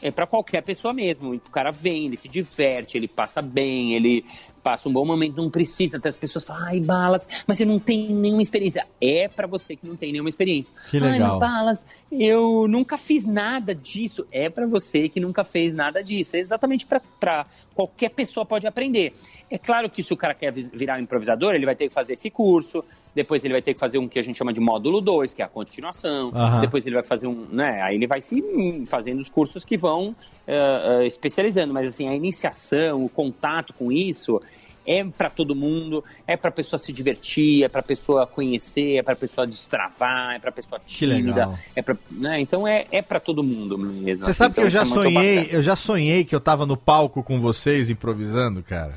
[0.01, 1.33] é para qualquer pessoa mesmo.
[1.33, 4.25] O cara vem, ele se diverte, ele passa bem, ele
[4.67, 5.95] passa um bom momento, não precisa.
[5.95, 8.85] Até as pessoas falam, ai, balas, mas você não tem nenhuma experiência.
[8.99, 10.75] É para você que não tem nenhuma experiência.
[10.91, 11.29] Que Ai, legal.
[11.29, 14.27] mas balas, eu nunca fiz nada disso.
[14.29, 16.35] É para você que nunca fez nada disso.
[16.35, 19.13] É exatamente para qualquer pessoa pode aprender.
[19.49, 22.15] É claro que se o cara quer virar um improvisador, ele vai ter que fazer
[22.15, 22.83] esse curso.
[23.15, 25.41] Depois ele vai ter que fazer um que a gente chama de módulo 2, que
[25.41, 26.29] é a continuação.
[26.35, 26.59] Aham.
[26.59, 27.81] Depois ele vai fazer um, né?
[27.83, 30.13] Aí ele vai se hum, fazendo os cursos que vão
[30.47, 31.73] eh, especializando.
[31.73, 34.41] Mas assim, a iniciação, o contato com isso
[34.87, 39.17] é para todo mundo, é para pessoa se divertir, é para pessoa conhecer, é para
[39.17, 42.39] pessoa destravar, é para pessoa tímida, é pra, né?
[42.39, 44.25] Então é, é para todo mundo mesmo.
[44.25, 46.65] Você sabe que Então eu já isso é sonhei, eu já sonhei que eu tava
[46.65, 48.93] no palco com vocês improvisando, cara.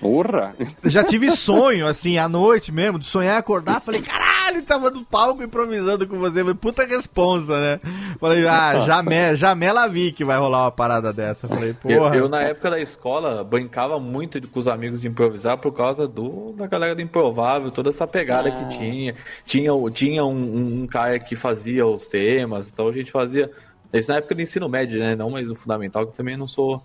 [0.00, 0.54] Porra!
[0.82, 5.04] Eu já tive sonho, assim, à noite mesmo, de sonhar, acordar, falei, caralho, tava no
[5.04, 6.40] palco improvisando com você.
[6.40, 7.80] Falei, Puta responsa, né?
[8.20, 8.86] Falei, ah, Nossa.
[8.86, 11.48] jamais, jamais la vi que vai rolar uma parada dessa.
[11.48, 12.16] Falei, Eu, porra.
[12.16, 16.06] eu, na época da escola, brincava muito de- com os amigos de improvisar por causa
[16.06, 18.52] do, da galera do improvável, toda essa pegada Ah.
[18.52, 19.14] que tinha.
[19.44, 23.50] Tinha, tinha um, um- cara que fazia os temas, então a gente fazia.
[23.92, 25.16] Isso na época do ensino médio, né?
[25.16, 26.82] Não mais o fundamental, que eu também não sou,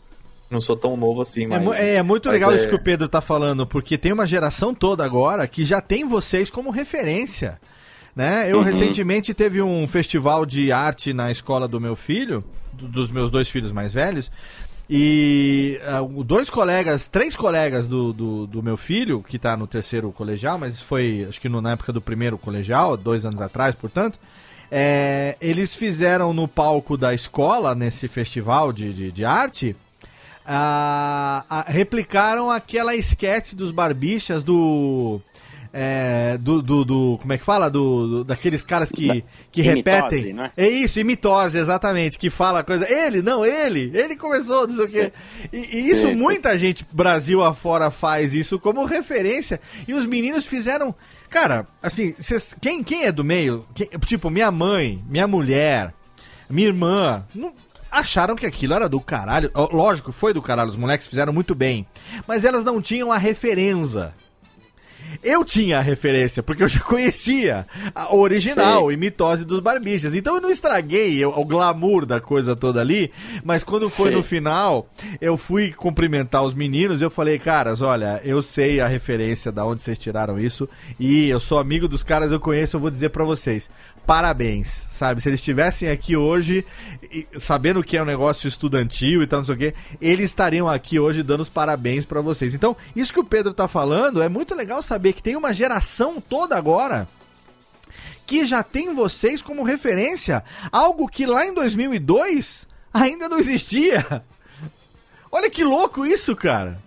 [0.51, 1.45] não sou tão novo assim.
[1.45, 4.11] É, Mas, mu- é muito legal é- isso que o Pedro tá falando, porque tem
[4.11, 7.59] uma geração toda agora que já tem vocês como referência.
[8.15, 8.51] Né?
[8.51, 8.63] Eu Uhum.
[8.63, 13.49] recentemente teve um festival de arte na escola do meu filho, do- dos meus dois
[13.49, 14.29] filhos mais velhos,
[14.89, 15.79] e
[16.13, 20.59] o- dois colegas, três colegas do, do, do meu filho, que tá no terceiro colegial,
[20.59, 24.19] mas foi acho que no- na época do primeiro colegial, dois anos atrás, portanto,
[24.69, 29.75] é, eles fizeram no palco da escola, nesse festival de, de, de arte,
[30.45, 35.21] ah, ah, replicaram aquela sketch dos barbichas do.
[35.73, 37.69] é, do, do, do- Como é que fala?
[37.69, 40.33] Do, do- daqueles caras que, que Imitose, repetem.
[40.33, 40.51] né?
[40.57, 42.17] É isso, imitose, exatamente.
[42.19, 42.85] Que fala coisa.
[42.91, 45.13] Ele, não, ele, ele começou, não sei o quê.
[45.53, 49.61] E, e isso Sim, sim, muita gente, Brasil afora, faz isso como referência.
[49.87, 50.93] E os meninos fizeram.
[51.29, 53.65] Cara, assim, cês- quem, quem é do meio?
[53.73, 55.93] Quem- tipo, minha mãe, minha mulher,
[56.49, 57.23] minha irmã.
[57.33, 57.53] Não,
[57.91, 59.51] acharam que aquilo era do caralho.
[59.53, 61.85] Lógico, foi do caralho, os moleques fizeram muito bem.
[62.27, 64.13] Mas elas não tinham a referência.
[65.23, 68.93] Eu tinha a referência, porque eu já conhecia a original, Sei.
[68.93, 70.15] e mitose dos barbichas.
[70.15, 73.11] Então eu não estraguei o, o glamour da coisa toda ali,
[73.43, 74.87] mas quando foi no final,
[75.19, 79.65] eu fui cumprimentar os meninos e eu falei, caras, olha, eu sei a referência da
[79.65, 80.67] onde vocês tiraram isso,
[80.99, 83.69] e eu sou amigo dos caras, eu conheço, eu vou dizer pra vocês,
[84.05, 85.21] parabéns, sabe?
[85.21, 86.65] Se eles estivessem aqui hoje,
[87.35, 90.99] sabendo que é um negócio estudantil e tal, não sei o quê, eles estariam aqui
[90.99, 92.53] hoje dando os parabéns pra vocês.
[92.53, 96.21] Então, isso que o Pedro tá falando, é muito legal saber que tem uma geração
[96.21, 97.07] toda agora
[98.25, 104.23] que já tem vocês como referência, algo que lá em 2002 ainda não existia.
[105.31, 106.81] Olha que louco isso, cara.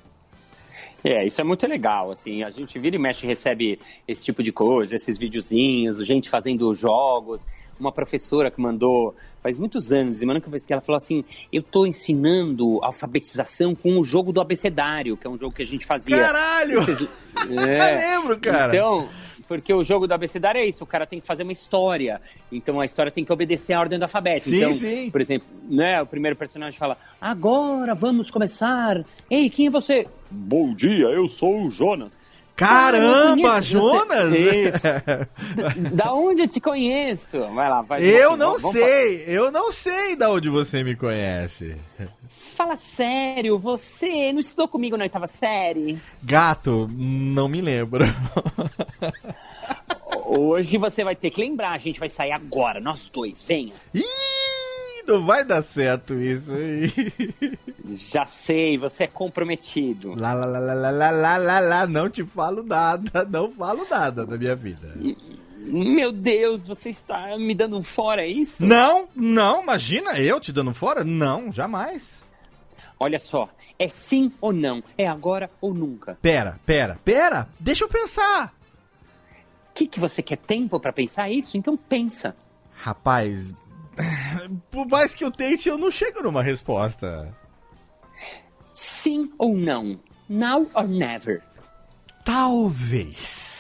[1.05, 3.79] É, isso é muito legal, assim, a gente vira e mexe e recebe
[4.09, 7.45] esse tipo de coisa, esses videozinhos, gente fazendo jogos,
[7.79, 11.23] uma professora que mandou, faz muitos anos, semana que eu fiz que ela falou assim,
[11.53, 15.67] eu tô ensinando alfabetização com o jogo do abecedário, que é um jogo que a
[15.67, 16.17] gente fazia.
[16.17, 16.83] Caralho!
[16.83, 17.01] Vocês-
[17.51, 18.75] Eu lembro, cara.
[18.75, 19.09] Então,
[19.47, 22.21] Porque o jogo do abecedário é isso, o cara tem que fazer uma história.
[22.51, 24.45] Então a história tem que obedecer a ordem do alfabeto.
[24.45, 25.11] Sim, então, sim.
[25.11, 29.05] por exemplo, né, o primeiro personagem fala: "Agora vamos começar.
[29.31, 32.19] Ei, quem é você?" "Bom dia, eu sou o Jonas."
[32.57, 34.83] Caramba, Jonas!
[35.93, 37.41] Da onde eu te conheço?
[37.53, 38.01] Vai lá, vai.
[38.05, 41.77] Eu não vamos- sei, eu não sei da onde você me conhece
[42.55, 45.99] fala sério, você não estudou comigo na oitava série?
[46.23, 48.05] Gato, não me lembro.
[50.27, 53.73] Hoje você vai ter que lembrar, a gente vai sair agora, nós dois, venha.
[53.93, 54.03] Ih,
[55.07, 56.91] não vai dar certo isso aí.
[57.93, 60.15] Já sei, você é comprometido.
[60.19, 64.25] Lá, lá, lá, lá, lá, lá, lá, lá, não te falo nada, não falo nada
[64.25, 64.95] da minha vida.
[65.67, 68.65] Meu Deus, você está me dando um fora, é isso?
[68.65, 71.05] Não, não, imagina eu te dando um fora?
[71.05, 72.24] Não, jamais.
[72.99, 73.49] Olha só,
[73.79, 76.17] é sim ou não, é agora ou nunca.
[76.23, 78.55] Pera, pera, pera, deixa eu pensar.
[79.71, 81.57] O que, que você quer tempo pra pensar isso?
[81.57, 82.37] Então pensa.
[82.75, 83.53] Rapaz,
[84.71, 87.35] por mais que eu tente, eu não chego numa resposta.
[88.73, 89.99] Sim ou não?
[90.29, 91.43] Now or never?
[92.25, 93.54] Talvez.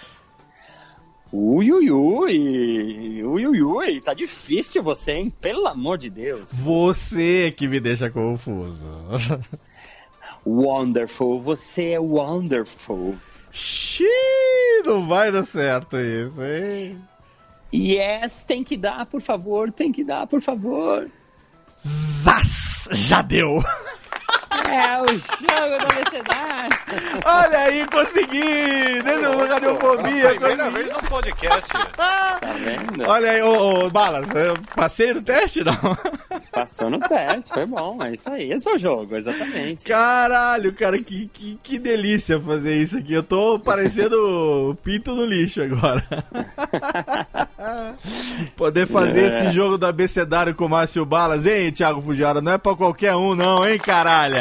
[1.36, 5.35] Ui, ui, ui, ui, ui, ui, tá difícil você, hein?
[5.40, 6.52] Pelo amor de Deus.
[6.52, 8.86] Você que me deixa confuso.
[10.47, 13.16] Wonderful, você é wonderful.
[13.51, 14.06] Xiii,
[14.85, 17.02] não vai dar certo isso, hein?
[17.74, 21.11] Yes, tem que dar, por favor, tem que dar, por favor.
[21.85, 22.89] Zaz!
[22.93, 23.61] Já deu!
[24.69, 26.70] É o jogo da abecedário.
[27.24, 29.03] Olha aí, consegui!
[29.03, 30.70] Dentro do Radiofobia, Primeira consegui!
[30.70, 31.69] vez no podcast.
[31.97, 33.05] Tá vendo?
[33.09, 35.77] Olha aí, ô, ô, Balas, eu passei no teste, não?
[36.53, 38.53] Passou no teste, foi bom, é isso aí.
[38.53, 39.85] Esse é o jogo, exatamente.
[39.85, 43.12] Caralho, cara, que, que, que delícia fazer isso aqui.
[43.12, 46.05] Eu tô parecendo pinto no lixo agora.
[48.57, 49.27] Poder fazer É.
[49.27, 52.41] esse jogo do abecedário com o Márcio Balas, hein, Thiago Fujiwara?
[52.41, 54.35] Não é pra qualquer um, não, hein, caralho?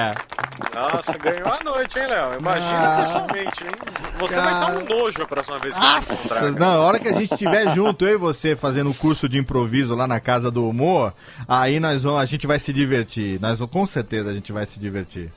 [0.73, 2.39] Nossa, ganhou a noite, hein, Léo?
[2.39, 3.01] Imagina Ah.
[3.01, 3.71] pessoalmente, hein?
[4.19, 5.95] Você vai dar um nojo a próxima vez que encontrar.
[5.95, 6.51] Nossa, cara.
[6.51, 9.37] não, a hora que a gente estiver junto, eu e você, fazendo o curso de
[9.37, 11.13] improviso lá na Casa do Humor,
[11.47, 13.39] aí nós vamos, a gente vai se divertir.
[13.41, 15.31] Nós vamos, com certeza a gente vai se divertir.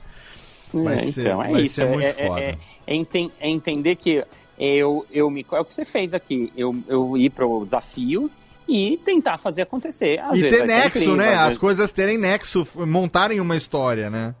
[0.73, 1.75] Vai É, ser- então, é vai isso.
[1.75, 2.39] ser é, muito é- foda.
[2.41, 2.57] é-
[2.87, 4.23] é enten- é entender que
[4.59, 5.45] eu, eu me.
[5.51, 6.51] É o que você fez aqui.
[6.57, 8.29] Eu, eu ir pro desafio
[8.67, 10.19] e tentar fazer acontecer.
[10.19, 11.29] Às e vezes ter nexo, incrível, né?
[11.33, 14.35] às As vezes- coisas terem nexo, montarem uma história, né?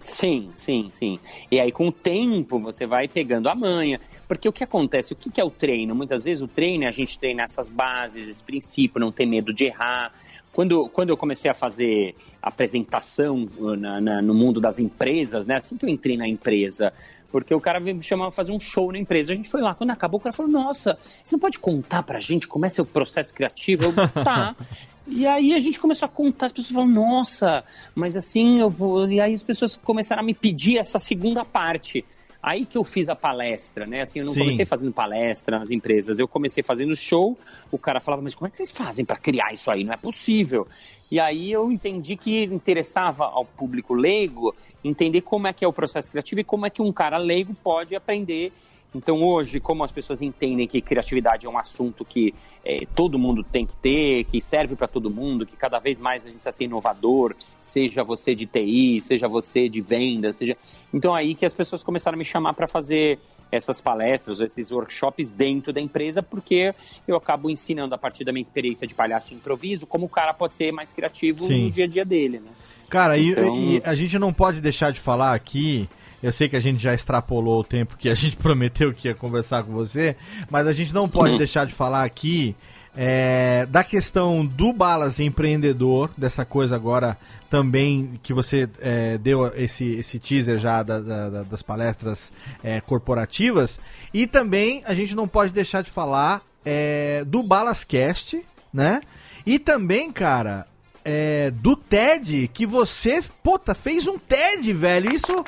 [0.00, 1.18] Sim, sim, sim.
[1.50, 4.00] E aí, com o tempo, você vai pegando a manha.
[4.26, 5.12] Porque o que acontece?
[5.12, 5.94] O que é o treino?
[5.94, 9.52] Muitas vezes o treino é a gente treina essas bases, esse princípio, não ter medo
[9.52, 10.12] de errar.
[10.52, 15.56] Quando, quando eu comecei a fazer apresentação uh, na- na- no mundo das empresas, né?
[15.56, 16.92] Assim que eu entrei na empresa,
[17.30, 19.32] porque o cara me chamava fazer um show na empresa.
[19.32, 22.18] A gente foi lá, quando acabou, o cara falou: Nossa, você não pode contar pra
[22.20, 23.84] gente como é seu processo criativo?
[23.84, 23.92] Eu,
[24.24, 24.56] tá.
[25.08, 27.64] E aí a gente começou a contar, as pessoas falaram, nossa,
[27.94, 29.10] mas assim eu vou.
[29.10, 32.04] E aí as pessoas começaram a me pedir essa segunda parte.
[32.42, 34.02] Aí que eu fiz a palestra, né?
[34.02, 34.40] Assim, eu não Sim.
[34.40, 37.36] comecei fazendo palestra nas empresas, eu comecei fazendo show.
[37.70, 39.82] O cara falava, mas como é que vocês fazem para criar isso aí?
[39.82, 40.68] Não é possível.
[41.10, 44.54] E aí eu entendi que interessava ao público leigo
[44.84, 47.54] entender como é que é o processo criativo e como é que um cara leigo
[47.54, 48.52] pode aprender
[48.94, 52.34] então hoje, como as pessoas entendem que criatividade é um assunto que
[52.64, 56.22] eh, todo mundo tem que ter, que serve para todo mundo, que cada vez mais
[56.22, 60.56] a gente precisa ser inovador, seja você de TI, seja você de venda, seja.
[60.92, 63.18] Então aí que as pessoas começaram a me chamar para fazer
[63.52, 66.74] essas palestras, esses workshops dentro da empresa, porque
[67.06, 70.32] eu acabo ensinando a partir da minha experiência de palhaço e improviso como o cara
[70.34, 71.64] pode ser mais criativo Sim.
[71.64, 72.50] no dia a dia dele, né?
[72.90, 75.88] Cara, e- Então- e, a gente não pode deixar de falar aqui.
[76.22, 79.14] Eu sei que a gente já extrapolou o tempo que a gente prometeu que ia
[79.14, 80.16] conversar com você,
[80.50, 81.38] mas a gente não pode Uhum.
[81.38, 82.56] deixar de falar aqui
[83.00, 87.16] é, da questão do Balas empreendedor, dessa coisa agora
[87.48, 92.32] também que você é, deu esse, esse teaser já da- da- da- das palestras
[92.64, 93.78] é, corporativas,
[94.12, 99.00] e também a gente não pode deixar de falar é, do Balascast, né?
[99.46, 100.66] E também, cara,
[101.10, 105.10] é, do TED, que você, puta, fez um TED, velho.
[105.10, 105.42] Isso,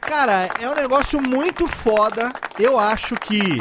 [0.00, 2.32] cara, é um negócio muito foda.
[2.58, 3.60] Eu acho que,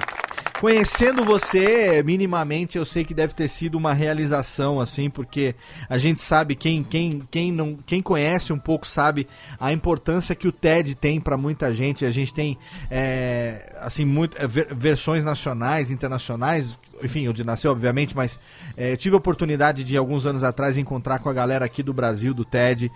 [0.61, 5.55] conhecendo você minimamente, eu sei que deve ter sido uma realização, assim, porque
[5.89, 9.27] a gente sabe, quem, quem, quem, não, quem conhece um pouco sabe
[9.59, 12.05] a importância que o TED tem pra muita gente.
[12.05, 12.59] A gente tem,
[12.91, 18.39] é, assim, muito, é, ver- versões nacionais, internacionais, enfim, o de nasceu, obviamente, mas
[18.77, 21.91] é, eu tive a oportunidade de, alguns anos atrás, encontrar com a galera aqui do
[21.91, 22.91] Brasil, do TED,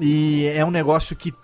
[0.00, 1.34] e é um negócio que,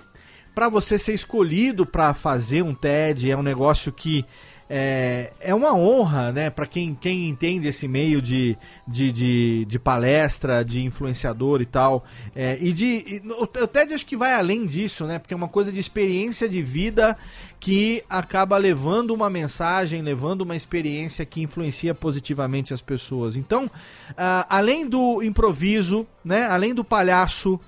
[0.55, 4.24] para você ser escolhido para fazer um TED, é um negócio que
[4.70, 9.78] é, é uma honra, né, para quem, quem entende esse meio de, de, de, de
[9.78, 12.05] palestra, de influenciador e tal.
[12.36, 12.85] É, e de.
[12.85, 15.19] E, o TED acho que vai além disso, né?
[15.19, 17.16] Porque é uma coisa de experiência de vida
[17.59, 23.36] que acaba levando uma mensagem, levando uma experiência que influencia positivamente as pessoas.
[23.36, 23.70] Então,
[24.16, 26.47] ah, além do improviso, né?
[26.47, 27.59] Além do palhaço.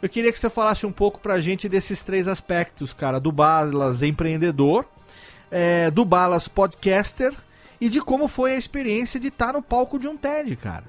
[0.00, 4.02] Eu queria que você falasse um pouco pra gente desses três aspectos, cara, do Balas
[4.02, 4.84] empreendedor,
[5.52, 7.32] é, do Balas podcaster
[7.80, 10.84] e de como foi a experiência de estar no palco de um TED, cara.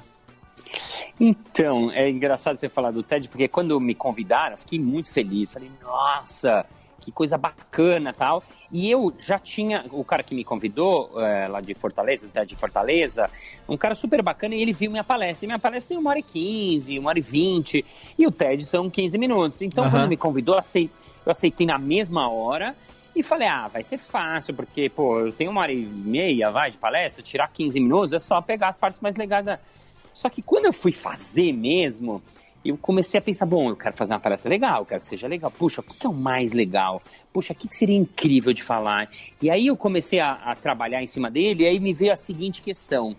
[1.19, 5.52] Então, é engraçado você falar do TED, porque quando me convidaram, eu fiquei muito feliz.
[5.52, 6.65] Falei, nossa,
[6.99, 8.44] que coisa bacana tal.
[8.72, 12.56] E eu já tinha, o cara que me convidou, é, lá de Fortaleza, TED de
[12.56, 13.30] Fortaleza,
[13.69, 15.45] um cara super bacana, e ele viu minha palestra.
[15.45, 17.85] E minha palestra tem uma hora e quinze, uma hora e vinte,
[18.18, 19.61] e o TED são 15 minutos.
[19.61, 19.91] Então, Aham.
[19.91, 20.90] quando me convidou, eu acei-
[21.23, 22.76] eu aceitei na mesma hora.
[23.15, 26.72] E falei, ah, vai ser fácil, porque, pô, eu tenho uma hora e meia, vai,
[26.72, 29.60] de palestra, tirar 15 minutos, é só pegar as partes mais legais da,
[30.14, 32.22] só que quando eu fui fazer mesmo,
[32.64, 35.27] eu comecei a pensar, bom, eu quero fazer uma palestra legal, eu quero que seja
[35.27, 35.52] legal.
[35.52, 37.02] Puxa, o que, é o mais legal?
[37.34, 39.10] Puxa, o que, que seria incrível de falar?
[39.41, 42.15] E aí eu comecei a, a trabalhar em cima dele, e aí me veio a
[42.15, 43.15] seguinte questão.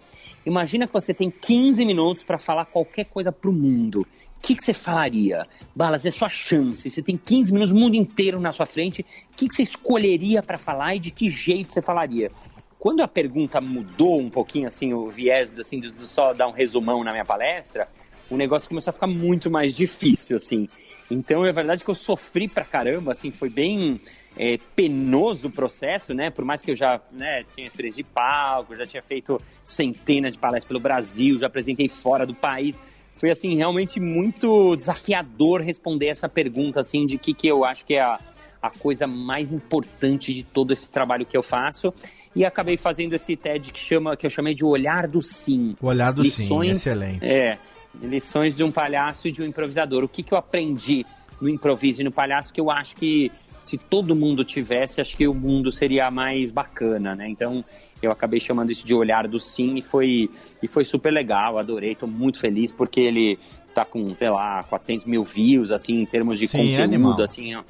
[0.47, 4.07] Imagina que você tem 15 minutos para falar qualquer coisa pro mundo.
[4.47, 5.47] Que, que você falaria?
[5.75, 6.91] Balas, é sua chance.
[6.91, 9.01] Você tem 15 minutos, o mundo inteiro na sua frente.
[9.01, 12.31] O que, que você escolheria para falar e de que jeito você falaria?
[12.79, 17.03] Quando a pergunta mudou um pouquinho, assim, o viés, assim, de só dar um resumão
[17.03, 17.89] na minha palestra,
[18.29, 20.69] o negócio começou a ficar muito mais difícil, assim.
[21.11, 23.99] Então, é verdade que eu sofri pra caramba, assim, foi bem
[24.37, 26.29] é, penoso o processo, né?
[26.29, 30.39] Por mais que eu já né, tinha experiência de palco, já tinha feito centenas de
[30.39, 32.77] palestras pelo Brasil, já apresentei fora do país.
[33.15, 37.95] Foi, assim, realmente muito desafiador responder essa pergunta, assim, de que, que eu acho que
[37.95, 38.19] é a,
[38.61, 41.95] a coisa mais importante de todo esse trabalho que eu faço.
[42.35, 45.77] E acabei fazendo esse TED que, chama, que eu chamei de Olhar do Sim.
[45.81, 47.24] O olhar do sim, excelente.
[47.24, 47.59] É,
[48.03, 50.03] lições de um palhaço e de um improvisador.
[50.03, 51.07] O que, que eu aprendi
[51.41, 53.31] no improviso e no palhaço que eu acho que
[53.62, 57.28] se todo mundo tivesse, acho que o mundo seria mais bacana, né?
[57.28, 57.65] Então
[58.05, 60.31] eu acabei chamando isso de olhar do sim e foi,
[60.63, 63.39] e foi super legal, adorei, tô muito feliz porque ele
[63.75, 67.21] tá com, sei lá, 400 mil views, assim, em termos de Sim, conteúdo, animal.
[67.23, 67.65] assim, é-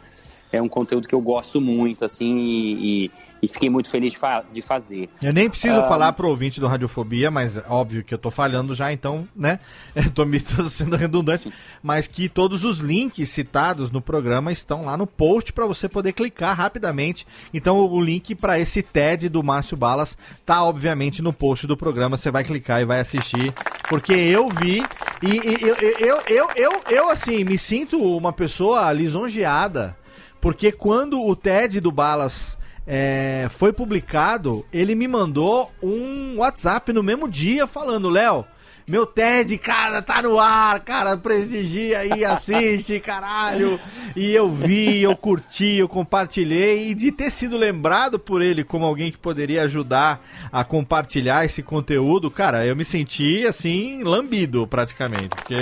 [0.56, 3.10] é um conteúdo que eu gosto muito, assim, e, e-
[3.42, 5.06] e fiquei muito feliz de, fa- de fazer.
[5.22, 8.30] Eu nem preciso Ah, falar pro ouvinte do Radiofobia, mas é óbvio que eu tô
[8.30, 9.58] falhando já, então, né?
[9.94, 11.52] Eu tô me tô sendo redundante,
[11.82, 16.12] mas que todos os links citados no programa estão lá no post para você poder
[16.14, 17.26] clicar rapidamente.
[17.52, 20.16] Então, o link para esse TED do Márcio Balas
[20.46, 23.52] tá obviamente no post do programa, você vai clicar e vai assistir,
[23.90, 24.82] porque eu vi
[25.22, 29.96] e, e eu, eu, eu, eu, eu, assim, me sinto uma pessoa lisonjeada,
[30.44, 37.02] porque quando o TED do Balas é, foi publicado, ele me mandou um WhatsApp no
[37.02, 38.44] mesmo dia falando, Léo,
[38.86, 43.80] meu TED, cara, tá no ar, cara, prestigia aí, assiste, caralho.
[44.14, 46.88] E eu vi, eu curti, eu compartilhei.
[46.90, 51.62] E de ter sido lembrado por ele como alguém que poderia ajudar a compartilhar esse
[51.62, 55.28] conteúdo, cara, eu me senti, assim, lambido praticamente.
[55.28, 55.54] Porque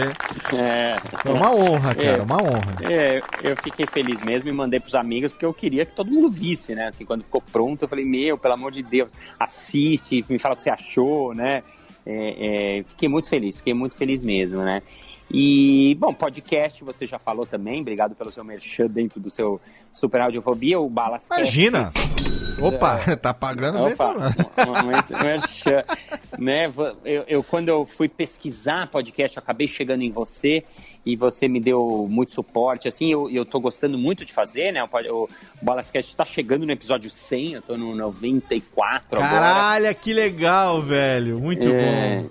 [0.57, 0.97] É.
[1.25, 2.23] é uma honra, cara, É.
[2.23, 2.77] uma honra.
[2.83, 6.31] É, eu fiquei feliz mesmo e mandei pros amigos porque eu queria que todo mundo
[6.31, 6.89] visse, né?
[6.89, 10.57] Assim, quando ficou pronto, eu falei, meu, pelo amor de Deus, assiste, me fala o
[10.57, 11.63] que você achou, né?
[12.05, 14.83] É, é, fiquei muito feliz, fiquei muito feliz mesmo, né?
[15.31, 19.59] E, bom, podcast você já falou também, obrigado pelo seu merchan dentro do seu
[19.91, 21.91] Super Audiofobia, o Balas Imagina!
[22.61, 24.15] Opa, tá pagando bem, Opa,
[25.23, 25.85] merchan,
[26.39, 26.71] né?
[27.05, 30.63] Eu, eu, quando eu fui pesquisar podcast, eu acabei chegando em você
[31.05, 34.83] e você me deu muito suporte, assim, eu, eu tô gostando muito de fazer, né?
[34.85, 35.29] O, o
[35.61, 39.31] Balascast está chegando no episódio 100, eu tô no 94 agora.
[39.31, 41.41] Caralho, que legal, velho.
[41.41, 42.31] Muito É, bom.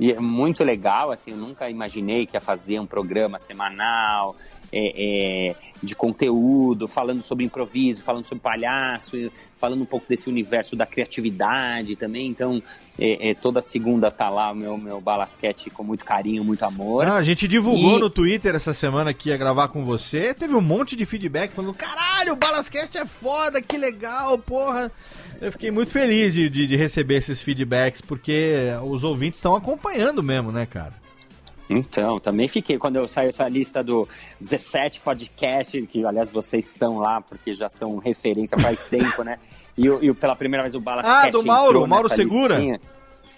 [0.00, 4.36] E é muito legal, assim, eu nunca imaginei que ia fazer um programa semanal
[4.72, 10.76] é, é, de conteúdo, falando sobre improviso, falando sobre palhaço, falando um pouco desse universo
[10.76, 12.28] da criatividade também.
[12.28, 12.62] Então,
[12.98, 17.04] é, é, toda segunda tá lá o meu, meu balasquete com muito carinho, muito amor.
[17.06, 20.32] Não, a gente divulgou E- no Twitter essa semana que ia gravar com você.
[20.34, 24.90] Teve um monte de feedback falando: caralho, o Balascast é foda, que legal, porra.
[25.40, 28.54] Eu fiquei muito feliz de, de, de receber esses feedbacks, porque
[28.84, 30.92] os ouvintes estão acompanhando mesmo, né, cara?
[31.70, 34.08] Então, também fiquei, quando eu saiu essa lista do
[34.40, 39.38] 17 podcast, que aliás vocês estão lá, porque já são referência faz tempo, né?
[39.76, 42.58] E, o- e o- pela primeira vez o Balas Ah, do Mauro, Mauro Segura?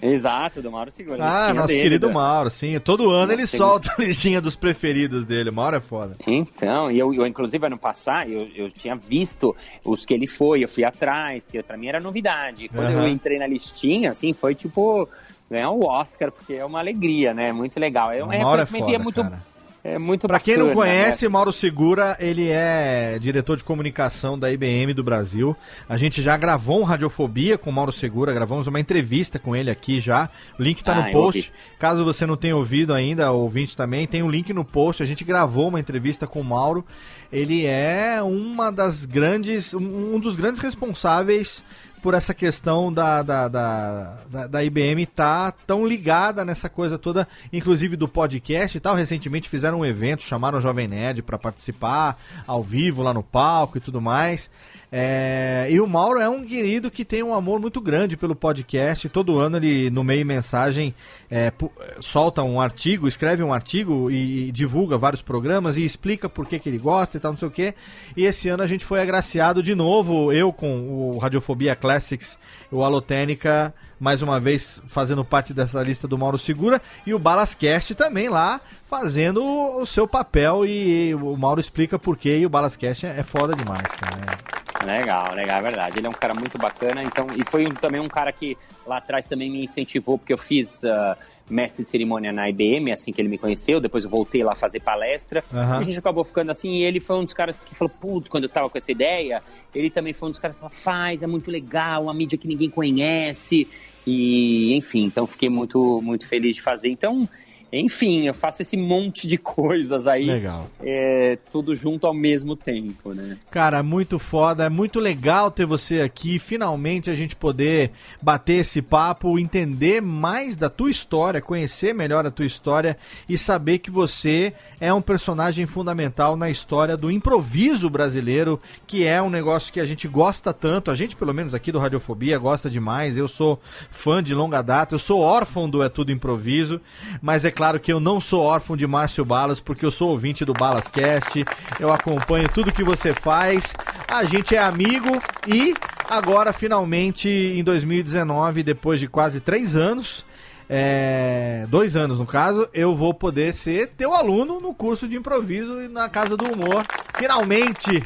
[0.03, 1.23] Exato, do Mauro Segura.
[1.23, 2.79] Ah, listinha nosso dele, querido da- Mauro, sim.
[2.81, 3.69] Todo ano Nossa, ele segura.
[3.71, 5.51] solta a listinha dos preferidos dele.
[5.51, 6.17] O Mauro é foda.
[6.27, 9.55] Então, e eu, eu, inclusive ano passado, eu, eu tinha visto
[9.85, 12.69] os que ele foi, eu fui atrás, porque pra mim era novidade.
[12.71, 13.03] Quando Aham.
[13.03, 15.07] eu entrei na listinha, assim, foi tipo
[15.51, 17.53] ganhar o Oscar, porque é uma alegria, né?
[17.53, 18.13] Muito legal.
[18.13, 19.43] É um O é reconhecimento e foda, é muito, cara.
[19.83, 21.29] é muito Pra quem não bacana, conhece, né?
[21.31, 25.57] Mauro Segura, ele é diretor de comunicação da IBM do Brasil.
[25.89, 29.71] A gente já gravou um Radiofobia com o Mauro Segura, gravamos uma entrevista com ele
[29.71, 30.29] aqui já.
[30.59, 31.53] O link tá Ah, no post.
[31.79, 35.03] Caso você não tenha ouvido ainda, ouvinte também, tem um link no post.
[35.03, 36.85] A gente gravou uma entrevista com o Mauro.
[37.33, 41.63] Ele é uma das grandes, um um dos grandes responsáveis
[42.03, 47.27] por essa questão da, da, da, da, da IBM tá tão ligada nessa coisa toda,
[47.53, 48.95] inclusive do podcast e tal.
[48.95, 53.79] Recentemente fizeram um evento, chamaram o Jovem Nerd para participar ao vivo lá no palco
[53.79, 54.51] e tudo mais.
[54.93, 59.09] É, e o Mauro é um querido que tem um amor muito grande pelo podcast.
[59.09, 60.93] Todo ano ele, no meio mensagem,
[61.31, 61.53] é,
[62.01, 66.59] solta um artigo, escreve um artigo e, e divulga vários programas e explica por que,
[66.59, 67.75] que ele gosta e tal, não sei o que.
[68.17, 72.39] E esse ano a gente foi agraciado de novo, eu com o Radiofobia Classics,
[72.71, 77.97] o Alotênica, mais uma vez fazendo parte dessa lista do Mauro Segura, e o Balascast
[77.97, 80.65] também lá fazendo o seu papel.
[80.65, 84.39] E o Mauro explica por quê, e o Balascast é, é foda demais, cara.
[84.87, 85.99] Legal, legal, é verdade.
[85.99, 88.57] Ele é um cara muito bacana, então, e foi também um cara que
[88.87, 91.17] lá atrás também me incentivou, porque eu fiz ah,
[91.51, 94.81] mestre de cerimônia na IBM, assim que ele me conheceu, depois eu voltei lá fazer
[94.81, 97.93] palestra, e a gente acabou ficando assim, e ele foi um dos caras que falou,
[98.01, 99.43] puto, quando eu tava com essa ideia,
[99.75, 102.49] ele também foi um dos caras que falou, faz, é muito legal, uma mídia que
[102.49, 103.69] ninguém conhece,
[104.07, 106.89] e enfim, então fiquei muito, muito feliz de fazer.
[106.89, 107.29] Então,
[107.73, 110.67] enfim, eu faço esse monte de coisas aí, Legal.
[110.81, 113.37] é, tudo junto ao mesmo tempo, né?
[113.51, 116.39] Cara, muito foda, é muito legal ter você aqui.
[116.39, 122.31] Finalmente a gente poder bater esse papo, entender mais da tua história, conhecer melhor a
[122.31, 122.97] tua história
[123.29, 129.23] e saber que você é um personagem fundamental na história do improviso brasileiro, que é
[129.23, 132.69] um negócio que a gente gosta tanto, a gente pelo menos aqui do Radiofobia gosta
[132.69, 133.17] demais.
[133.17, 133.61] Eu sou
[133.91, 136.81] fã de longa data, eu sou órfão do É Tudo Improviso,
[137.23, 140.47] mas é claro que eu não sou órfão de Márcio Balas, porque eu sou ouvinte
[140.47, 141.45] do Balascast,
[141.79, 143.75] eu acompanho tudo que você faz,
[144.09, 145.75] a gente é amigo e
[146.09, 150.25] agora, finalmente, em 2019, depois de quase três anos,
[150.71, 155.83] é, dois anos no caso, eu vou poder ser teu aluno no curso de improviso
[155.83, 156.87] e na Casa do Humor.
[157.19, 158.03] Finalmente!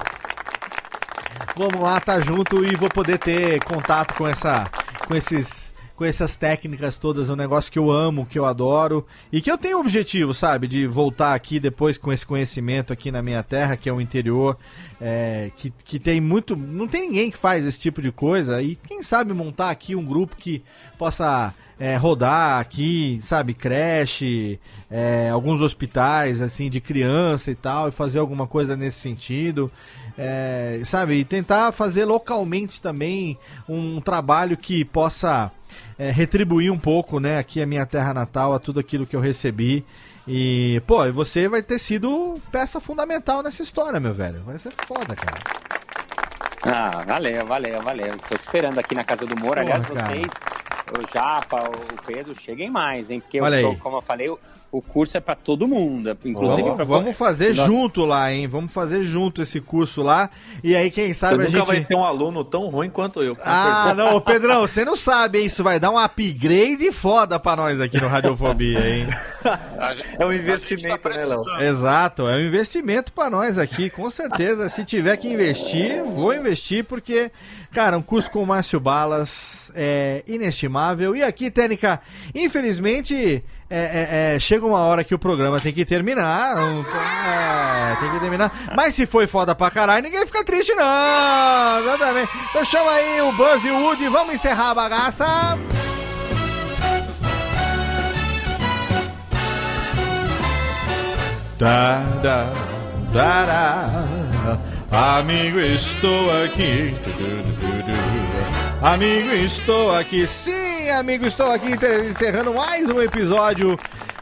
[1.56, 4.68] Vamos lá, tá junto e vou poder ter contato com essa,
[5.06, 9.40] com esses, com essas técnicas todas, um negócio que eu amo, que eu adoro e
[9.40, 13.22] que eu tenho o objetivo, sabe, de voltar aqui depois com esse conhecimento aqui na
[13.22, 14.58] minha terra, que é o interior,
[15.00, 18.74] é, que, que tem muito, não tem ninguém que faz esse tipo de coisa e
[18.76, 20.64] quem sabe montar aqui um grupo que
[20.98, 24.58] possa é, rodar aqui, sabe, creche,
[24.90, 29.70] é, alguns hospitais, assim, de criança e tal, e fazer alguma coisa nesse sentido,
[30.16, 33.36] é, sabe, e tentar fazer localmente também
[33.68, 35.50] um trabalho que possa
[35.98, 39.20] é, retribuir um pouco, né, aqui a minha terra natal, a tudo aquilo que eu
[39.20, 39.84] recebi.
[40.26, 44.42] E, pô, você vai ter sido peça fundamental nessa história, meu velho.
[44.44, 45.38] Vai ser foda, cara.
[46.62, 48.06] Ah, valeu, valeu, valeu.
[48.06, 49.34] Estou te esperando aqui na Casa do.
[49.34, 50.32] Porra, Aliás, vocês,
[50.92, 53.20] o Japa, o Pedro, cheguem mais, hein?
[53.20, 53.76] Porque, eu Olha tô- aí.
[53.76, 54.38] como eu falei, o,
[54.70, 56.16] o curso é para todo mundo.
[56.24, 57.68] Inclusive Vamos, pra vamos fazer Nossa.
[57.70, 58.46] junto lá, hein?
[58.46, 60.28] Vamos fazer junto esse curso lá.
[60.62, 61.66] E aí, quem Você sabe a nunca gente.
[61.66, 63.36] vai ter um aluno tão ruim quanto eu.
[63.42, 63.94] Ah, certeza.
[63.94, 65.46] não, ô, Pedrão, você não sabe, hein?
[65.46, 69.06] Isso vai dar um upgrade foda pra nós aqui no Radiofobia, hein?
[70.18, 71.44] É um investimento, né, Léo?
[71.60, 74.70] Exato, é um investimento pra nós aqui, com certeza.
[74.70, 77.30] Se tiver que investir, vou investir, porque,
[77.74, 81.16] cara, um curso com o Márcio Balas é inestimável.
[81.16, 82.00] E aqui, Técnica,
[82.32, 86.56] infelizmente, é, é, é, chega uma hora que o programa tem que terminar.
[86.56, 88.52] é, tem que terminar.
[88.76, 91.80] Mas se foi foda pra caralho, ninguém fica triste, não.
[91.80, 92.30] Exatamente.
[92.48, 95.58] Então chama aí o Buzz e o Woody, vamos encerrar a bagaça.
[101.58, 102.52] Da, da,
[103.12, 104.73] da, da.
[104.94, 106.94] Amigo, estou aqui.
[108.80, 110.24] Amigo, estou aqui.
[110.24, 111.76] Sim, amigo, estou aqui
[112.08, 113.76] encerrando mais um episódio.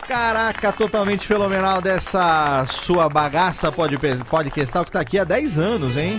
[0.08, 6.18] Caraca, totalmente fenomenal dessa sua bagaça podcastal que tá aqui há 10 anos, hein?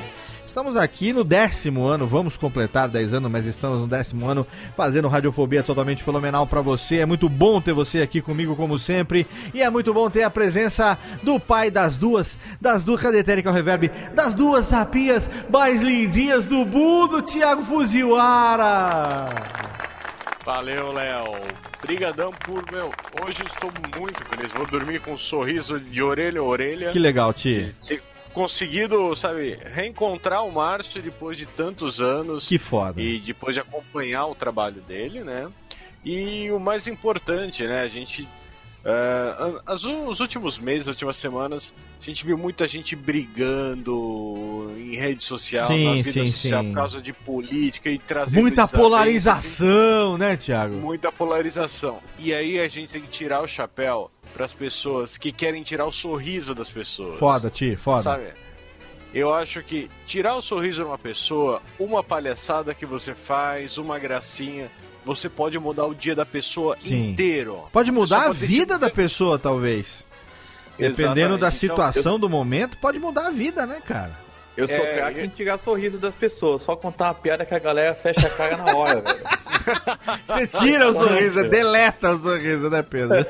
[0.53, 4.45] Estamos aqui no décimo ano, vamos completar 10 anos, mas estamos no décimo ano
[4.77, 6.99] fazendo Radiofobia totalmente fenomenal pra você.
[6.99, 9.25] É muito bom ter você aqui comigo, como sempre.
[9.51, 13.51] E é muito bom ter a presença do pai das duas, das duas, cadê Técnica
[13.51, 13.89] Reverb?
[14.13, 19.29] Das duas sapias mais lindinhas do mundo, Thiago Fuziwara.
[20.45, 21.35] Valeu, Léo.
[21.81, 22.91] Brigadão por, meu,
[23.25, 24.51] hoje estou muito feliz.
[24.51, 26.91] Vou dormir com um sorriso de orelha a orelha.
[26.91, 27.75] Que legal, Ti.
[27.87, 32.47] Ter conseguido, sabe, reencontrar o Márcio depois de tantos anos.
[32.47, 32.99] Que foda.
[32.99, 35.49] E depois de acompanhar o trabalho dele, né?
[36.03, 37.81] E o mais importante, né?
[37.81, 38.27] A gente.
[38.85, 44.95] Eh, as- os últimos meses, as últimas semanas, a gente viu muita gente brigando em
[44.95, 46.69] rede social, Sim, na vida sim, social, sim.
[46.69, 50.75] por causa de política e trazendo Muita polarização, né, Thiago?
[50.75, 51.99] Muita polarização.
[52.19, 55.85] E aí a gente tem que tirar o chapéu para as pessoas que querem tirar
[55.85, 57.17] o sorriso das pessoas.
[57.19, 58.01] Foda, Ti, foda.
[58.03, 58.27] Sabe?
[59.13, 63.99] Eu acho que tirar o sorriso de uma pessoa, uma palhaçada que você faz, uma
[63.99, 64.71] gracinha,
[65.05, 67.11] você pode mudar o dia da pessoa Sim.
[67.11, 67.63] inteiro.
[67.71, 70.05] Pode mudar a pode ter, vida da pessoa, talvez.
[70.77, 71.39] Dependendo Exatamente.
[71.39, 74.11] da Então, situação do momento, pode mudar a vida, né, cara?
[74.55, 77.59] Eu sou É, craque em tirar sorriso das pessoas, só contar uma piada que a
[77.59, 79.23] galera fecha a cara na hora, velho.
[80.27, 83.17] Você tira o sorriso, deleta o sorriso, né, Pedro?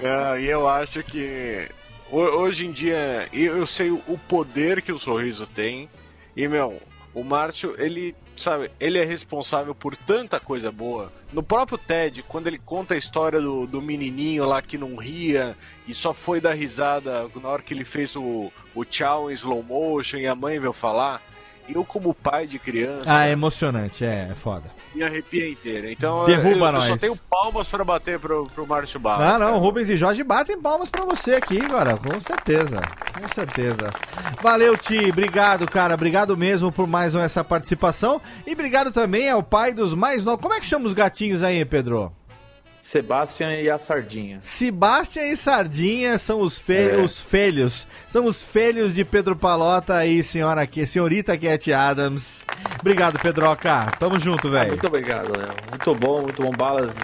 [0.00, 1.68] É, e eu acho que
[2.10, 5.88] ho- hoje em dia eu eu sei o poder que o sorriso tem.
[6.36, 6.80] E, meu,
[7.12, 11.12] o Márcio, ele, sabe, ele é responsável por tanta coisa boa.
[11.32, 15.56] No próprio TED, quando ele conta a história do, do menininho lá que não ria
[15.86, 19.62] e só foi dar risada na hora que ele fez o, o tchau em slow
[19.62, 21.22] motion e a mãe veio falar.
[21.68, 24.70] Eu, como pai de criança, ah, é emocionante, é, é foda.
[24.94, 25.90] me arrepia inteira.
[25.90, 26.84] Então, Derruba eu, eu nós.
[26.84, 29.24] só tenho palmas pra bater pro, pro Márcio Barros.
[29.24, 29.58] Não, não, cara.
[29.58, 32.80] Rubens e Jorge batem palmas pra você aqui agora, com certeza,
[33.20, 33.90] com certeza.
[34.42, 39.72] Valeu, Ti, obrigado, cara, obrigado mesmo por mais essa participação e obrigado também ao pai
[39.72, 40.42] dos mais novos.
[40.42, 42.12] Como é que chama os gatinhos aí, Pedro?
[42.92, 44.38] Sebastian e a Sardinha.
[44.40, 46.96] Sebastian e Sardinha são os, fe É.
[46.96, 47.86] os filhos.
[48.08, 52.42] São os filhos de Pedro Palota e senhora aqui, senhorita Cat Adams.
[52.80, 53.90] Obrigado, Pedroca.
[53.98, 54.68] Tamo junto, Ah, velho.
[54.70, 55.52] muito obrigado, Léo.
[55.68, 56.50] Muito bom, muito bom.
[56.50, 56.94] Balas,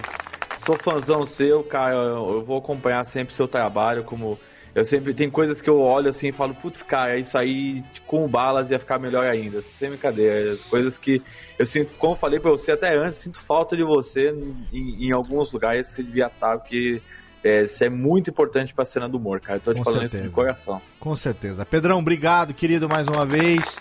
[0.65, 1.93] sou fãzão seu, cara.
[1.93, 4.03] Eu, eu vou acompanhar sempre o seu trabalho.
[4.03, 4.39] Como
[4.75, 8.27] eu sempre tem coisas que eu olho assim e falo, putz, cara, isso aí com
[8.27, 9.61] Balas ia ficar melhor ainda.
[9.61, 10.57] Sem brincadeira.
[10.69, 11.21] Coisas que
[11.57, 14.35] eu sinto, como eu falei pra você até antes, sinto falta de você
[14.73, 17.01] em, em alguns lugares que você devia estar, porque
[17.41, 19.59] é, você é muito importante pra cena do humor, cara.
[19.59, 20.29] Eu tô te Com falando isso certeza.
[20.29, 20.81] de coração.
[20.99, 21.65] Com certeza.
[21.65, 23.79] Pedrão, obrigado, querido, mais uma vez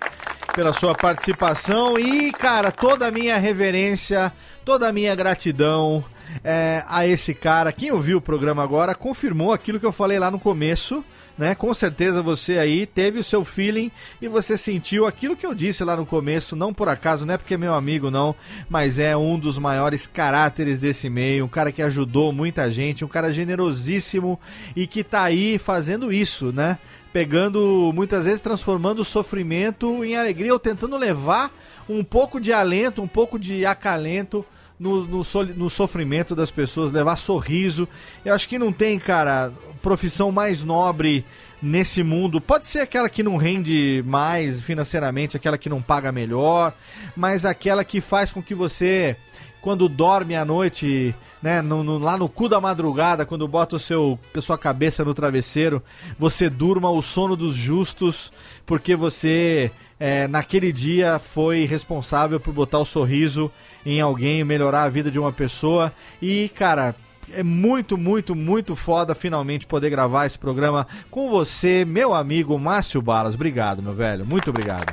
[0.54, 4.32] pela sua participação e, cara, toda a minha reverência,
[4.64, 6.04] toda a minha gratidão
[6.43, 7.73] é, a esse cara.
[7.73, 11.05] Quem ouviu o programa agora confirmou aquilo que eu falei lá no começo.
[11.36, 11.52] Né?
[11.52, 13.90] Com certeza você aí teve o seu feeling
[14.23, 17.36] e você sentiu aquilo que eu disse lá no começo, não por acaso, não é
[17.36, 18.36] porque é meu amigo não,
[18.69, 23.09] mas é um dos maiores caráteres desse meio, um cara que ajudou muita gente, um
[23.09, 24.39] cara generosíssimo
[24.77, 26.78] e que tá aí fazendo isso, né?
[27.12, 31.51] Pegando, muitas vezes transformando o sofrimento em alegria ou tentando levar
[31.89, 34.44] um pouco de alento, um pouco de acalento
[34.78, 37.88] no, no, soli- no sofrimento das pessoas, levar sorriso.
[38.24, 39.52] Eu acho que não tem, cara,
[39.82, 41.24] profissão mais nobre
[41.62, 42.40] nesse mundo.
[42.40, 46.72] Pode ser aquela que não rende mais financeiramente, aquela que não paga melhor,
[47.16, 49.16] mas aquela que faz com que você,
[49.60, 53.78] quando dorme à noite, né, no- no- lá no cu da madrugada, quando bota o
[53.78, 55.82] seu, a sua cabeça no travesseiro,
[56.18, 58.30] você durma o sono dos justos,
[58.66, 59.70] porque você
[60.05, 63.51] é, naquele dia foi responsável por botar o sorriso
[63.86, 65.90] em alguém, melhorar a vida de uma pessoa.
[66.20, 66.94] E, cara,
[67.32, 73.01] é muito, muito, muito foda finalmente poder gravar esse programa com você, meu amigo Márcio
[73.01, 73.35] Balas.
[73.35, 74.26] Obrigado, meu velho.
[74.26, 74.93] Muito obrigado.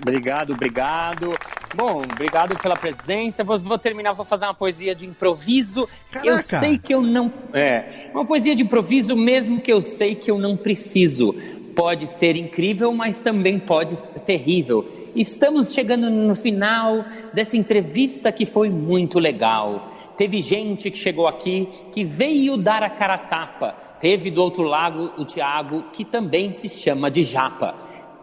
[0.00, 1.34] Obrigado, obrigado.
[1.74, 3.44] Bom, obrigado pela presença.
[3.44, 5.86] Vou, vou terminar, vou fazer uma poesia de improviso.
[6.14, 6.60] Eu Caraca.
[6.60, 7.30] sei que eu não.
[7.52, 11.34] É, uma poesia de improviso, mesmo que eu sei que eu não preciso.
[11.78, 14.84] Pode ser incrível, mas também pode ser terrível.
[15.14, 19.88] Estamos chegando no final dessa entrevista que foi muito legal.
[20.16, 23.76] Teve gente que chegou aqui que veio dar a cara a tapa.
[24.00, 27.76] Teve do outro lado o Tiago, que também se chama de Japa.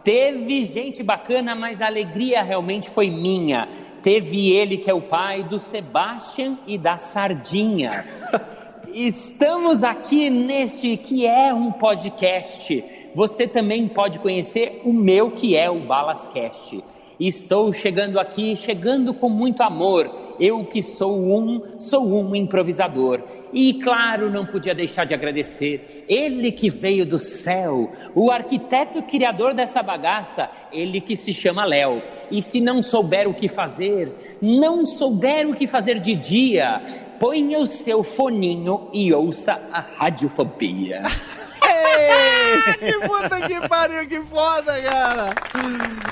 [0.04, 3.70] Teve gente bacana, mas a alegria realmente foi minha.
[4.02, 8.04] Teve ele que é o pai do Sebastian e da Sardinha.
[8.92, 12.95] Estamos aqui neste que é um podcast.
[13.16, 16.84] Você também pode conhecer o meu que é o Balascast.
[17.18, 20.34] Estou chegando aqui, chegando com muito amor.
[20.38, 23.22] Eu que sou um, sou um improvisador.
[23.54, 26.04] E claro, não podia deixar de agradecer.
[26.06, 32.02] Ele que veio do céu, o arquiteto criador dessa bagaça, ele que se chama Léo.
[32.30, 36.82] E se não souber o que fazer, não souber o que fazer de dia,
[37.18, 41.00] ponha o seu foninho e ouça a radiofobia.
[42.78, 45.30] que puta que pariu, que foda, cara.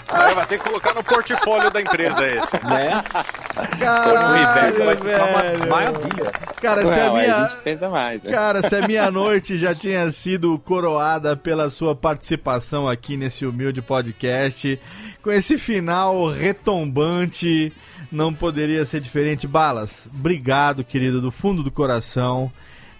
[0.08, 2.64] Aí vai ter que colocar no portfólio da empresa esse.
[2.64, 3.02] Né?
[3.78, 5.70] Caralho, vai ficar uma velho.
[5.70, 6.32] maravilha.
[6.60, 7.86] Cara, se a minha...
[7.86, 8.22] a mais.
[8.22, 8.30] né?
[8.30, 13.82] Cara, se a minha noite já tinha sido coroada pela sua participação aqui nesse humilde
[13.82, 14.80] podcast,
[15.22, 17.72] com esse final retombante,
[18.10, 19.46] não poderia ser diferente.
[19.46, 22.50] Balas, obrigado, querido, do fundo do coração.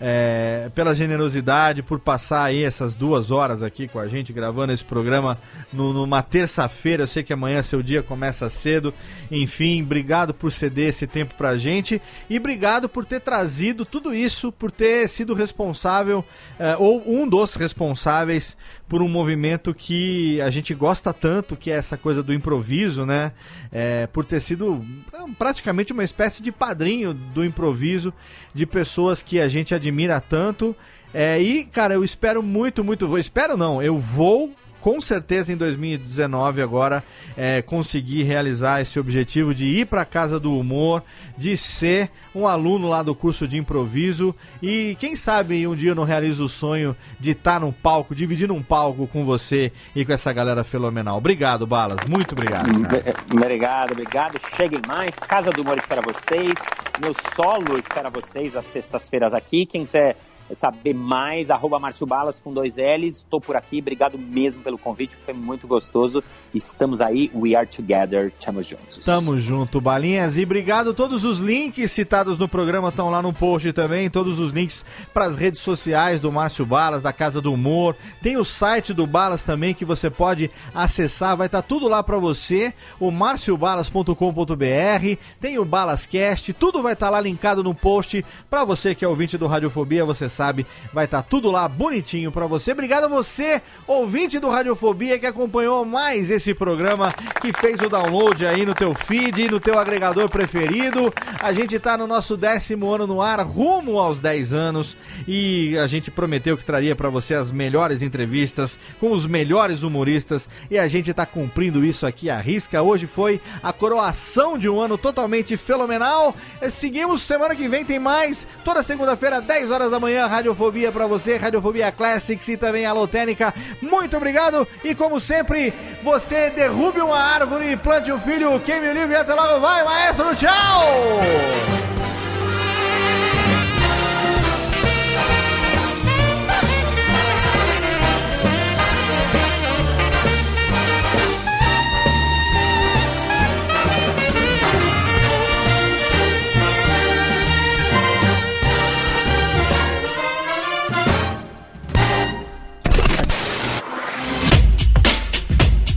[0.01, 4.85] É, pela generosidade, por passar aí essas duas horas aqui com a gente, gravando esse
[4.85, 5.37] programa
[5.73, 7.03] no- numa terça-feira.
[7.05, 8.93] Eu sei que amanhã seu dia começa cedo.
[9.31, 14.51] Enfim, obrigado por ceder esse tempo pra gente e obrigado por ter trazido tudo isso,
[14.53, 16.25] por ter sido responsável,
[16.59, 18.57] é, ou um dos responsáveis,
[18.89, 23.33] por um movimento que a gente gosta tanto, que é essa coisa do improviso, né?
[23.73, 28.13] É, por ter sido é, praticamente uma espécie de padrinho do improviso,
[28.53, 30.77] de pessoas que a gente admira tanto.
[31.13, 33.17] É, e, cara, eu espero muito, muito.
[33.19, 34.53] Espero não, eu vou.
[34.85, 37.03] Com certeza em 2019 agora
[37.39, 41.03] é, conseguir realizar esse objetivo de ir para casa do humor,
[41.39, 45.95] de ser um aluno lá do curso de improviso e quem sabe um dia eu
[45.95, 50.13] não realizo o sonho de estar num palco, dividindo um palco com você e com
[50.13, 51.17] essa galera fenomenal.
[51.17, 52.71] Obrigado, Balas, muito obrigado.
[52.83, 53.15] cara.
[53.33, 54.39] Obrigado, obrigado.
[54.55, 55.19] Cheguem mais.
[55.19, 56.53] Casa do Humor espera vocês.
[57.01, 59.65] Meu solo espera vocês às sextas-feiras aqui.
[59.65, 60.15] Quem quiser
[60.55, 63.19] saber mais, arroba Márcio Balas com dois L's.
[63.19, 63.79] Estou por aqui.
[63.79, 65.17] Obrigado mesmo pelo convite.
[65.25, 66.23] Foi muito gostoso.
[66.53, 67.31] Estamos aí.
[67.35, 68.33] We are together.
[68.45, 69.05] Tamo juntos.
[69.05, 70.37] Tamo junto, Balinhas.
[70.37, 70.95] E obrigado.
[70.95, 74.11] Todos os links citados no programa estão lá no post também.
[74.11, 77.97] Todos os links para as redes sociais do Márcio Balas, da Casa do Humor.
[78.23, 81.37] Tem o site do Balas também que você pode acessar.
[81.37, 82.73] Vai estar tudo lá para você.
[83.01, 85.19] O marciobalas.com.br.
[85.41, 86.53] Tem o Balascast.
[86.53, 88.25] Tudo vai estar lá linkado no post.
[88.49, 90.44] Para você que é ouvinte do Radiofobia, você sabe,
[90.93, 92.73] vai estar tudo lá bonitinho para você.
[92.73, 98.47] Obrigado a você, ouvinte do Radiofobia, que acompanhou mais esse programa, que fez o download
[98.47, 101.13] aí no teu feed, no teu agregador preferido.
[101.41, 104.97] A gente tá no nosso décimo ano no ar, rumo aos 10 anos,
[105.27, 110.49] e a gente prometeu que traria para você as melhores entrevistas com os melhores humoristas,
[110.71, 112.83] e a gente tá cumprindo isso aqui à risca.
[112.83, 116.35] Hoje foi a coroação de um ano totalmente fenomenal.
[116.71, 121.37] Seguimos, semana que vem tem mais, toda segunda-feira, 10 horas da manhã, Radiofobia para você,
[121.37, 123.55] Radiofobia Classics e também a Lotênica.
[123.81, 125.73] Muito obrigado e como sempre,
[126.03, 130.35] você derrube uma árvore, plante um filho, queime o livro e até logo vai, maestro,
[130.37, 131.21] tchau!